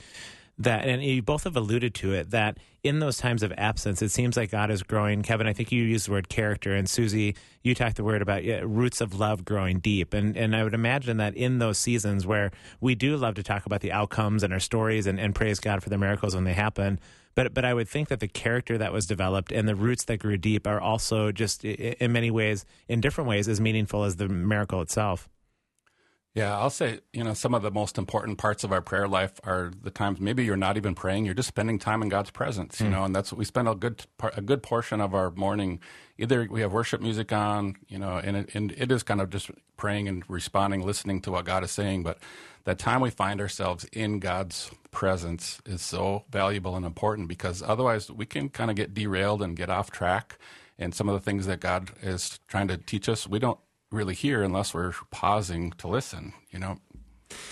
that, 0.60 0.86
and 0.86 1.02
you 1.02 1.22
both 1.22 1.44
have 1.44 1.56
alluded 1.56 1.94
to 1.94 2.12
it, 2.12 2.30
that 2.30 2.58
in 2.82 2.98
those 2.98 3.16
times 3.16 3.42
of 3.42 3.50
absence, 3.56 4.02
it 4.02 4.10
seems 4.10 4.36
like 4.36 4.50
God 4.50 4.70
is 4.70 4.82
growing. 4.82 5.22
Kevin, 5.22 5.46
I 5.46 5.54
think 5.54 5.72
you 5.72 5.82
used 5.82 6.06
the 6.06 6.12
word 6.12 6.28
character, 6.28 6.74
and 6.76 6.88
Susie, 6.88 7.34
you 7.62 7.74
talked 7.74 7.96
the 7.96 8.04
word 8.04 8.20
about 8.20 8.44
yeah, 8.44 8.60
roots 8.62 9.00
of 9.00 9.18
love 9.18 9.44
growing 9.44 9.78
deep. 9.78 10.12
And, 10.12 10.36
and 10.36 10.54
I 10.54 10.62
would 10.62 10.74
imagine 10.74 11.16
that 11.16 11.34
in 11.34 11.58
those 11.58 11.78
seasons 11.78 12.26
where 12.26 12.50
we 12.78 12.94
do 12.94 13.16
love 13.16 13.34
to 13.36 13.42
talk 13.42 13.64
about 13.64 13.80
the 13.80 13.90
outcomes 13.90 14.42
and 14.42 14.52
our 14.52 14.60
stories 14.60 15.06
and, 15.06 15.18
and 15.18 15.34
praise 15.34 15.60
God 15.60 15.82
for 15.82 15.88
the 15.88 15.98
miracles 15.98 16.34
when 16.34 16.44
they 16.44 16.52
happen, 16.52 17.00
but 17.34 17.54
but 17.54 17.64
I 17.64 17.72
would 17.72 17.88
think 17.88 18.08
that 18.08 18.20
the 18.20 18.28
character 18.28 18.76
that 18.76 18.92
was 18.92 19.06
developed 19.06 19.52
and 19.52 19.66
the 19.66 19.74
roots 19.74 20.04
that 20.04 20.18
grew 20.18 20.36
deep 20.36 20.66
are 20.66 20.80
also 20.80 21.32
just 21.32 21.64
in 21.64 22.12
many 22.12 22.30
ways, 22.30 22.66
in 22.88 23.00
different 23.00 23.28
ways, 23.28 23.48
as 23.48 23.60
meaningful 23.60 24.04
as 24.04 24.16
the 24.16 24.28
miracle 24.28 24.82
itself. 24.82 25.28
Yeah, 26.34 26.56
I'll 26.56 26.70
say, 26.70 27.00
you 27.12 27.24
know, 27.24 27.34
some 27.34 27.54
of 27.54 27.62
the 27.62 27.72
most 27.72 27.98
important 27.98 28.38
parts 28.38 28.62
of 28.62 28.72
our 28.72 28.80
prayer 28.80 29.08
life 29.08 29.40
are 29.42 29.72
the 29.82 29.90
times 29.90 30.20
maybe 30.20 30.44
you're 30.44 30.56
not 30.56 30.76
even 30.76 30.94
praying, 30.94 31.24
you're 31.24 31.34
just 31.34 31.48
spending 31.48 31.76
time 31.78 32.02
in 32.02 32.08
God's 32.08 32.30
presence, 32.30 32.78
you 32.80 32.86
hmm. 32.86 32.92
know, 32.92 33.04
and 33.04 33.14
that's 33.14 33.32
what 33.32 33.38
we 33.38 33.44
spend 33.44 33.68
a 33.68 33.74
good 33.74 34.04
a 34.36 34.40
good 34.40 34.62
portion 34.62 35.00
of 35.00 35.12
our 35.12 35.32
morning. 35.32 35.80
Either 36.18 36.46
we 36.48 36.60
have 36.60 36.72
worship 36.72 37.00
music 37.00 37.32
on, 37.32 37.76
you 37.88 37.98
know, 37.98 38.18
and 38.22 38.36
it, 38.36 38.54
and 38.54 38.70
it 38.72 38.92
is 38.92 39.02
kind 39.02 39.20
of 39.20 39.30
just 39.30 39.50
praying 39.76 40.06
and 40.06 40.22
responding, 40.28 40.86
listening 40.86 41.20
to 41.22 41.32
what 41.32 41.46
God 41.46 41.64
is 41.64 41.72
saying, 41.72 42.04
but 42.04 42.18
that 42.64 42.78
time 42.78 43.00
we 43.00 43.10
find 43.10 43.40
ourselves 43.40 43.84
in 43.92 44.20
God's 44.20 44.70
presence 44.92 45.60
is 45.66 45.82
so 45.82 46.24
valuable 46.30 46.76
and 46.76 46.86
important 46.86 47.26
because 47.26 47.60
otherwise 47.60 48.08
we 48.10 48.26
can 48.26 48.50
kind 48.50 48.70
of 48.70 48.76
get 48.76 48.94
derailed 48.94 49.42
and 49.42 49.56
get 49.56 49.70
off 49.70 49.90
track 49.90 50.38
and 50.78 50.94
some 50.94 51.08
of 51.08 51.14
the 51.14 51.20
things 51.20 51.46
that 51.46 51.60
God 51.60 51.90
is 52.02 52.38
trying 52.48 52.68
to 52.68 52.76
teach 52.76 53.08
us, 53.08 53.26
we 53.26 53.38
don't 53.38 53.58
really 53.90 54.14
hear 54.14 54.42
unless 54.42 54.72
we're 54.72 54.92
pausing 55.10 55.72
to 55.72 55.88
listen. 55.88 56.32
You 56.50 56.58
know, 56.58 56.78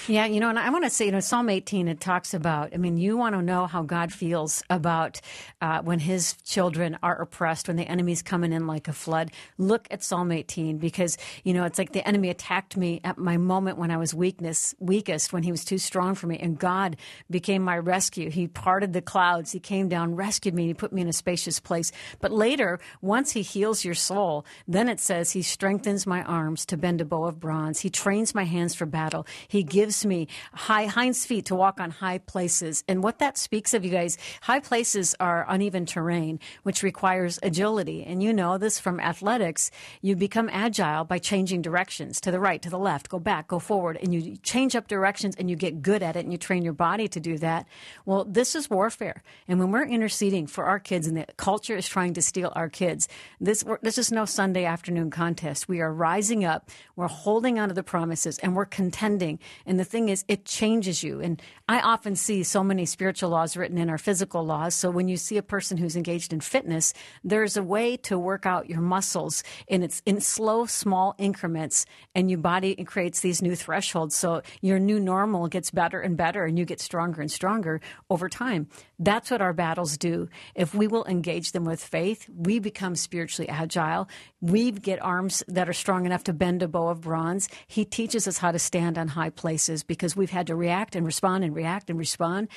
Yeah, 0.06 0.24
you 0.24 0.40
know, 0.40 0.48
and 0.48 0.58
I 0.58 0.70
want 0.70 0.84
to 0.84 0.90
say, 0.90 1.06
you 1.06 1.12
know, 1.12 1.20
Psalm 1.20 1.50
18, 1.50 1.86
it 1.86 2.00
talks 2.00 2.32
about, 2.32 2.72
I 2.72 2.78
mean, 2.78 2.96
you 2.96 3.16
want 3.16 3.34
to 3.34 3.42
know 3.42 3.66
how 3.66 3.82
God 3.82 4.12
feels 4.12 4.62
about 4.70 5.20
uh, 5.60 5.82
when 5.82 5.98
his 5.98 6.34
children 6.44 6.98
are 7.02 7.20
oppressed, 7.20 7.68
when 7.68 7.76
the 7.76 7.86
enemy's 7.86 8.22
coming 8.22 8.52
in 8.52 8.66
like 8.66 8.88
a 8.88 8.92
flood. 8.92 9.30
Look 9.58 9.86
at 9.90 10.02
Psalm 10.02 10.32
18 10.32 10.78
because, 10.78 11.18
you 11.44 11.52
know, 11.52 11.64
it's 11.64 11.78
like 11.78 11.92
the 11.92 12.06
enemy 12.08 12.30
attacked 12.30 12.76
me 12.76 13.00
at 13.04 13.18
my 13.18 13.36
moment 13.36 13.76
when 13.76 13.90
I 13.90 13.98
was 13.98 14.14
weakness, 14.14 14.74
weakest, 14.78 15.32
when 15.32 15.42
he 15.42 15.50
was 15.50 15.64
too 15.64 15.78
strong 15.78 16.14
for 16.14 16.26
me. 16.26 16.38
And 16.38 16.58
God 16.58 16.96
became 17.30 17.62
my 17.62 17.76
rescue. 17.76 18.30
He 18.30 18.48
parted 18.48 18.94
the 18.94 19.02
clouds. 19.02 19.52
He 19.52 19.60
came 19.60 19.88
down, 19.88 20.16
rescued 20.16 20.54
me, 20.54 20.62
and 20.62 20.70
he 20.70 20.74
put 20.74 20.92
me 20.92 21.02
in 21.02 21.08
a 21.08 21.12
spacious 21.12 21.60
place. 21.60 21.92
But 22.20 22.32
later, 22.32 22.80
once 23.02 23.32
he 23.32 23.42
heals 23.42 23.84
your 23.84 23.94
soul, 23.94 24.46
then 24.66 24.88
it 24.88 25.00
says 25.00 25.32
he 25.32 25.42
strengthens 25.42 26.06
my 26.06 26.22
arms 26.22 26.64
to 26.66 26.78
bend 26.78 27.02
a 27.02 27.04
bow 27.04 27.26
of 27.26 27.38
bronze. 27.38 27.80
He 27.80 27.90
trains 27.90 28.34
my 28.34 28.44
hands 28.44 28.74
for 28.74 28.86
battle. 28.86 29.26
He 29.48 29.64
gives 29.68 30.04
me 30.04 30.28
high 30.52 30.86
hinds 30.86 31.26
feet 31.26 31.46
to 31.46 31.54
walk 31.54 31.80
on 31.80 31.90
high 31.90 32.18
places. 32.18 32.84
And 32.88 33.02
what 33.02 33.18
that 33.18 33.38
speaks 33.38 33.74
of, 33.74 33.84
you 33.84 33.90
guys, 33.90 34.18
high 34.42 34.60
places 34.60 35.14
are 35.20 35.46
uneven 35.48 35.86
terrain, 35.86 36.40
which 36.62 36.82
requires 36.82 37.38
agility. 37.42 38.04
And 38.04 38.22
you 38.22 38.32
know 38.32 38.58
this 38.58 38.78
from 38.78 39.00
athletics. 39.00 39.70
You 40.02 40.16
become 40.16 40.48
agile 40.52 41.04
by 41.04 41.18
changing 41.18 41.62
directions 41.62 42.20
to 42.22 42.30
the 42.30 42.40
right, 42.40 42.60
to 42.62 42.70
the 42.70 42.78
left, 42.78 43.08
go 43.08 43.18
back, 43.18 43.48
go 43.48 43.58
forward, 43.58 43.98
and 44.02 44.14
you 44.14 44.36
change 44.38 44.74
up 44.74 44.88
directions 44.88 45.36
and 45.36 45.50
you 45.50 45.56
get 45.56 45.82
good 45.82 46.02
at 46.02 46.16
it 46.16 46.24
and 46.24 46.32
you 46.32 46.38
train 46.38 46.62
your 46.62 46.72
body 46.72 47.08
to 47.08 47.20
do 47.20 47.38
that. 47.38 47.66
Well, 48.04 48.24
this 48.24 48.54
is 48.54 48.70
warfare. 48.70 49.22
And 49.46 49.58
when 49.58 49.70
we're 49.70 49.86
interceding 49.86 50.46
for 50.46 50.64
our 50.64 50.78
kids 50.78 51.06
and 51.06 51.16
the 51.16 51.26
culture 51.36 51.76
is 51.76 51.88
trying 51.88 52.14
to 52.14 52.22
steal 52.22 52.52
our 52.54 52.68
kids, 52.68 53.08
this, 53.40 53.64
this 53.82 53.98
is 53.98 54.12
no 54.12 54.24
Sunday 54.24 54.64
afternoon 54.64 55.10
contest. 55.10 55.68
We 55.68 55.80
are 55.80 55.92
rising 55.92 56.44
up, 56.44 56.70
we're 56.96 57.08
holding 57.08 57.58
on 57.58 57.68
to 57.68 57.74
the 57.74 57.82
promises, 57.82 58.38
and 58.38 58.54
we're 58.54 58.66
contending. 58.66 59.38
And 59.66 59.78
the 59.78 59.84
thing 59.84 60.08
is, 60.08 60.24
it 60.28 60.44
changes 60.44 61.02
you. 61.02 61.20
And 61.20 61.40
I 61.68 61.80
often 61.80 62.16
see 62.16 62.42
so 62.42 62.62
many 62.64 62.86
spiritual 62.86 63.30
laws 63.30 63.56
written 63.56 63.78
in 63.78 63.90
our 63.90 63.98
physical 63.98 64.44
laws. 64.44 64.74
So 64.74 64.90
when 64.90 65.08
you 65.08 65.16
see 65.16 65.36
a 65.36 65.42
person 65.42 65.76
who's 65.76 65.96
engaged 65.96 66.32
in 66.32 66.40
fitness, 66.40 66.94
there's 67.22 67.56
a 67.56 67.62
way 67.62 67.96
to 67.98 68.18
work 68.18 68.46
out 68.46 68.68
your 68.68 68.80
muscles 68.80 69.42
and 69.68 69.84
it's 69.84 70.02
in 70.06 70.20
slow, 70.20 70.66
small 70.66 71.14
increments 71.18 71.86
and 72.14 72.30
your 72.30 72.38
body 72.38 72.74
creates 72.84 73.20
these 73.20 73.42
new 73.42 73.54
thresholds. 73.54 74.14
So 74.16 74.42
your 74.60 74.78
new 74.78 75.00
normal 75.00 75.48
gets 75.48 75.70
better 75.70 76.00
and 76.00 76.16
better 76.16 76.44
and 76.44 76.58
you 76.58 76.64
get 76.64 76.80
stronger 76.80 77.20
and 77.20 77.30
stronger 77.30 77.80
over 78.10 78.28
time. 78.28 78.68
That's 78.98 79.30
what 79.30 79.40
our 79.40 79.52
battles 79.52 79.96
do. 79.96 80.28
If 80.56 80.74
we 80.74 80.88
will 80.88 81.04
engage 81.04 81.52
them 81.52 81.64
with 81.64 81.82
faith, 81.82 82.28
we 82.34 82.58
become 82.58 82.96
spiritually 82.96 83.48
agile. 83.48 84.08
We 84.40 84.72
get 84.72 85.00
arms 85.02 85.44
that 85.46 85.68
are 85.68 85.72
strong 85.74 86.04
enough 86.04 86.24
to 86.24 86.32
bend 86.32 86.62
a 86.62 86.68
bow 86.68 86.88
of 86.88 87.02
bronze. 87.02 87.48
He 87.68 87.84
teaches 87.84 88.26
us 88.26 88.38
how 88.38 88.50
to 88.50 88.58
stand 88.58 88.98
on 88.98 89.08
high 89.08 89.30
places 89.30 89.84
because 89.84 90.16
we've 90.16 90.30
had 90.30 90.48
to 90.48 90.56
react 90.56 90.96
and 90.96 91.06
respond 91.06 91.44
and 91.44 91.54
react 91.54 91.90
and 91.90 91.98
respond. 91.98 92.48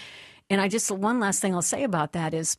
And 0.50 0.60
I 0.60 0.68
just, 0.68 0.90
one 0.90 1.20
last 1.20 1.42
thing 1.42 1.54
I'll 1.54 1.62
say 1.62 1.84
about 1.84 2.14
that 2.14 2.34
is 2.34 2.58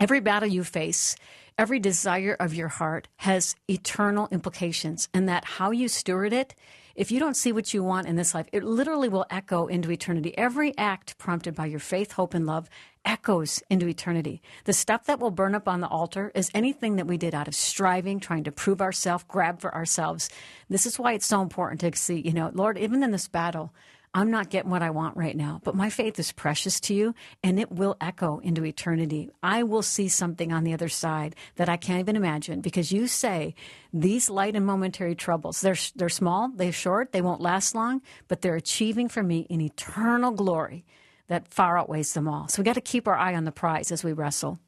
every 0.00 0.20
battle 0.20 0.48
you 0.48 0.64
face, 0.64 1.14
every 1.58 1.78
desire 1.78 2.36
of 2.40 2.54
your 2.54 2.68
heart 2.68 3.08
has 3.16 3.54
eternal 3.68 4.26
implications, 4.30 5.10
and 5.12 5.28
that 5.28 5.44
how 5.44 5.70
you 5.70 5.88
steward 5.88 6.32
it, 6.32 6.54
if 6.94 7.10
you 7.10 7.18
don't 7.18 7.36
see 7.36 7.52
what 7.52 7.72
you 7.72 7.82
want 7.82 8.06
in 8.06 8.16
this 8.16 8.34
life, 8.34 8.46
it 8.52 8.64
literally 8.64 9.08
will 9.08 9.24
echo 9.30 9.66
into 9.66 9.90
eternity. 9.90 10.36
Every 10.36 10.76
act 10.76 11.16
prompted 11.16 11.54
by 11.54 11.66
your 11.66 11.78
faith, 11.78 12.12
hope, 12.12 12.34
and 12.34 12.44
love 12.44 12.68
echoes 13.04 13.62
into 13.68 13.88
eternity. 13.88 14.42
The 14.64 14.72
stuff 14.72 15.06
that 15.06 15.20
will 15.20 15.30
burn 15.30 15.54
up 15.54 15.68
on 15.68 15.80
the 15.80 15.88
altar 15.88 16.30
is 16.34 16.50
anything 16.54 16.96
that 16.96 17.06
we 17.06 17.16
did 17.16 17.34
out 17.34 17.48
of 17.48 17.54
striving, 17.54 18.20
trying 18.20 18.44
to 18.44 18.52
prove 18.52 18.80
ourselves, 18.80 19.24
grab 19.28 19.60
for 19.60 19.74
ourselves. 19.74 20.30
This 20.68 20.86
is 20.86 20.98
why 20.98 21.12
it's 21.12 21.26
so 21.26 21.42
important 21.42 21.80
to 21.80 21.98
see, 21.98 22.20
you 22.20 22.32
know, 22.32 22.50
Lord, 22.54 22.78
even 22.78 23.02
in 23.02 23.10
this 23.10 23.28
battle, 23.28 23.72
I'm 24.14 24.30
not 24.30 24.50
getting 24.50 24.70
what 24.70 24.82
I 24.82 24.90
want 24.90 25.16
right 25.16 25.34
now, 25.34 25.62
but 25.64 25.74
my 25.74 25.88
faith 25.88 26.18
is 26.18 26.32
precious 26.32 26.78
to 26.80 26.94
you 26.94 27.14
and 27.42 27.58
it 27.58 27.72
will 27.72 27.96
echo 27.98 28.40
into 28.40 28.64
eternity. 28.64 29.30
I 29.42 29.62
will 29.62 29.80
see 29.80 30.08
something 30.08 30.52
on 30.52 30.64
the 30.64 30.74
other 30.74 30.90
side 30.90 31.34
that 31.56 31.70
I 31.70 31.78
can't 31.78 32.00
even 32.00 32.16
imagine 32.16 32.60
because 32.60 32.92
you 32.92 33.06
say 33.06 33.54
these 33.90 34.28
light 34.28 34.54
and 34.54 34.66
momentary 34.66 35.14
troubles, 35.14 35.62
they're, 35.62 35.76
they're 35.96 36.10
small, 36.10 36.50
they're 36.54 36.72
short, 36.72 37.12
they 37.12 37.22
won't 37.22 37.40
last 37.40 37.74
long, 37.74 38.02
but 38.28 38.42
they're 38.42 38.54
achieving 38.54 39.08
for 39.08 39.22
me 39.22 39.46
an 39.48 39.62
eternal 39.62 40.32
glory 40.32 40.84
that 41.28 41.48
far 41.48 41.78
outweighs 41.78 42.12
them 42.14 42.28
all. 42.28 42.48
So 42.48 42.60
we 42.62 42.64
got 42.64 42.74
to 42.74 42.80
keep 42.80 43.06
our 43.08 43.16
eye 43.16 43.34
on 43.34 43.44
the 43.44 43.52
prize 43.52 43.90
as 43.92 44.02
we 44.04 44.12
wrestle. 44.12 44.58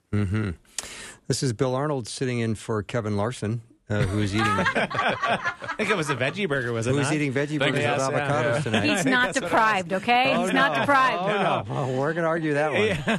This 1.26 1.42
is 1.42 1.52
Bill 1.52 1.74
Arnold 1.74 2.06
sitting 2.06 2.38
in 2.38 2.54
for 2.54 2.82
Kevin 2.82 3.16
Larson, 3.16 3.62
uh, 3.90 4.02
who's 4.02 4.32
eating 4.34 4.46
I 4.48 5.74
think 5.76 5.90
it 5.90 5.96
was 5.96 6.08
a 6.08 6.14
veggie 6.16 6.48
burger, 6.48 6.72
was 6.72 6.86
it 6.86 6.92
who's 6.94 7.04
not? 7.06 7.14
eating 7.14 7.32
veggie 7.32 7.58
burgers 7.58 7.58
you. 7.58 7.66
with 7.72 7.74
Yes, 7.82 7.98
yeah, 8.00 8.10
avocados 8.10 8.54
yeah. 8.54 8.60
tonight. 8.60 8.84
He's 8.96 9.04
not 9.06 9.34
deprived, 9.34 9.92
okay? 9.94 10.36
He's 10.38 10.52
not 10.52 10.78
deprived. 10.78 11.22
Oh, 11.22 11.42
no. 11.42 11.74
Well, 11.74 11.98
we're 11.98 12.12
going 12.12 12.22
to 12.22 12.28
argue 12.28 12.54
that 12.54 12.72
one. 13.08 13.18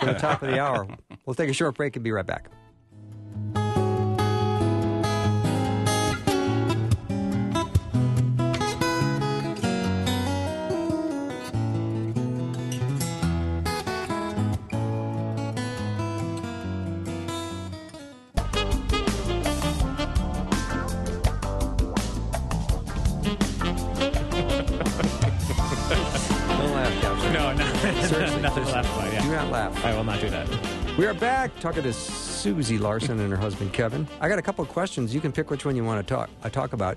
For 0.00 0.06
the 0.06 0.14
top 0.14 0.42
of 0.42 0.50
the 0.50 0.58
hour. 0.60 0.86
We'll 1.24 1.34
take 1.34 1.48
a 1.50 1.52
short 1.54 1.76
break 1.76 1.94
and 1.96 2.02
be 2.02 2.10
right 2.10 2.26
back. 2.26 2.50
We 31.02 31.08
are 31.08 31.14
back 31.14 31.50
talking 31.58 31.82
to 31.82 31.92
Susie 31.92 32.78
Larson 32.78 33.18
and 33.18 33.28
her 33.32 33.36
husband 33.36 33.72
Kevin. 33.72 34.06
I 34.20 34.28
got 34.28 34.38
a 34.38 34.42
couple 34.42 34.62
of 34.62 34.68
questions. 34.68 35.12
You 35.12 35.20
can 35.20 35.32
pick 35.32 35.50
which 35.50 35.64
one 35.64 35.74
you 35.74 35.82
want 35.82 36.06
to 36.06 36.14
talk. 36.14 36.30
I 36.44 36.48
talk 36.48 36.74
about. 36.74 36.96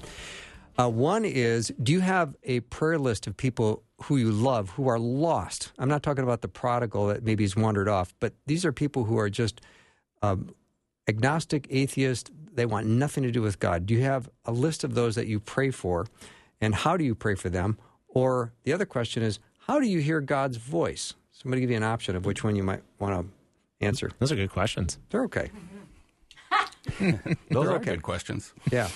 Uh, 0.78 0.92
one 0.92 1.26
is, 1.26 1.74
do 1.82 1.92
you 1.92 2.02
have 2.02 2.36
a 2.44 2.60
prayer 2.60 3.00
list 3.00 3.26
of 3.26 3.36
people 3.36 3.82
who 4.04 4.18
you 4.18 4.32
love 4.32 4.70
who 4.70 4.88
are 4.90 5.00
lost? 5.00 5.72
I'm 5.80 5.90
not 5.90 6.04
talking 6.04 6.24
about 6.24 6.44
the 6.44 6.48
prodigal 6.48 7.08
that 7.08 7.24
maybe 7.24 7.44
he's 7.44 7.56
wandered 7.56 7.90
off, 7.90 8.14
but 8.20 8.34
these 8.46 8.64
are 8.64 8.72
people 8.72 9.06
who 9.06 9.18
are 9.18 9.28
just 9.28 9.62
um, 10.22 10.54
agnostic, 11.08 11.66
atheist. 11.72 12.30
They 12.54 12.68
want 12.68 12.86
nothing 12.86 13.24
to 13.24 13.32
do 13.32 13.42
with 13.42 13.60
God. 13.60 13.88
Do 13.88 13.96
you 13.96 14.04
have 14.04 14.30
a 14.46 14.52
list 14.52 14.84
of 14.84 14.94
those 14.94 15.16
that 15.16 15.26
you 15.26 15.40
pray 15.40 15.72
for, 15.72 16.06
and 16.62 16.76
how 16.76 16.96
do 16.96 17.04
you 17.04 17.16
pray 17.16 17.34
for 17.34 17.50
them? 17.50 17.80
Or 18.08 18.54
the 18.66 18.74
other 18.74 18.86
question 18.86 19.24
is, 19.24 19.40
how 19.62 19.80
do 19.80 19.88
you 19.88 19.98
hear 19.98 20.22
God's 20.22 20.58
voice? 20.58 21.16
Somebody 21.32 21.62
give 21.62 21.72
you 21.72 21.78
an 21.78 21.82
option 21.82 22.16
of 22.16 22.28
which 22.28 22.44
one 22.44 22.56
you 22.56 22.62
might 22.62 22.84
want 23.00 23.20
to 23.20 23.35
answer. 23.82 24.12
Those 24.20 24.32
are 24.32 24.36
good 24.36 24.52
questions. 24.52 24.98
They're 25.10 25.24
okay. 25.26 25.52
those 27.00 27.14
They're 27.50 27.62
are 27.72 27.76
okay. 27.76 27.92
good 27.92 28.04
questions. 28.04 28.54
Yeah. 28.72 28.90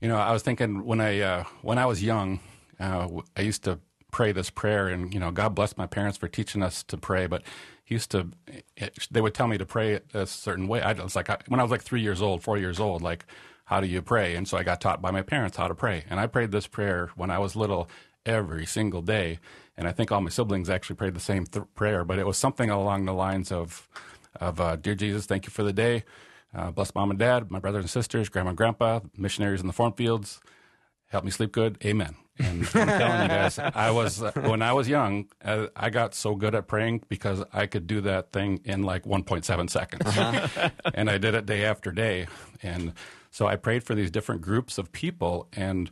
You 0.00 0.08
know, 0.08 0.16
I 0.16 0.32
was 0.32 0.42
thinking 0.42 0.84
when 0.84 1.00
I 1.00 1.20
uh, 1.20 1.44
when 1.62 1.78
I 1.78 1.86
was 1.86 2.02
young, 2.02 2.40
uh, 2.78 3.00
w- 3.02 3.22
I 3.36 3.42
used 3.42 3.64
to 3.64 3.80
pray 4.10 4.32
this 4.32 4.50
prayer, 4.50 4.88
and 4.88 5.12
you 5.12 5.20
know, 5.20 5.30
God 5.30 5.54
bless 5.54 5.76
my 5.76 5.86
parents 5.86 6.18
for 6.18 6.28
teaching 6.28 6.62
us 6.62 6.82
to 6.84 6.96
pray. 6.96 7.26
But 7.26 7.42
he 7.84 7.94
used 7.94 8.10
to, 8.12 8.30
it, 8.76 9.08
they 9.10 9.20
would 9.20 9.34
tell 9.34 9.48
me 9.48 9.58
to 9.58 9.66
pray 9.66 10.00
a 10.12 10.26
certain 10.26 10.68
way. 10.68 10.82
I 10.82 10.92
was 10.92 11.16
like, 11.16 11.30
I, 11.30 11.38
when 11.48 11.60
I 11.60 11.62
was 11.62 11.72
like 11.72 11.82
three 11.82 12.00
years 12.00 12.22
old, 12.22 12.42
four 12.42 12.58
years 12.58 12.78
old, 12.80 13.02
like, 13.02 13.26
how 13.66 13.80
do 13.80 13.86
you 13.86 14.02
pray? 14.02 14.34
And 14.36 14.46
so 14.46 14.56
I 14.56 14.62
got 14.62 14.80
taught 14.80 15.02
by 15.02 15.10
my 15.10 15.22
parents 15.22 15.56
how 15.56 15.68
to 15.68 15.74
pray, 15.74 16.04
and 16.08 16.20
I 16.20 16.26
prayed 16.26 16.52
this 16.52 16.66
prayer 16.66 17.10
when 17.16 17.30
I 17.30 17.38
was 17.38 17.56
little 17.56 17.88
every 18.26 18.66
single 18.66 19.02
day. 19.02 19.38
And 19.76 19.88
I 19.88 19.92
think 19.92 20.12
all 20.12 20.20
my 20.20 20.30
siblings 20.30 20.70
actually 20.70 20.96
prayed 20.96 21.14
the 21.14 21.20
same 21.20 21.46
th- 21.46 21.66
prayer, 21.74 22.04
but 22.04 22.18
it 22.18 22.26
was 22.26 22.36
something 22.36 22.70
along 22.70 23.06
the 23.06 23.12
lines 23.12 23.50
of, 23.50 23.88
of 24.40 24.60
uh, 24.60 24.76
"Dear 24.76 24.94
Jesus, 24.94 25.26
thank 25.26 25.46
you 25.46 25.50
for 25.50 25.62
the 25.62 25.72
day." 25.72 26.04
Uh, 26.54 26.70
bless 26.70 26.94
mom 26.94 27.10
and 27.10 27.18
dad, 27.18 27.50
my 27.50 27.58
brothers 27.58 27.82
and 27.82 27.90
sisters, 27.90 28.28
grandma 28.28 28.50
and 28.50 28.56
grandpa, 28.56 29.00
missionaries 29.16 29.60
in 29.60 29.66
the 29.66 29.72
farm 29.72 29.92
fields. 29.92 30.40
Help 31.08 31.24
me 31.24 31.30
sleep 31.30 31.52
good. 31.52 31.78
Amen. 31.84 32.14
And 32.38 32.62
I'm 32.74 32.86
telling 32.86 33.22
you 33.22 33.28
guys, 33.28 33.58
I 33.58 33.90
was 33.90 34.22
uh, 34.22 34.32
when 34.34 34.62
I 34.62 34.72
was 34.72 34.88
young, 34.88 35.26
uh, 35.44 35.66
I 35.76 35.90
got 35.90 36.14
so 36.14 36.34
good 36.34 36.54
at 36.54 36.66
praying 36.66 37.04
because 37.08 37.44
I 37.52 37.66
could 37.66 37.86
do 37.86 38.00
that 38.02 38.32
thing 38.32 38.60
in 38.64 38.82
like 38.82 39.04
1.7 39.04 39.70
seconds, 39.70 40.72
and 40.94 41.08
I 41.08 41.18
did 41.18 41.34
it 41.34 41.46
day 41.46 41.64
after 41.64 41.92
day. 41.92 42.26
And 42.62 42.92
so 43.30 43.46
I 43.46 43.54
prayed 43.56 43.84
for 43.84 43.94
these 43.94 44.10
different 44.10 44.40
groups 44.42 44.78
of 44.78 44.90
people, 44.90 45.48
and 45.52 45.90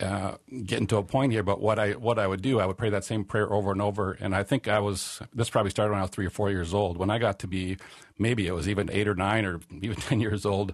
uh, 0.00 0.36
getting 0.64 0.86
to 0.88 0.96
a 0.96 1.02
point 1.02 1.32
here. 1.32 1.42
But 1.42 1.60
what 1.60 1.78
I 1.78 1.92
what 1.92 2.18
I 2.18 2.26
would 2.26 2.42
do, 2.42 2.60
I 2.60 2.66
would 2.66 2.76
pray 2.78 2.90
that 2.90 3.04
same 3.04 3.24
prayer 3.24 3.52
over 3.52 3.72
and 3.72 3.82
over. 3.82 4.12
And 4.20 4.34
I 4.34 4.42
think 4.42 4.68
I 4.68 4.78
was 4.78 5.20
this 5.34 5.50
probably 5.50 5.70
started 5.70 5.90
when 5.92 5.98
I 6.00 6.02
was 6.02 6.10
three 6.10 6.26
or 6.26 6.30
four 6.30 6.50
years 6.50 6.72
old. 6.74 6.96
When 6.96 7.10
I 7.10 7.18
got 7.18 7.38
to 7.40 7.46
be 7.46 7.76
maybe 8.18 8.46
it 8.46 8.52
was 8.52 8.68
even 8.68 8.90
eight 8.90 9.08
or 9.08 9.14
nine 9.14 9.44
or 9.44 9.60
even 9.82 9.96
ten 9.96 10.20
years 10.20 10.44
old, 10.46 10.72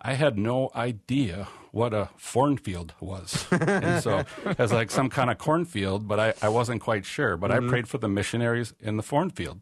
I 0.00 0.14
had 0.14 0.38
no 0.38 0.70
idea 0.74 1.48
what 1.72 1.94
a 1.94 2.08
cornfield 2.32 2.94
was. 3.00 3.46
and 3.50 4.02
so 4.02 4.24
it 4.46 4.58
was 4.58 4.72
like 4.72 4.90
some 4.90 5.08
kind 5.08 5.30
of 5.30 5.38
cornfield, 5.38 6.08
but 6.08 6.18
I, 6.18 6.34
I 6.42 6.48
wasn't 6.48 6.80
quite 6.80 7.04
sure. 7.04 7.36
But 7.36 7.50
I 7.52 7.60
prayed 7.60 7.86
for 7.88 7.98
the 7.98 8.08
missionaries 8.08 8.72
in 8.80 8.96
the 8.96 9.02
cornfield. 9.04 9.60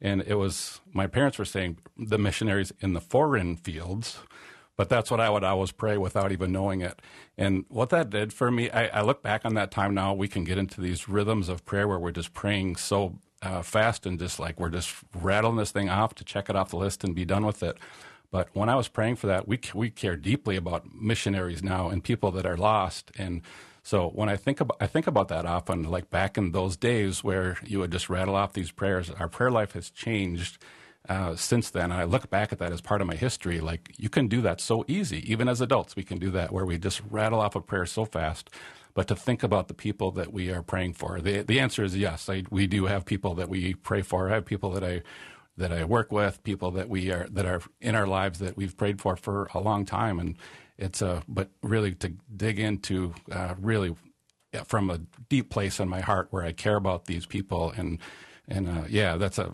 and 0.00 0.22
it 0.26 0.34
was 0.34 0.80
my 0.92 1.06
parents 1.06 1.38
were 1.38 1.44
saying 1.46 1.78
the 1.96 2.18
missionaries 2.18 2.72
in 2.80 2.92
the 2.92 3.00
foreign 3.00 3.56
fields. 3.56 4.18
But 4.76 4.88
that's 4.88 5.10
what 5.10 5.20
I 5.20 5.30
would 5.30 5.44
always 5.44 5.72
pray 5.72 5.96
without 5.96 6.32
even 6.32 6.52
knowing 6.52 6.82
it. 6.82 7.00
And 7.38 7.64
what 7.68 7.90
that 7.90 8.10
did 8.10 8.32
for 8.32 8.50
me, 8.50 8.70
I, 8.70 8.98
I 8.98 9.00
look 9.02 9.22
back 9.22 9.44
on 9.44 9.54
that 9.54 9.70
time 9.70 9.94
now, 9.94 10.12
we 10.12 10.28
can 10.28 10.44
get 10.44 10.58
into 10.58 10.80
these 10.80 11.08
rhythms 11.08 11.48
of 11.48 11.64
prayer 11.64 11.88
where 11.88 11.98
we're 11.98 12.10
just 12.10 12.34
praying 12.34 12.76
so 12.76 13.18
uh, 13.42 13.62
fast 13.62 14.06
and 14.06 14.18
just 14.18 14.38
like 14.38 14.58
we're 14.58 14.70
just 14.70 14.94
rattling 15.14 15.56
this 15.56 15.70
thing 15.70 15.88
off 15.88 16.14
to 16.16 16.24
check 16.24 16.50
it 16.50 16.56
off 16.56 16.70
the 16.70 16.76
list 16.76 17.04
and 17.04 17.14
be 17.14 17.24
done 17.24 17.46
with 17.46 17.62
it. 17.62 17.78
But 18.30 18.48
when 18.52 18.68
I 18.68 18.74
was 18.74 18.88
praying 18.88 19.16
for 19.16 19.28
that, 19.28 19.46
we 19.46 19.60
we 19.74 19.90
care 19.90 20.16
deeply 20.16 20.56
about 20.56 20.94
missionaries 20.94 21.62
now 21.62 21.88
and 21.88 22.02
people 22.02 22.30
that 22.32 22.44
are 22.44 22.56
lost. 22.56 23.12
And 23.16 23.42
so 23.82 24.08
when 24.08 24.28
I 24.28 24.36
think 24.36 24.60
about 24.60 24.76
I 24.80 24.86
think 24.86 25.06
about 25.06 25.28
that 25.28 25.46
often, 25.46 25.84
like 25.84 26.10
back 26.10 26.36
in 26.36 26.52
those 26.52 26.76
days 26.76 27.22
where 27.22 27.58
you 27.64 27.78
would 27.78 27.92
just 27.92 28.10
rattle 28.10 28.34
off 28.34 28.52
these 28.52 28.72
prayers. 28.72 29.10
Our 29.10 29.28
prayer 29.28 29.50
life 29.50 29.72
has 29.72 29.90
changed 29.90 30.58
uh, 31.08 31.36
since 31.36 31.70
then. 31.70 31.84
And 31.92 31.94
I 32.00 32.04
look 32.04 32.30
back 32.30 32.52
at 32.52 32.58
that 32.58 32.72
as 32.72 32.80
part 32.80 33.00
of 33.00 33.06
my 33.06 33.16
history. 33.16 33.60
Like 33.60 33.92
you 33.96 34.08
can 34.08 34.28
do 34.28 34.40
that 34.42 34.60
so 34.60 34.84
easy, 34.88 35.30
even 35.30 35.48
as 35.48 35.60
adults, 35.60 35.96
we 35.96 36.02
can 36.04 36.18
do 36.18 36.30
that 36.32 36.52
where 36.52 36.66
we 36.66 36.78
just 36.78 37.02
rattle 37.10 37.40
off 37.40 37.56
a 37.56 37.60
prayer 37.60 37.86
so 37.86 38.04
fast. 38.04 38.50
But 38.94 39.08
to 39.08 39.16
think 39.16 39.42
about 39.42 39.68
the 39.68 39.74
people 39.74 40.10
that 40.12 40.32
we 40.32 40.50
are 40.50 40.62
praying 40.62 40.94
for, 40.94 41.20
the 41.20 41.42
the 41.42 41.60
answer 41.60 41.84
is 41.84 41.96
yes. 41.96 42.28
I, 42.28 42.44
we 42.50 42.66
do 42.66 42.86
have 42.86 43.04
people 43.04 43.34
that 43.34 43.48
we 43.48 43.74
pray 43.74 44.02
for. 44.02 44.30
I 44.30 44.34
have 44.34 44.46
people 44.46 44.70
that 44.72 44.84
I 44.84 45.02
that 45.56 45.72
I 45.72 45.84
work 45.84 46.12
with, 46.12 46.42
people 46.44 46.70
that 46.72 46.88
we 46.88 47.10
are 47.10 47.26
that 47.30 47.46
are 47.46 47.60
in 47.80 47.94
our 47.94 48.06
lives 48.06 48.38
that 48.40 48.56
we've 48.56 48.76
prayed 48.76 49.00
for 49.00 49.16
for 49.16 49.48
a 49.54 49.60
long 49.60 49.84
time, 49.84 50.18
and 50.18 50.36
it's 50.78 51.02
a 51.02 51.22
but 51.28 51.50
really 51.62 51.94
to 51.96 52.14
dig 52.36 52.58
into 52.58 53.14
uh, 53.30 53.54
really 53.60 53.94
from 54.64 54.90
a 54.90 54.98
deep 55.28 55.50
place 55.50 55.80
in 55.80 55.88
my 55.88 56.00
heart 56.00 56.28
where 56.30 56.44
I 56.44 56.52
care 56.52 56.76
about 56.76 57.06
these 57.06 57.26
people 57.26 57.72
and 57.76 57.98
and 58.48 58.68
uh, 58.68 58.84
yeah, 58.88 59.16
that's 59.16 59.38
a 59.38 59.52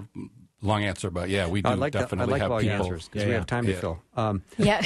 long 0.62 0.84
answer, 0.84 1.10
but 1.10 1.28
yeah, 1.28 1.48
we 1.48 1.60
do 1.62 1.68
I 1.70 1.74
like, 1.74 1.92
the, 1.92 1.98
I 1.98 2.02
definitely 2.02 2.32
like 2.32 2.42
have 2.42 2.50
long 2.50 2.60
people. 2.60 2.76
answers 2.76 3.08
because 3.08 3.22
Yeah, 3.22 3.28
we 3.28 3.34
have 3.34 3.46
time 3.46 3.66
to 3.66 3.74
fill. 3.74 4.02
Um, 4.16 4.42
Yeah. 4.56 4.80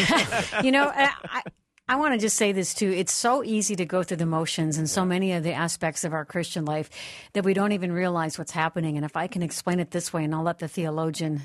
you 0.62 0.72
know, 0.72 0.90
I, 0.92 1.12
I, 1.30 1.42
I 1.88 1.96
want 1.96 2.14
to 2.14 2.18
just 2.18 2.36
say 2.36 2.50
this 2.52 2.74
too. 2.74 2.90
It's 2.90 3.12
so 3.12 3.44
easy 3.44 3.76
to 3.76 3.84
go 3.84 4.02
through 4.02 4.16
the 4.16 4.26
motions 4.26 4.78
in 4.78 4.86
so 4.88 5.04
many 5.04 5.32
of 5.32 5.44
the 5.44 5.52
aspects 5.52 6.02
of 6.02 6.12
our 6.12 6.24
Christian 6.24 6.64
life 6.64 6.90
that 7.34 7.44
we 7.44 7.54
don't 7.54 7.72
even 7.72 7.92
realize 7.92 8.38
what's 8.38 8.50
happening. 8.52 8.96
And 8.96 9.04
if 9.04 9.16
I 9.16 9.28
can 9.28 9.42
explain 9.42 9.78
it 9.78 9.92
this 9.92 10.12
way, 10.12 10.24
and 10.24 10.34
I'll 10.34 10.42
let 10.42 10.58
the 10.58 10.68
theologian 10.68 11.42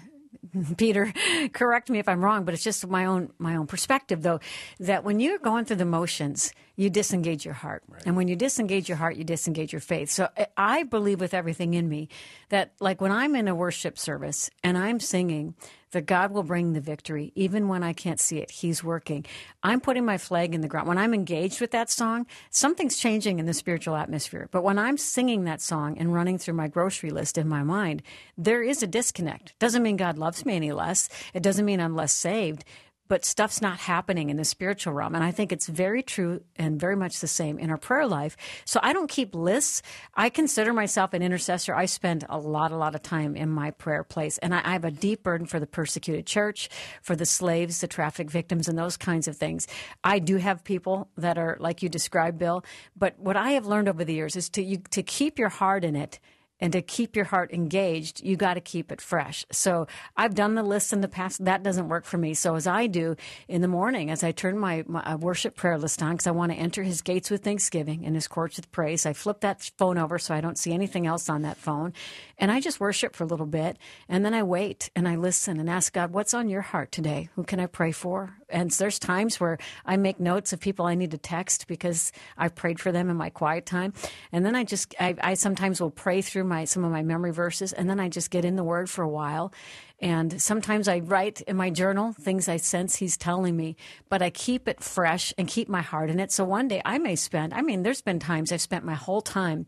Peter, 0.78 1.14
correct 1.54 1.90
me 1.90 2.00
if 2.00 2.08
I'm 2.10 2.24
wrong, 2.24 2.46
but 2.46 2.54
it's 2.54 2.64
just 2.64 2.88
my 2.88 3.06
own 3.06 3.32
my 3.38 3.56
own 3.56 3.68
perspective 3.68 4.22
though 4.22 4.40
that 4.80 5.04
when 5.04 5.20
you're 5.20 5.38
going 5.38 5.66
through 5.66 5.76
the 5.78 5.86
motions, 5.86 6.54
you 6.76 6.90
disengage 6.90 7.46
your 7.46 7.54
heart. 7.54 7.84
And 8.06 8.16
when 8.16 8.28
you 8.28 8.36
disengage 8.36 8.88
your 8.88 8.98
heart, 8.98 9.16
you 9.16 9.24
disengage 9.24 9.72
your 9.72 9.82
faith. 9.82 10.10
So 10.10 10.30
I- 10.38 10.48
I 10.58 10.84
believe 10.84 11.20
with 11.20 11.34
everything 11.34 11.74
in 11.74 11.90
me 11.90 12.10
that 12.50 12.74
like 12.80 13.02
when 13.02 13.12
I'm 13.12 13.36
in 13.36 13.48
a 13.48 13.56
worship 13.56 13.98
service 13.98 14.50
and 14.64 14.78
I'm 14.78 15.00
singing, 15.00 15.56
that 15.92 16.06
God 16.06 16.32
will 16.32 16.44
bring 16.44 16.74
the 16.74 16.80
victory 16.80 17.32
even 17.36 17.68
when 17.68 17.84
I 17.84 17.94
can't 17.94 18.20
see 18.20 18.38
it. 18.38 18.50
He's 18.50 18.84
working. 18.84 19.26
I'm 19.62 19.82
putting 19.82 20.06
my 20.06 20.18
flag 20.18 20.56
in 20.56 20.62
the 20.62 20.68
ground. 20.68 20.88
When 20.88 20.98
I'm 20.98 21.14
engaged 21.14 21.60
with 21.60 21.72
that 21.72 21.90
song, 21.90 22.26
something's 22.50 22.98
changing 22.98 23.40
in 23.40 23.46
the 23.46 23.54
spiritual 23.54 23.96
atmosphere. 23.96 24.48
But 24.52 24.64
when 24.64 24.80
I'm 24.80 24.98
singing 24.98 25.44
that 25.44 25.62
song 25.62 25.98
and 25.98 26.14
running 26.14 26.38
through 26.38 26.54
my 26.54 26.70
grocery 26.70 27.10
list 27.10 27.38
in 27.38 27.48
my 27.48 27.64
mind, 27.64 28.04
there 28.38 28.64
is 28.64 28.82
a 28.82 28.88
disconnect. 28.88 29.58
Doesn't 29.60 29.84
mean 29.84 29.98
God 29.98 30.18
loves 30.18 30.46
me 30.46 30.56
any 30.56 30.72
less. 30.72 31.10
It 31.34 31.44
doesn't 31.44 31.66
mean 31.66 31.82
I'm 31.82 31.96
less 31.96 32.14
saved. 32.14 32.64
But 33.12 33.26
stuff's 33.26 33.62
not 33.62 33.78
happening 33.78 34.30
in 34.30 34.38
the 34.38 34.46
spiritual 34.46 34.94
realm. 34.94 35.16
And 35.16 35.22
I 35.22 35.32
think 35.32 35.52
it's 35.52 35.68
very 35.68 36.02
true 36.02 36.46
and 36.56 36.80
very 36.80 36.96
much 36.96 37.20
the 37.20 37.28
same 37.28 37.60
in 37.60 37.70
our 37.70 37.76
prayer 37.76 38.08
life. 38.08 38.38
So 38.64 38.80
I 38.82 38.94
don't 38.94 39.10
keep 39.10 39.36
lists. 39.36 39.82
I 40.16 40.30
consider 40.30 40.72
myself 40.72 41.14
an 41.14 41.22
intercessor. 41.22 41.76
I 41.76 41.88
spend 41.88 42.26
a 42.30 42.38
lot, 42.38 42.72
a 42.72 42.78
lot 42.78 42.96
of 42.96 43.02
time 43.02 43.36
in 43.36 43.50
my 43.50 43.72
prayer 43.72 44.06
place. 44.06 44.38
And 44.38 44.56
I, 44.56 44.62
I 44.64 44.72
have 44.72 44.86
a 44.86 44.92
deep 44.92 45.24
burden 45.24 45.46
for 45.46 45.60
the 45.60 45.68
persecuted 45.68 46.26
church, 46.26 46.70
for 47.02 47.18
the 47.18 47.26
slaves, 47.26 47.82
the 47.82 47.88
traffic 47.88 48.32
victims, 48.32 48.70
and 48.70 48.80
those 48.80 48.96
kinds 48.96 49.28
of 49.28 49.36
things. 49.36 49.68
I 50.06 50.20
do 50.20 50.38
have 50.38 50.64
people 50.64 51.10
that 51.18 51.38
are 51.38 51.58
like 51.60 51.84
you 51.84 51.90
described, 51.90 52.38
Bill. 52.38 52.64
But 52.96 53.20
what 53.20 53.36
I 53.36 53.52
have 53.52 53.66
learned 53.66 53.90
over 53.90 54.06
the 54.06 54.14
years 54.14 54.38
is 54.38 54.48
to, 54.52 54.64
you, 54.64 54.78
to 54.92 55.04
keep 55.04 55.38
your 55.38 55.50
heart 55.50 55.84
in 55.84 55.98
it 55.98 56.22
and 56.62 56.72
to 56.74 56.82
keep 56.82 57.16
your 57.16 57.26
heart 57.26 57.52
engaged, 57.52 58.24
you 58.24 58.38
got 58.38 58.54
to 58.54 58.62
keep 58.62 58.92
it 58.92 59.02
fresh. 59.02 59.46
So 59.52 59.88
I've 60.16 60.36
done 60.36 60.56
the 60.56 60.64
lists 60.64 60.94
in 60.94 61.02
the 61.02 61.08
past. 61.08 61.44
That 61.44 61.64
doesn't 61.64 61.90
work 61.90 62.06
for 62.06 62.18
me. 62.18 62.34
So 62.36 62.56
as 62.56 62.68
I 62.68 62.88
do 62.88 63.16
in 63.48 63.62
the 63.62 63.68
morning, 63.68 64.12
as 64.12 64.24
I 64.24 64.32
turn 64.32 64.58
my, 64.58 64.84
my 64.88 65.02
uh, 65.02 65.18
worship 65.18 65.56
prayer 65.56 65.78
list 65.78 66.02
on, 66.04 66.14
because 66.14 66.28
I 66.28 66.32
want 66.32 66.52
to 66.52 66.58
enter 66.58 66.84
his 66.84 67.02
gates 67.02 67.32
with 67.32 67.44
thanksgiving 67.44 68.06
and 68.06 68.16
his 68.16 68.28
courts 68.28 68.58
with 68.58 68.72
praise, 68.72 69.06
I 69.06 69.14
flip 69.14 69.42
that 69.42 69.72
phone 69.78 69.98
over 69.98 70.20
so 70.20 70.36
I 70.36 70.42
don't 70.42 70.58
see 70.58 70.74
anything 70.74 71.08
else 71.08 71.30
on 71.30 71.42
that 71.42 71.58
phone. 71.58 71.94
And 72.38 72.52
I 72.52 72.60
just 72.60 72.80
worship 72.80 73.16
for 73.16 73.24
a 73.24 73.28
little 73.28 73.48
bit. 73.48 73.78
And 74.08 74.24
then 74.24 74.34
I 74.34 74.44
wait 74.44 74.90
and 74.96 75.08
I 75.08 75.16
listen 75.16 75.60
and 75.60 75.70
ask 75.70 75.92
God, 75.92 76.12
what's 76.14 76.34
on 76.34 76.48
your 76.48 76.62
heart 76.62 76.92
today? 76.92 77.30
Who 77.36 77.44
can 77.44 77.60
I 77.60 77.66
pray 77.66 77.92
for? 77.92 78.38
And 78.52 78.72
there's 78.72 79.00
times 79.00 79.40
where 79.40 79.58
I 79.86 79.98
make 79.98 80.20
notes 80.20 80.54
of 80.54 80.60
people 80.60 80.86
I 80.86 80.96
need 80.96 81.12
to 81.12 81.18
text 81.18 81.68
because 81.68 82.12
I've 82.38 82.56
prayed 82.56 82.80
for 82.80 82.92
them 82.92 83.10
in 83.10 83.18
my 83.18 83.30
quiet 83.30 83.66
time. 83.66 83.94
And 84.32 84.46
then 84.46 84.56
I 84.56 84.64
just, 84.64 84.94
I, 85.00 85.16
I 85.22 85.34
sometimes 85.36 85.82
will 85.82 85.92
pray 85.92 86.22
through 86.22 86.44
my, 86.46 86.66
some 86.66 86.84
of 86.84 86.92
my 86.92 87.04
memory 87.04 87.32
verses 87.32 87.74
and 87.74 87.90
then 87.90 88.00
I 88.00 88.10
just 88.10 88.30
get 88.30 88.46
in 88.46 88.56
the 88.56 88.64
word 88.64 88.90
for 88.90 89.04
a 89.04 89.10
while. 89.10 89.54
And 90.00 90.42
sometimes 90.42 90.88
I 90.88 91.00
write 91.00 91.42
in 91.42 91.56
my 91.56 91.70
journal 91.70 92.14
things 92.14 92.50
I 92.50 92.58
sense 92.58 92.96
he's 92.96 93.18
telling 93.18 93.56
me, 93.56 93.76
but 94.10 94.22
I 94.22 94.32
keep 94.32 94.68
it 94.68 94.82
fresh 94.82 95.32
and 95.38 95.48
keep 95.48 95.70
my 95.70 95.82
heart 95.82 96.10
in 96.10 96.20
it. 96.20 96.32
So 96.32 96.44
one 96.44 96.68
day 96.68 96.82
I 96.84 96.98
may 96.98 97.16
spend, 97.16 97.54
I 97.54 97.62
mean, 97.62 97.84
there's 97.84 98.02
been 98.02 98.20
times 98.20 98.52
I've 98.52 98.62
spent 98.62 98.84
my 98.84 98.96
whole 98.96 99.22
time 99.22 99.68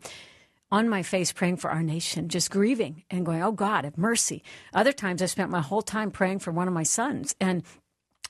on 0.74 0.88
my 0.88 1.04
face 1.04 1.32
praying 1.32 1.56
for 1.56 1.70
our 1.70 1.84
nation, 1.84 2.28
just 2.28 2.50
grieving 2.50 3.04
and 3.08 3.24
going, 3.24 3.40
Oh 3.40 3.52
God, 3.52 3.84
have 3.84 3.96
mercy. 3.96 4.42
Other 4.72 4.92
times 4.92 5.22
I 5.22 5.26
spent 5.26 5.50
my 5.50 5.60
whole 5.60 5.82
time 5.82 6.10
praying 6.10 6.40
for 6.40 6.50
one 6.50 6.66
of 6.66 6.74
my 6.74 6.82
sons. 6.82 7.36
And 7.40 7.62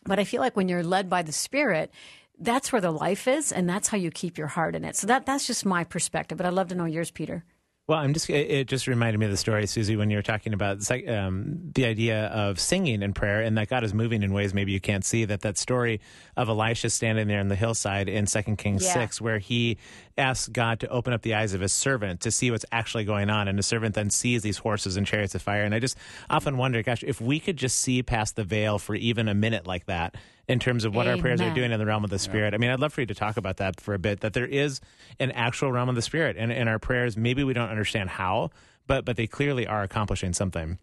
but 0.05 0.19
I 0.19 0.25
feel 0.25 0.41
like 0.41 0.57
when 0.57 0.69
you're 0.69 0.83
led 0.83 1.09
by 1.09 1.23
the 1.23 1.33
Spirit, 1.33 1.91
that's 2.39 2.73
where 2.73 2.81
the 2.81 2.91
life 2.91 3.29
is, 3.29 3.53
and 3.53 3.69
that's 3.69 3.89
how 3.89 3.97
you 3.97 4.11
keep 4.11 4.39
your 4.39 4.49
heart 4.49 4.75
in 4.75 4.85
it. 4.85 4.97
So 4.97 5.07
that 5.07 5.27
that's 5.27 5.47
just 5.47 5.65
my 5.65 5.85
perspective. 5.85 6.37
But 6.37 6.47
I'd 6.47 6.53
love 6.53 6.69
to 6.69 6.75
know 6.75 6.85
yours, 6.85 7.11
Peter. 7.11 7.45
Well, 7.87 7.99
I'm 7.99 8.15
just, 8.15 8.31
it 8.31 8.67
just 8.67 8.87
reminded 8.87 9.19
me 9.19 9.27
of 9.27 9.31
the 9.31 9.37
story, 9.37 9.67
Susie, 9.67 9.95
when 9.95 10.09
you 10.09 10.17
were 10.17 10.23
talking 10.23 10.55
about 10.55 10.79
um, 11.07 11.71
the 11.75 11.85
idea 11.85 12.29
of 12.29 12.59
singing 12.59 13.03
in 13.03 13.13
prayer 13.13 13.43
and 13.43 13.59
that 13.59 13.69
God 13.69 13.85
is 13.85 13.93
moving 13.93 14.23
in 14.23 14.33
ways 14.33 14.55
maybe 14.55 14.73
you 14.73 14.81
can't 14.81 15.05
see. 15.05 15.27
That 15.27 15.43
that 15.43 15.59
story 15.59 16.01
of 16.35 16.49
Elisha 16.49 16.89
standing 16.89 17.29
there 17.29 17.41
on 17.41 17.49
the 17.49 17.57
hillside 17.57 18.09
in 18.09 18.25
2 18.25 18.57
Kings 18.57 18.85
Yeah. 18.85 18.95
6, 18.95 19.21
where 19.21 19.39
he 19.39 19.77
asks 20.17 20.49
God 20.49 20.81
to 20.81 20.89
open 20.89 21.13
up 21.13 21.21
the 21.21 21.35
eyes 21.35 21.53
of 21.53 21.61
his 21.61 21.75
servant 21.75 22.21
to 22.23 22.31
see 22.31 22.51
what's 22.51 22.65
actually 22.73 23.05
going 23.05 23.29
on. 23.29 23.49
And 23.49 23.59
the 23.59 23.63
servant 23.63 23.95
then 23.95 24.09
sees 24.09 24.43
these 24.43 24.57
horses 24.57 24.97
and 24.97 25.07
chariots 25.07 25.35
of 25.35 25.43
fire. 25.43 25.65
And 25.65 25.75
I 25.75 25.79
just 25.79 25.99
often 26.31 26.57
wonder, 26.57 26.83
gosh, 26.83 27.05
if 27.05 27.21
we 27.21 27.39
could 27.39 27.59
just 27.59 27.79
see 27.79 28.03
past 28.03 28.35
the 28.37 28.45
veil 28.45 28.79
for 28.79 28.95
even 28.95 29.29
a 29.29 29.35
minute 29.35 29.67
like 29.67 29.85
that 29.87 30.15
in 30.49 30.59
terms 30.59 30.85
of 30.85 30.95
what 30.95 31.07
our 31.07 31.17
prayers 31.17 31.41
are 31.41 31.53
doing 31.55 31.73
in 31.73 31.79
the 31.79 31.87
realm 31.87 32.05
of 32.05 32.11
the 32.11 32.19
spirit. 32.19 32.55
I 32.55 32.59
mean, 32.59 32.71
I'd 32.71 32.81
love 32.81 32.93
for 32.93 33.01
you 33.01 33.07
to 33.07 33.15
talk 33.15 33.37
about 33.37 33.57
that 33.59 33.81
for 33.81 33.95
a 33.95 33.99
bit. 33.99 34.21
That 34.21 34.35
there 34.35 34.47
is 34.47 34.81
an 35.19 35.31
actual 35.33 35.73
realm 35.73 35.89
of 35.89 35.95
the 35.95 36.03
spirit, 36.03 36.37
and 36.39 36.53
in 36.53 36.69
our 36.69 36.79
prayers, 36.79 37.17
maybe 37.17 37.45
we 37.45 37.55
don't 37.55 37.71
understand 37.71 38.11
how, 38.11 38.51
but 38.87 39.05
but 39.05 39.17
they 39.17 39.27
clearly 39.27 39.67
are 39.67 39.83
accomplishing 39.83 40.33
something. 40.33 40.79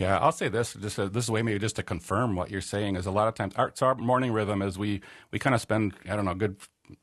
Yeah, 0.00 0.16
I'll 0.18 0.32
say 0.32 0.48
this 0.48 0.72
just 0.72 0.98
uh, 0.98 1.08
this 1.08 1.28
way 1.28 1.42
maybe 1.42 1.58
just 1.58 1.76
to 1.76 1.82
confirm 1.82 2.34
what 2.34 2.50
you're 2.50 2.62
saying 2.62 2.96
is 2.96 3.04
a 3.04 3.10
lot 3.10 3.28
of 3.28 3.34
times 3.34 3.52
our, 3.56 3.70
so 3.74 3.86
our 3.86 3.94
morning 3.94 4.32
rhythm 4.32 4.62
is 4.62 4.78
we 4.78 5.02
we 5.30 5.38
kind 5.38 5.54
of 5.54 5.60
spend 5.60 5.92
I 6.08 6.16
don't 6.16 6.24
know 6.24 6.34
good 6.34 6.56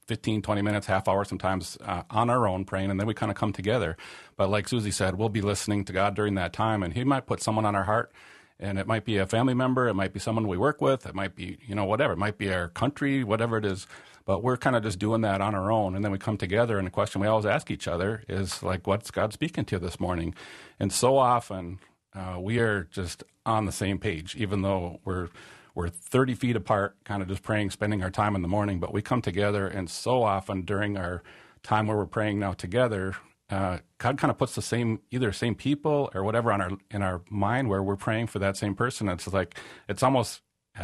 15 0.08 0.42
20 0.42 0.62
minutes 0.64 0.88
half 0.88 1.08
hour 1.08 1.24
sometimes 1.24 1.78
uh, 1.82 2.02
on 2.10 2.32
our 2.32 2.48
own 2.48 2.66
praying 2.66 2.90
and 2.90 3.00
then 3.00 3.06
we 3.06 3.14
kind 3.14 3.32
of 3.32 3.38
come 3.38 3.54
together 3.54 3.98
but 4.36 4.50
like 4.50 4.68
Susie 4.68 4.90
said 4.90 5.16
we'll 5.16 5.30
be 5.30 5.42
listening 5.42 5.86
to 5.86 5.94
God 5.94 6.16
during 6.16 6.34
that 6.36 6.54
time 6.54 6.82
and 6.82 6.96
he 6.96 7.04
might 7.04 7.28
put 7.28 7.40
someone 7.40 7.66
on 7.66 7.76
our 7.76 7.84
heart 7.84 8.12
and 8.60 8.80
it 8.80 8.88
might 8.88 9.06
be 9.06 9.18
a 9.18 9.26
family 9.28 9.54
member 9.54 9.88
it 9.88 9.94
might 9.94 10.14
be 10.14 10.20
someone 10.20 10.48
we 10.48 10.58
work 10.58 10.82
with 10.82 11.06
it 11.06 11.16
might 11.16 11.36
be 11.36 11.58
you 11.66 11.76
know 11.76 11.86
whatever 11.86 12.14
it 12.14 12.20
might 12.20 12.38
be 12.38 12.52
our 12.54 12.68
country 12.70 13.24
whatever 13.24 13.58
it 13.58 13.66
is 13.66 13.88
but 14.26 14.44
we're 14.44 14.58
kind 14.58 14.76
of 14.76 14.84
just 14.84 15.00
doing 15.00 15.22
that 15.22 15.42
on 15.42 15.56
our 15.56 15.72
own 15.72 15.96
and 15.96 16.04
then 16.04 16.12
we 16.12 16.18
come 16.18 16.38
together 16.38 16.78
and 16.78 16.88
the 16.88 16.92
question 16.92 17.22
we 17.22 17.28
always 17.28 17.46
ask 17.46 17.72
each 17.72 17.88
other 17.88 18.24
is 18.28 18.64
like 18.64 18.88
what's 18.88 19.12
God 19.12 19.34
speaking 19.34 19.66
to 19.66 19.76
you 19.76 19.80
this 19.80 20.00
morning 20.00 20.34
and 20.80 20.92
so 20.92 21.18
often 21.18 21.80
uh, 22.18 22.38
we 22.40 22.60
are 22.60 22.84
just 22.86 23.24
on 23.46 23.66
the 23.66 23.72
same 23.72 24.00
page, 24.00 24.36
even 24.36 24.62
though 24.62 25.00
we're 25.06 25.30
we're 25.76 25.90
30 25.90 26.34
feet 26.34 26.56
apart, 26.56 26.96
kind 27.04 27.22
of 27.22 27.28
just 27.28 27.44
praying, 27.44 27.70
spending 27.70 28.02
our 28.02 28.10
time 28.10 28.36
in 28.36 28.42
the 28.42 28.48
morning. 28.48 28.80
But 28.80 28.92
we 28.92 29.04
come 29.04 29.22
together, 29.22 29.68
and 29.68 29.90
so 29.90 30.24
often 30.24 30.64
during 30.64 30.98
our 30.98 31.22
time 31.62 31.86
where 31.86 31.96
we're 31.96 32.08
praying 32.08 32.40
now 32.40 32.54
together, 32.54 33.16
uh, 33.50 33.78
God 33.98 34.18
kind 34.18 34.30
of 34.30 34.38
puts 34.38 34.56
the 34.56 34.62
same 34.62 35.00
either 35.12 35.32
same 35.32 35.56
people 35.56 36.10
or 36.14 36.24
whatever 36.24 36.52
on 36.52 36.62
our 36.62 36.72
in 36.92 37.02
our 37.02 37.22
mind 37.30 37.70
where 37.70 37.82
we're 37.82 37.96
praying 37.96 38.28
for 38.28 38.40
that 38.40 38.58
same 38.58 38.76
person. 38.76 39.08
It's 39.10 39.32
like 39.32 39.58
it's 39.88 40.04
almost. 40.04 40.42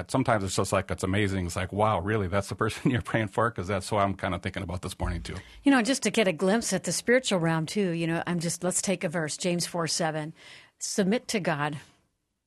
Sometimes 0.08 0.44
it's 0.44 0.56
just 0.56 0.74
like 0.74 0.90
it's 0.90 1.04
amazing. 1.04 1.46
It's 1.46 1.56
like, 1.56 1.72
wow, 1.72 2.00
really? 2.00 2.28
That's 2.28 2.50
the 2.50 2.56
person 2.64 2.90
you're 2.90 3.04
praying 3.04 3.28
for? 3.28 3.52
Because 3.52 3.68
that's 3.68 3.92
what 3.92 4.02
I'm 4.02 4.16
kind 4.16 4.34
of 4.34 4.42
thinking 4.42 4.64
about 4.64 4.82
this 4.82 4.98
morning 4.98 5.22
too. 5.22 5.36
You 5.64 5.72
know, 5.72 5.84
just 5.84 6.02
to 6.04 6.10
get 6.10 6.28
a 6.28 6.34
glimpse 6.34 6.74
at 6.74 6.86
the 6.86 6.92
spiritual 6.92 7.38
realm 7.38 7.68
too. 7.68 7.92
You 7.92 8.08
know, 8.08 8.24
I'm 8.26 8.40
just 8.40 8.64
let's 8.64 8.82
take 8.82 9.04
a 9.04 9.10
verse, 9.10 9.38
James 9.38 9.68
four 9.68 9.86
seven. 9.86 10.34
Submit 10.80 11.28
to 11.30 11.40
God, 11.40 11.78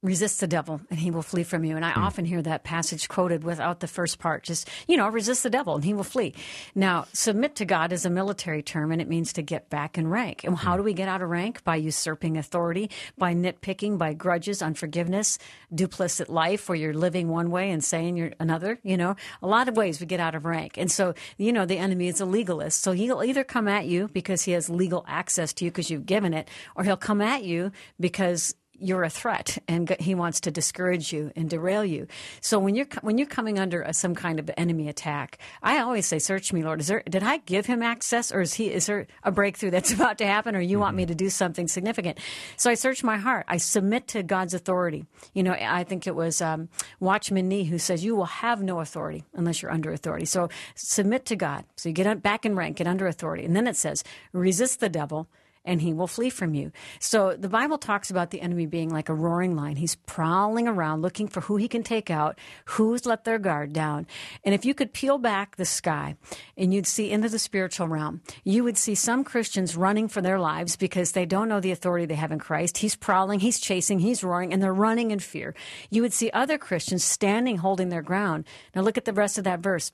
resist 0.02 0.40
the 0.40 0.46
devil 0.46 0.80
and 0.90 0.98
he 0.98 1.10
will 1.10 1.22
flee 1.22 1.42
from 1.42 1.64
you. 1.64 1.74
And 1.76 1.84
I 1.84 1.92
hmm. 1.92 2.02
often 2.02 2.24
hear 2.24 2.42
that 2.42 2.64
passage 2.64 3.08
quoted 3.08 3.44
without 3.44 3.80
the 3.80 3.88
first 3.88 4.18
part. 4.18 4.44
Just, 4.44 4.68
you 4.86 4.96
know, 4.96 5.08
resist 5.08 5.42
the 5.42 5.50
devil 5.50 5.74
and 5.74 5.84
he 5.84 5.94
will 5.94 6.04
flee. 6.04 6.34
Now, 6.74 7.06
submit 7.12 7.56
to 7.56 7.64
God 7.64 7.92
is 7.92 8.04
a 8.04 8.10
military 8.10 8.62
term 8.62 8.92
and 8.92 9.00
it 9.00 9.08
means 9.08 9.32
to 9.34 9.42
get 9.42 9.70
back 9.70 9.98
in 9.98 10.08
rank. 10.08 10.44
And 10.44 10.56
how 10.56 10.72
hmm. 10.72 10.78
do 10.78 10.82
we 10.84 10.92
get 10.92 11.08
out 11.08 11.22
of 11.22 11.30
rank? 11.30 11.64
By 11.64 11.76
usurping 11.76 12.36
authority, 12.36 12.90
by 13.16 13.34
nitpicking, 13.34 13.98
by 13.98 14.12
grudges, 14.12 14.62
unforgiveness, 14.62 15.38
duplicit 15.74 16.28
life 16.28 16.68
where 16.68 16.76
you're 16.76 16.94
living 16.94 17.28
one 17.28 17.50
way 17.50 17.70
and 17.70 17.82
saying 17.82 18.16
you're 18.16 18.32
another, 18.38 18.78
you 18.82 18.96
know, 18.96 19.16
a 19.42 19.46
lot 19.46 19.68
of 19.68 19.76
ways 19.76 20.00
we 20.00 20.06
get 20.06 20.20
out 20.20 20.34
of 20.34 20.44
rank. 20.44 20.76
And 20.76 20.90
so, 20.90 21.14
you 21.38 21.52
know, 21.52 21.66
the 21.66 21.78
enemy 21.78 22.08
is 22.08 22.20
a 22.20 22.26
legalist. 22.26 22.82
So 22.82 22.92
he'll 22.92 23.22
either 23.22 23.44
come 23.44 23.68
at 23.68 23.86
you 23.86 24.08
because 24.08 24.42
he 24.42 24.52
has 24.52 24.68
legal 24.68 25.04
access 25.08 25.52
to 25.54 25.64
you 25.64 25.70
because 25.70 25.90
you've 25.90 26.06
given 26.06 26.34
it, 26.34 26.48
or 26.74 26.84
he'll 26.84 26.96
come 26.96 27.20
at 27.20 27.44
you 27.44 27.72
because 27.98 28.54
you're 28.80 29.04
a 29.04 29.10
threat 29.10 29.58
and 29.68 29.94
he 30.00 30.14
wants 30.14 30.40
to 30.40 30.50
discourage 30.50 31.12
you 31.12 31.32
and 31.36 31.48
derail 31.48 31.84
you. 31.84 32.06
So 32.40 32.58
when 32.58 32.74
you're 32.74 32.86
when 33.02 33.18
you're 33.18 33.26
coming 33.26 33.58
under 33.58 33.82
a, 33.82 33.92
some 33.92 34.14
kind 34.14 34.38
of 34.38 34.50
enemy 34.56 34.88
attack, 34.88 35.38
I 35.62 35.78
always 35.78 36.06
say, 36.06 36.18
"Search 36.18 36.52
me, 36.52 36.62
Lord. 36.62 36.80
Is 36.80 36.88
there 36.88 37.02
did 37.08 37.22
I 37.22 37.38
give 37.38 37.66
him 37.66 37.82
access, 37.82 38.32
or 38.32 38.40
is 38.40 38.54
he 38.54 38.72
is 38.72 38.86
there 38.86 39.06
a 39.22 39.30
breakthrough 39.30 39.70
that's 39.70 39.92
about 39.96 40.18
to 40.18 40.26
happen, 40.26 40.56
or 40.56 40.60
you 40.60 40.78
want 40.78 40.96
me 40.96 41.06
to 41.06 41.14
do 41.14 41.30
something 41.30 41.68
significant?" 41.68 42.18
So 42.56 42.70
I 42.70 42.74
search 42.74 43.02
my 43.02 43.16
heart. 43.16 43.46
I 43.48 43.56
submit 43.56 44.08
to 44.08 44.22
God's 44.22 44.54
authority. 44.54 45.06
You 45.34 45.42
know, 45.42 45.52
I 45.52 45.84
think 45.84 46.06
it 46.06 46.14
was 46.14 46.40
um, 46.40 46.68
Watchman 47.00 47.48
Nee 47.48 47.64
who 47.64 47.78
says, 47.78 48.04
"You 48.04 48.16
will 48.16 48.24
have 48.26 48.62
no 48.62 48.80
authority 48.80 49.24
unless 49.34 49.62
you're 49.62 49.72
under 49.72 49.92
authority." 49.92 50.26
So 50.26 50.48
submit 50.74 51.24
to 51.26 51.36
God. 51.36 51.64
So 51.76 51.88
you 51.88 51.94
get 51.94 52.22
back 52.22 52.44
in 52.44 52.56
rank, 52.56 52.76
get 52.78 52.86
under 52.86 53.06
authority, 53.06 53.44
and 53.44 53.56
then 53.56 53.66
it 53.66 53.76
says, 53.76 54.04
"Resist 54.32 54.80
the 54.80 54.88
devil." 54.88 55.28
And 55.66 55.82
he 55.82 55.92
will 55.92 56.06
flee 56.06 56.30
from 56.30 56.54
you. 56.54 56.72
So 57.00 57.36
the 57.36 57.48
Bible 57.48 57.76
talks 57.76 58.10
about 58.10 58.30
the 58.30 58.40
enemy 58.40 58.66
being 58.66 58.88
like 58.88 59.08
a 59.08 59.14
roaring 59.14 59.56
lion. 59.56 59.76
He's 59.76 59.96
prowling 59.96 60.68
around 60.68 61.02
looking 61.02 61.28
for 61.28 61.42
who 61.42 61.56
he 61.56 61.68
can 61.68 61.82
take 61.82 62.10
out, 62.10 62.38
who's 62.64 63.04
let 63.04 63.24
their 63.24 63.38
guard 63.38 63.72
down. 63.72 64.06
And 64.44 64.54
if 64.54 64.64
you 64.64 64.72
could 64.72 64.92
peel 64.92 65.18
back 65.18 65.56
the 65.56 65.64
sky 65.64 66.16
and 66.56 66.72
you'd 66.72 66.86
see 66.86 67.10
into 67.10 67.28
the 67.28 67.38
spiritual 67.38 67.88
realm, 67.88 68.22
you 68.44 68.64
would 68.64 68.78
see 68.78 68.94
some 68.94 69.24
Christians 69.24 69.76
running 69.76 70.08
for 70.08 70.22
their 70.22 70.38
lives 70.38 70.76
because 70.76 71.12
they 71.12 71.26
don't 71.26 71.48
know 71.48 71.60
the 71.60 71.72
authority 71.72 72.06
they 72.06 72.14
have 72.14 72.32
in 72.32 72.38
Christ. 72.38 72.78
He's 72.78 72.96
prowling, 72.96 73.40
he's 73.40 73.60
chasing, 73.60 73.98
he's 73.98 74.24
roaring, 74.24 74.52
and 74.52 74.62
they're 74.62 74.72
running 74.72 75.10
in 75.10 75.18
fear. 75.18 75.54
You 75.90 76.02
would 76.02 76.12
see 76.12 76.30
other 76.30 76.58
Christians 76.58 77.04
standing, 77.04 77.58
holding 77.58 77.88
their 77.88 78.02
ground. 78.02 78.46
Now 78.74 78.82
look 78.82 78.96
at 78.96 79.04
the 79.04 79.12
rest 79.12 79.38
of 79.38 79.44
that 79.44 79.60
verse 79.60 79.90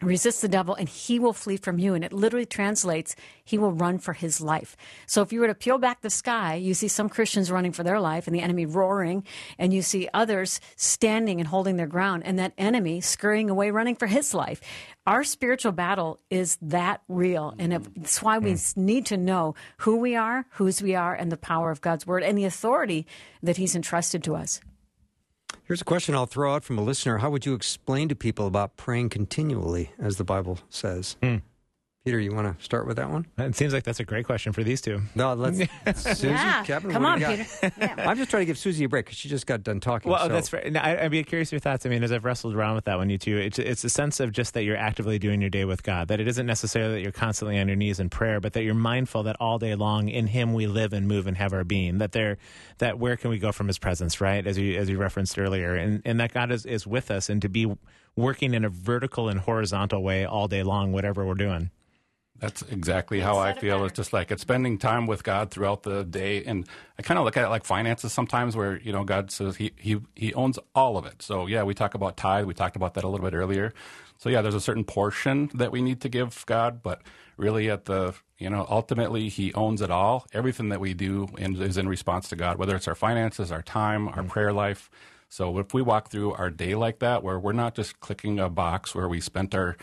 resist 0.00 0.42
the 0.42 0.48
devil 0.48 0.74
and 0.74 0.88
he 0.88 1.18
will 1.18 1.32
flee 1.32 1.56
from 1.56 1.78
you. 1.78 1.94
And 1.94 2.04
it 2.04 2.12
literally 2.12 2.46
translates 2.46 3.16
he 3.44 3.58
will 3.58 3.72
run 3.72 3.98
for 3.98 4.12
his 4.12 4.40
life. 4.40 4.76
So 5.06 5.22
if 5.22 5.32
you 5.32 5.40
were 5.40 5.46
to 5.46 5.54
peel 5.54 5.78
back 5.78 6.00
the 6.00 6.10
sky 6.10 6.54
you 6.54 6.74
see 6.74 6.88
some 6.88 7.08
christians 7.08 7.50
running 7.50 7.72
for 7.72 7.82
their 7.82 8.00
life 8.00 8.26
and 8.26 8.34
the 8.34 8.40
enemy 8.40 8.66
roaring 8.66 9.24
and 9.58 9.72
you 9.72 9.82
see 9.82 10.08
others 10.12 10.60
standing 10.76 11.40
and 11.40 11.48
holding 11.48 11.76
their 11.76 11.86
ground 11.86 12.22
and 12.24 12.38
that 12.38 12.52
enemy 12.58 13.00
scurrying 13.00 13.50
away 13.50 13.70
running 13.70 13.96
for 13.96 14.06
his 14.06 14.34
life. 14.34 14.60
Our 15.06 15.24
spiritual 15.24 15.72
battle 15.72 16.20
is 16.28 16.58
that 16.60 17.02
real. 17.08 17.54
And 17.58 17.72
it's 17.96 18.22
why 18.22 18.38
we 18.38 18.52
hmm. 18.52 18.84
need 18.84 19.06
to 19.06 19.16
know 19.16 19.54
who 19.78 19.96
we 19.96 20.16
are 20.16 20.46
whose 20.50 20.82
we 20.82 20.94
are 20.94 21.14
and 21.14 21.30
the 21.32 21.36
power 21.36 21.70
of 21.70 21.80
god's 21.80 22.06
word 22.06 22.22
and 22.22 22.36
the 22.36 22.44
authority 22.44 23.06
that 23.42 23.56
he's 23.56 23.74
entrusted 23.74 24.22
to 24.24 24.34
us 24.34 24.60
Here's 25.68 25.82
a 25.82 25.84
question 25.84 26.14
I'll 26.14 26.24
throw 26.24 26.54
out 26.54 26.64
from 26.64 26.78
a 26.78 26.82
listener. 26.82 27.18
How 27.18 27.28
would 27.28 27.44
you 27.44 27.52
explain 27.52 28.08
to 28.08 28.14
people 28.14 28.46
about 28.46 28.78
praying 28.78 29.10
continually, 29.10 29.90
as 29.98 30.16
the 30.16 30.24
Bible 30.24 30.60
says? 30.70 31.18
Hmm. 31.22 31.36
Peter, 32.04 32.18
you 32.20 32.32
want 32.32 32.56
to 32.58 32.64
start 32.64 32.86
with 32.86 32.96
that 32.96 33.10
one? 33.10 33.26
It 33.36 33.54
seems 33.56 33.74
like 33.74 33.82
that's 33.84 34.00
a 34.00 34.04
great 34.04 34.24
question 34.24 34.52
for 34.52 34.62
these 34.62 34.80
two. 34.80 35.02
No, 35.14 35.34
let's. 35.34 35.58
Susie, 36.02 36.28
yeah 36.28 36.62
Kevin, 36.64 36.92
come 36.92 37.04
on 37.04 37.18
do 37.18 37.26
you 37.30 37.36
got? 37.36 37.46
peter 37.60 37.72
yeah. 37.78 38.08
I'm 38.08 38.16
just 38.16 38.30
trying 38.30 38.42
to 38.42 38.46
give 38.46 38.56
Susie 38.56 38.84
a 38.84 38.88
break 38.88 39.06
because 39.06 39.18
she 39.18 39.28
just 39.28 39.46
got 39.46 39.62
done 39.62 39.80
talking. 39.80 40.10
Well, 40.10 40.20
so- 40.20 40.28
that's 40.28 40.48
fair. 40.48 40.70
No, 40.70 40.80
I, 40.80 41.04
I'd 41.04 41.10
be 41.10 41.22
curious 41.24 41.50
your 41.52 41.58
thoughts. 41.58 41.84
I 41.84 41.88
mean, 41.90 42.02
as 42.04 42.12
I've 42.12 42.24
wrestled 42.24 42.54
around 42.54 42.76
with 42.76 42.84
that 42.86 42.96
one, 42.96 43.10
you 43.10 43.18
too, 43.18 43.36
it's 43.36 43.58
it's 43.58 43.84
a 43.84 43.90
sense 43.90 44.20
of 44.20 44.32
just 44.32 44.54
that 44.54 44.62
you're 44.62 44.76
actively 44.76 45.18
doing 45.18 45.40
your 45.40 45.50
day 45.50 45.64
with 45.64 45.82
God. 45.82 46.08
That 46.08 46.20
it 46.20 46.28
isn't 46.28 46.46
necessarily 46.46 46.94
that 46.94 47.00
you're 47.02 47.12
constantly 47.12 47.58
on 47.58 47.66
your 47.66 47.76
knees 47.76 48.00
in 48.00 48.08
prayer, 48.10 48.40
but 48.40 48.52
that 48.54 48.62
you're 48.62 48.74
mindful 48.74 49.24
that 49.24 49.36
all 49.40 49.58
day 49.58 49.74
long 49.74 50.08
in 50.08 50.28
Him 50.28 50.54
we 50.54 50.66
live 50.66 50.92
and 50.92 51.08
move 51.08 51.26
and 51.26 51.36
have 51.36 51.52
our 51.52 51.64
being. 51.64 51.98
That 51.98 52.12
there, 52.12 52.38
that 52.78 52.98
where 52.98 53.16
can 53.18 53.28
we 53.30 53.38
go 53.38 53.50
from 53.52 53.66
His 53.66 53.78
presence, 53.78 54.18
right? 54.20 54.46
As 54.46 54.56
you 54.56 54.78
as 54.78 54.88
you 54.88 54.96
referenced 54.98 55.38
earlier, 55.38 55.74
and 55.74 56.00
and 56.06 56.20
that 56.20 56.32
God 56.32 56.52
is 56.52 56.64
is 56.64 56.86
with 56.86 57.10
us, 57.10 57.28
and 57.28 57.42
to 57.42 57.48
be 57.50 57.70
working 58.18 58.52
in 58.52 58.64
a 58.64 58.68
vertical 58.68 59.28
and 59.28 59.38
horizontal 59.40 60.02
way 60.02 60.24
all 60.26 60.48
day 60.48 60.62
long, 60.62 60.92
whatever 60.92 61.24
we're 61.24 61.34
doing. 61.34 61.70
That's 62.40 62.62
exactly 62.62 63.18
how 63.20 63.38
I 63.38 63.52
feel. 63.52 63.84
It's 63.84 63.96
just 63.96 64.12
like 64.12 64.30
it's 64.30 64.42
spending 64.42 64.78
time 64.78 65.06
with 65.06 65.24
God 65.24 65.50
throughout 65.50 65.82
the 65.82 66.04
day, 66.04 66.44
and 66.44 66.68
I 66.96 67.02
kind 67.02 67.18
of 67.18 67.24
look 67.24 67.36
at 67.36 67.44
it 67.44 67.48
like 67.48 67.64
finances 67.64 68.12
sometimes, 68.12 68.54
where 68.54 68.78
you 68.78 68.92
know 68.92 69.02
God 69.02 69.32
says 69.32 69.56
He 69.56 69.72
He 69.76 69.98
He 70.14 70.32
owns 70.34 70.56
all 70.72 70.96
of 70.96 71.04
it. 71.04 71.20
So 71.20 71.46
yeah, 71.46 71.64
we 71.64 71.74
talk 71.74 71.94
about 71.94 72.16
tithe. 72.16 72.44
We 72.44 72.54
talked 72.54 72.76
about 72.76 72.94
that 72.94 73.02
a 73.02 73.08
little 73.08 73.28
bit 73.28 73.34
earlier. 73.34 73.72
So 74.18 74.28
yeah, 74.28 74.40
there's 74.40 74.54
a 74.54 74.60
certain 74.60 74.84
portion 74.84 75.50
that 75.54 75.72
we 75.72 75.82
need 75.82 76.00
to 76.02 76.08
give 76.08 76.46
God, 76.46 76.80
but 76.80 77.02
really 77.36 77.68
at 77.70 77.86
the 77.86 78.14
you 78.38 78.50
know 78.50 78.66
ultimately 78.70 79.28
He 79.28 79.52
owns 79.54 79.82
it 79.82 79.90
all. 79.90 80.24
Everything 80.32 80.68
that 80.68 80.78
we 80.78 80.94
do 80.94 81.26
is 81.36 81.76
in 81.76 81.88
response 81.88 82.28
to 82.28 82.36
God, 82.36 82.56
whether 82.56 82.76
it's 82.76 82.86
our 82.86 82.94
finances, 82.94 83.50
our 83.50 83.62
time, 83.62 84.06
our 84.06 84.14
mm-hmm. 84.14 84.28
prayer 84.28 84.52
life. 84.52 84.90
So 85.28 85.58
if 85.58 85.74
we 85.74 85.82
walk 85.82 86.10
through 86.10 86.32
our 86.34 86.50
day 86.50 86.74
like 86.74 87.00
that, 87.00 87.22
where 87.22 87.38
we're 87.38 87.52
not 87.52 87.74
just 87.74 88.00
clicking 88.00 88.38
a 88.38 88.48
box 88.48 88.94
where 88.94 89.08
we 89.08 89.20
spent 89.20 89.54
our 89.54 89.76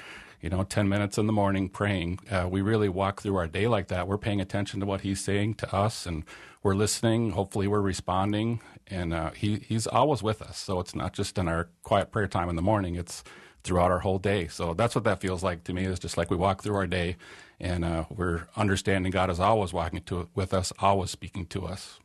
you 0.46 0.50
know, 0.52 0.64
10 0.64 0.88
minutes 0.88 1.18
in 1.18 1.26
the 1.26 1.34
morning 1.34 1.70
praying. 1.70 2.20
Uh, 2.30 2.48
we 2.48 2.62
really 2.62 2.88
walk 2.88 3.24
through 3.24 3.36
our 3.36 3.48
day 3.48 3.68
like 3.68 3.88
that. 3.88 4.08
We're 4.08 4.20
paying 4.20 4.40
attention 4.40 4.80
to 4.80 4.86
what 4.86 5.02
he's 5.02 5.20
saying 5.20 5.56
to 5.56 5.76
us 5.76 6.06
and 6.06 6.24
we're 6.62 6.76
listening. 6.76 7.32
Hopefully, 7.32 7.68
we're 7.68 7.82
responding. 7.82 8.62
And 8.86 9.12
uh, 9.12 9.32
he, 9.32 9.56
he's 9.68 9.88
always 9.88 10.22
with 10.22 10.44
us. 10.44 10.60
So 10.60 10.80
it's 10.80 10.94
not 10.94 11.14
just 11.14 11.40
in 11.40 11.48
our 11.48 11.70
quiet 11.82 12.12
prayer 12.12 12.28
time 12.28 12.48
in 12.48 12.56
the 12.56 12.62
morning, 12.62 12.94
it's 12.94 13.24
throughout 13.64 13.90
our 13.90 14.00
whole 14.00 14.20
day. 14.20 14.48
So 14.48 14.76
that's 14.76 14.94
what 14.94 15.04
that 15.06 15.20
feels 15.20 15.42
like 15.42 15.64
to 15.64 15.74
me 15.74 15.86
is 15.86 15.98
just 15.98 16.16
like 16.16 16.30
we 16.30 16.38
walk 16.38 16.62
through 16.62 16.76
our 16.76 16.86
day 16.86 17.18
and 17.60 17.86
uh, 17.86 18.06
we're 18.10 18.48
understanding 18.56 19.12
God 19.12 19.30
is 19.30 19.40
always 19.40 19.72
walking 19.72 20.02
to, 20.04 20.28
with 20.36 20.54
us, 20.54 20.74
always 20.80 21.12
speaking 21.12 21.46
to 21.48 21.66
us. 21.66 22.00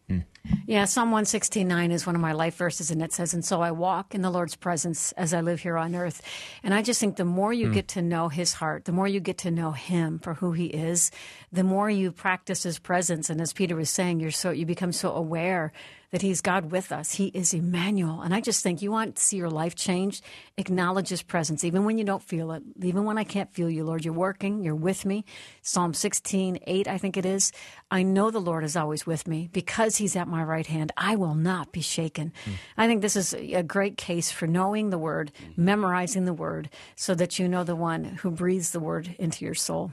Yeah, 0.66 0.86
Psalm 0.86 1.10
169 1.10 1.92
is 1.92 2.06
one 2.06 2.14
of 2.14 2.20
my 2.20 2.32
life 2.32 2.56
verses, 2.56 2.90
and 2.90 3.02
it 3.02 3.12
says, 3.12 3.34
And 3.34 3.44
so 3.44 3.60
I 3.60 3.70
walk 3.70 4.14
in 4.14 4.22
the 4.22 4.30
Lord's 4.30 4.56
presence 4.56 5.12
as 5.12 5.34
I 5.34 5.40
live 5.40 5.60
here 5.60 5.76
on 5.76 5.94
earth. 5.94 6.22
And 6.62 6.74
I 6.74 6.82
just 6.82 7.00
think 7.00 7.16
the 7.16 7.24
more 7.24 7.52
you 7.52 7.72
get 7.72 7.88
to 7.88 8.02
know 8.02 8.28
his 8.28 8.54
heart, 8.54 8.84
the 8.84 8.92
more 8.92 9.06
you 9.06 9.20
get 9.20 9.38
to 9.38 9.50
know 9.50 9.72
him 9.72 10.18
for 10.18 10.34
who 10.34 10.52
he 10.52 10.66
is, 10.66 11.10
the 11.52 11.64
more 11.64 11.90
you 11.90 12.10
practice 12.10 12.62
his 12.62 12.78
presence. 12.78 13.30
And 13.30 13.40
as 13.40 13.52
Peter 13.52 13.76
was 13.76 13.90
saying, 13.90 14.20
you're 14.20 14.30
so 14.30 14.50
you 14.50 14.66
become 14.66 14.92
so 14.92 15.12
aware 15.12 15.72
that 16.10 16.22
he's 16.22 16.40
God 16.40 16.72
with 16.72 16.90
us. 16.90 17.12
He 17.12 17.26
is 17.28 17.54
Emmanuel. 17.54 18.20
And 18.20 18.34
I 18.34 18.40
just 18.40 18.62
think 18.62 18.82
you 18.82 18.90
want 18.90 19.16
to 19.16 19.22
see 19.22 19.36
your 19.36 19.50
life 19.50 19.76
changed, 19.76 20.24
acknowledge 20.56 21.08
his 21.08 21.22
presence, 21.22 21.62
even 21.62 21.84
when 21.84 21.98
you 21.98 22.04
don't 22.04 22.22
feel 22.22 22.50
it, 22.52 22.62
even 22.82 23.04
when 23.04 23.16
I 23.16 23.24
can't 23.24 23.52
feel 23.52 23.70
you, 23.70 23.84
Lord. 23.84 24.04
You're 24.04 24.14
working, 24.14 24.62
you're 24.64 24.74
with 24.74 25.04
me. 25.04 25.24
Psalm 25.62 25.94
16, 25.94 26.58
8, 26.66 26.88
I 26.88 26.98
think 26.98 27.16
it 27.16 27.24
is. 27.24 27.52
I 27.90 28.02
know 28.02 28.30
the 28.30 28.40
Lord 28.40 28.64
is 28.64 28.76
always 28.76 29.06
with 29.06 29.28
me 29.28 29.48
because 29.52 29.96
he's 29.96 30.16
at 30.16 30.28
my 30.28 30.42
right 30.42 30.66
hand. 30.66 30.92
I 30.96 31.16
will 31.16 31.34
not 31.34 31.72
be 31.72 31.80
shaken. 31.80 32.32
Hmm. 32.44 32.52
I 32.76 32.86
think 32.86 33.02
this 33.02 33.16
is 33.16 33.32
a 33.34 33.62
great 33.62 33.96
case 33.96 34.30
for 34.30 34.46
knowing 34.46 34.90
the 34.90 34.98
word, 34.98 35.32
memorizing 35.56 36.24
the 36.24 36.32
word, 36.32 36.70
so 36.96 37.14
that 37.14 37.38
you 37.38 37.48
know 37.48 37.62
the 37.62 37.76
one 37.76 38.04
who 38.04 38.30
breathes 38.30 38.72
the 38.72 38.80
word 38.80 39.14
into 39.18 39.44
your 39.44 39.54
soul. 39.54 39.92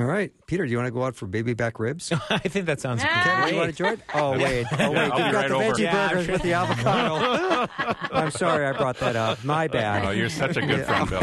All 0.00 0.06
right, 0.06 0.32
Peter, 0.46 0.64
do 0.64 0.70
you 0.70 0.78
want 0.78 0.86
to 0.86 0.92
go 0.92 1.04
out 1.04 1.14
for 1.14 1.26
baby 1.26 1.52
back 1.52 1.78
ribs? 1.78 2.10
I 2.30 2.38
think 2.38 2.64
that 2.66 2.80
sounds 2.80 3.02
Kevin, 3.02 3.48
do 3.48 3.54
you 3.54 3.60
want 3.60 3.70
to 3.70 3.76
join? 3.76 4.02
Oh 4.14 4.30
wait, 4.38 4.66
oh 4.78 4.90
wait, 4.92 4.98
I'll 4.98 5.06
you 5.08 5.12
be 5.12 5.18
got 5.18 5.34
right 5.34 5.48
the 5.48 5.54
over. 5.56 5.64
veggie 5.74 5.78
Yeah, 5.80 6.08
burgers 6.08 6.24
sure. 6.24 6.32
with 6.32 6.42
the 6.42 6.52
avocado. 6.54 7.68
I'm 8.16 8.30
sorry, 8.30 8.64
I 8.66 8.72
brought 8.72 8.96
that 9.00 9.14
up. 9.14 9.44
My 9.44 9.68
bad. 9.68 10.06
Oh, 10.06 10.10
you're 10.10 10.30
such 10.30 10.56
a 10.56 10.62
good 10.62 10.86
friend, 10.86 11.10
Bill. 11.10 11.20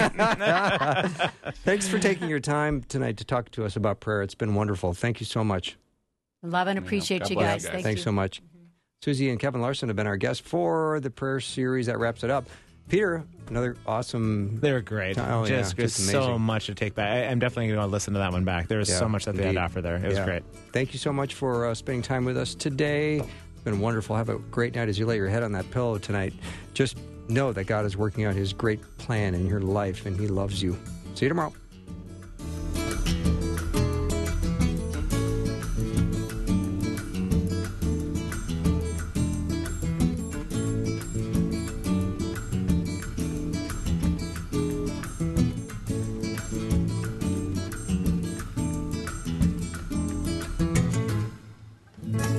Thanks 1.66 1.88
for 1.88 1.98
taking 1.98 2.30
your 2.30 2.40
time 2.40 2.84
tonight 2.84 3.18
to 3.18 3.26
talk 3.26 3.50
to 3.52 3.66
us 3.66 3.76
about 3.76 4.00
prayer. 4.00 4.22
It's 4.22 4.36
been 4.36 4.54
wonderful. 4.54 4.94
Thank 4.94 5.20
you 5.20 5.26
so 5.26 5.44
much. 5.44 5.76
Love 6.44 6.68
and 6.68 6.78
appreciate 6.78 7.22
God 7.24 7.30
you 7.32 7.36
guys. 7.38 7.64
you 7.64 7.70
guys. 7.70 7.74
Thank 7.74 7.84
Thanks 7.84 8.00
you. 8.02 8.04
so 8.04 8.12
much. 8.12 8.42
Mm-hmm. 8.42 8.66
Susie 9.02 9.30
and 9.32 9.40
Kevin 9.40 9.62
Larson 9.62 9.90
have 9.90 9.96
been 9.96 10.08
our 10.08 10.18
guests 10.18 10.42
for 10.48 11.00
the 11.00 11.10
prayer 11.10 11.40
series 11.40 11.88
that 11.88 11.98
wraps 11.98 12.24
it 12.24 12.30
up. 12.30 12.46
Peter, 12.90 13.24
another 13.50 13.76
awesome. 13.86 14.58
They're 14.60 14.82
great. 14.82 15.18
Oh, 15.18 15.44
yeah, 15.44 15.58
just, 15.62 15.76
just 15.76 15.98
just 15.98 16.10
so 16.12 16.40
much 16.40 16.68
to 16.68 16.76
take 16.76 16.96
back. 16.96 17.10
I, 17.10 17.26
I'm 17.30 17.40
definitely 17.40 17.68
going 17.68 17.80
to 17.80 17.88
listen 17.88 18.14
to 18.14 18.20
that 18.20 18.32
one 18.32 18.46
back. 18.46 18.68
There 18.68 18.78
was 18.78 18.90
Yeah, 18.90 19.00
so 19.00 19.10
much 19.10 19.26
that 19.26 19.34
they 19.36 19.44
had 19.44 19.50
indeed. 19.50 19.60
to 19.60 19.66
offer 19.66 19.82
there. 19.82 19.98
It 19.98 20.04
was 20.08 20.18
Yeah. 20.18 20.26
great. 20.26 20.44
Thank 20.72 20.94
you 20.94 21.00
so 21.00 21.12
much 21.12 21.34
for 21.34 21.66
uh, 21.68 21.76
spending 21.76 22.02
time 22.02 22.24
with 22.26 22.38
us 22.38 22.56
today. 22.56 23.18
It's 23.18 23.64
been 23.64 23.80
wonderful. 23.82 24.16
Have 24.16 24.30
a 24.30 24.38
great 24.40 24.76
night 24.76 24.88
as 24.90 24.98
you 24.98 25.06
lay 25.06 25.18
your 25.18 25.28
head 25.28 25.44
on 25.44 25.52
that 25.54 25.70
pillow 25.72 25.98
tonight. 25.98 26.34
Just 26.74 26.98
know 27.28 27.52
that 27.52 27.66
God 27.66 27.86
is 27.86 27.98
working 27.98 28.24
out 28.24 28.36
His 28.36 28.54
great 28.54 28.80
plan 28.98 29.36
in 29.36 29.48
your 29.48 29.60
life 29.60 30.06
and 30.06 30.18
He 30.18 30.28
loves 30.28 30.62
you. 30.64 30.78
See 31.16 31.26
you 31.26 31.30
tomorrow. 31.30 31.54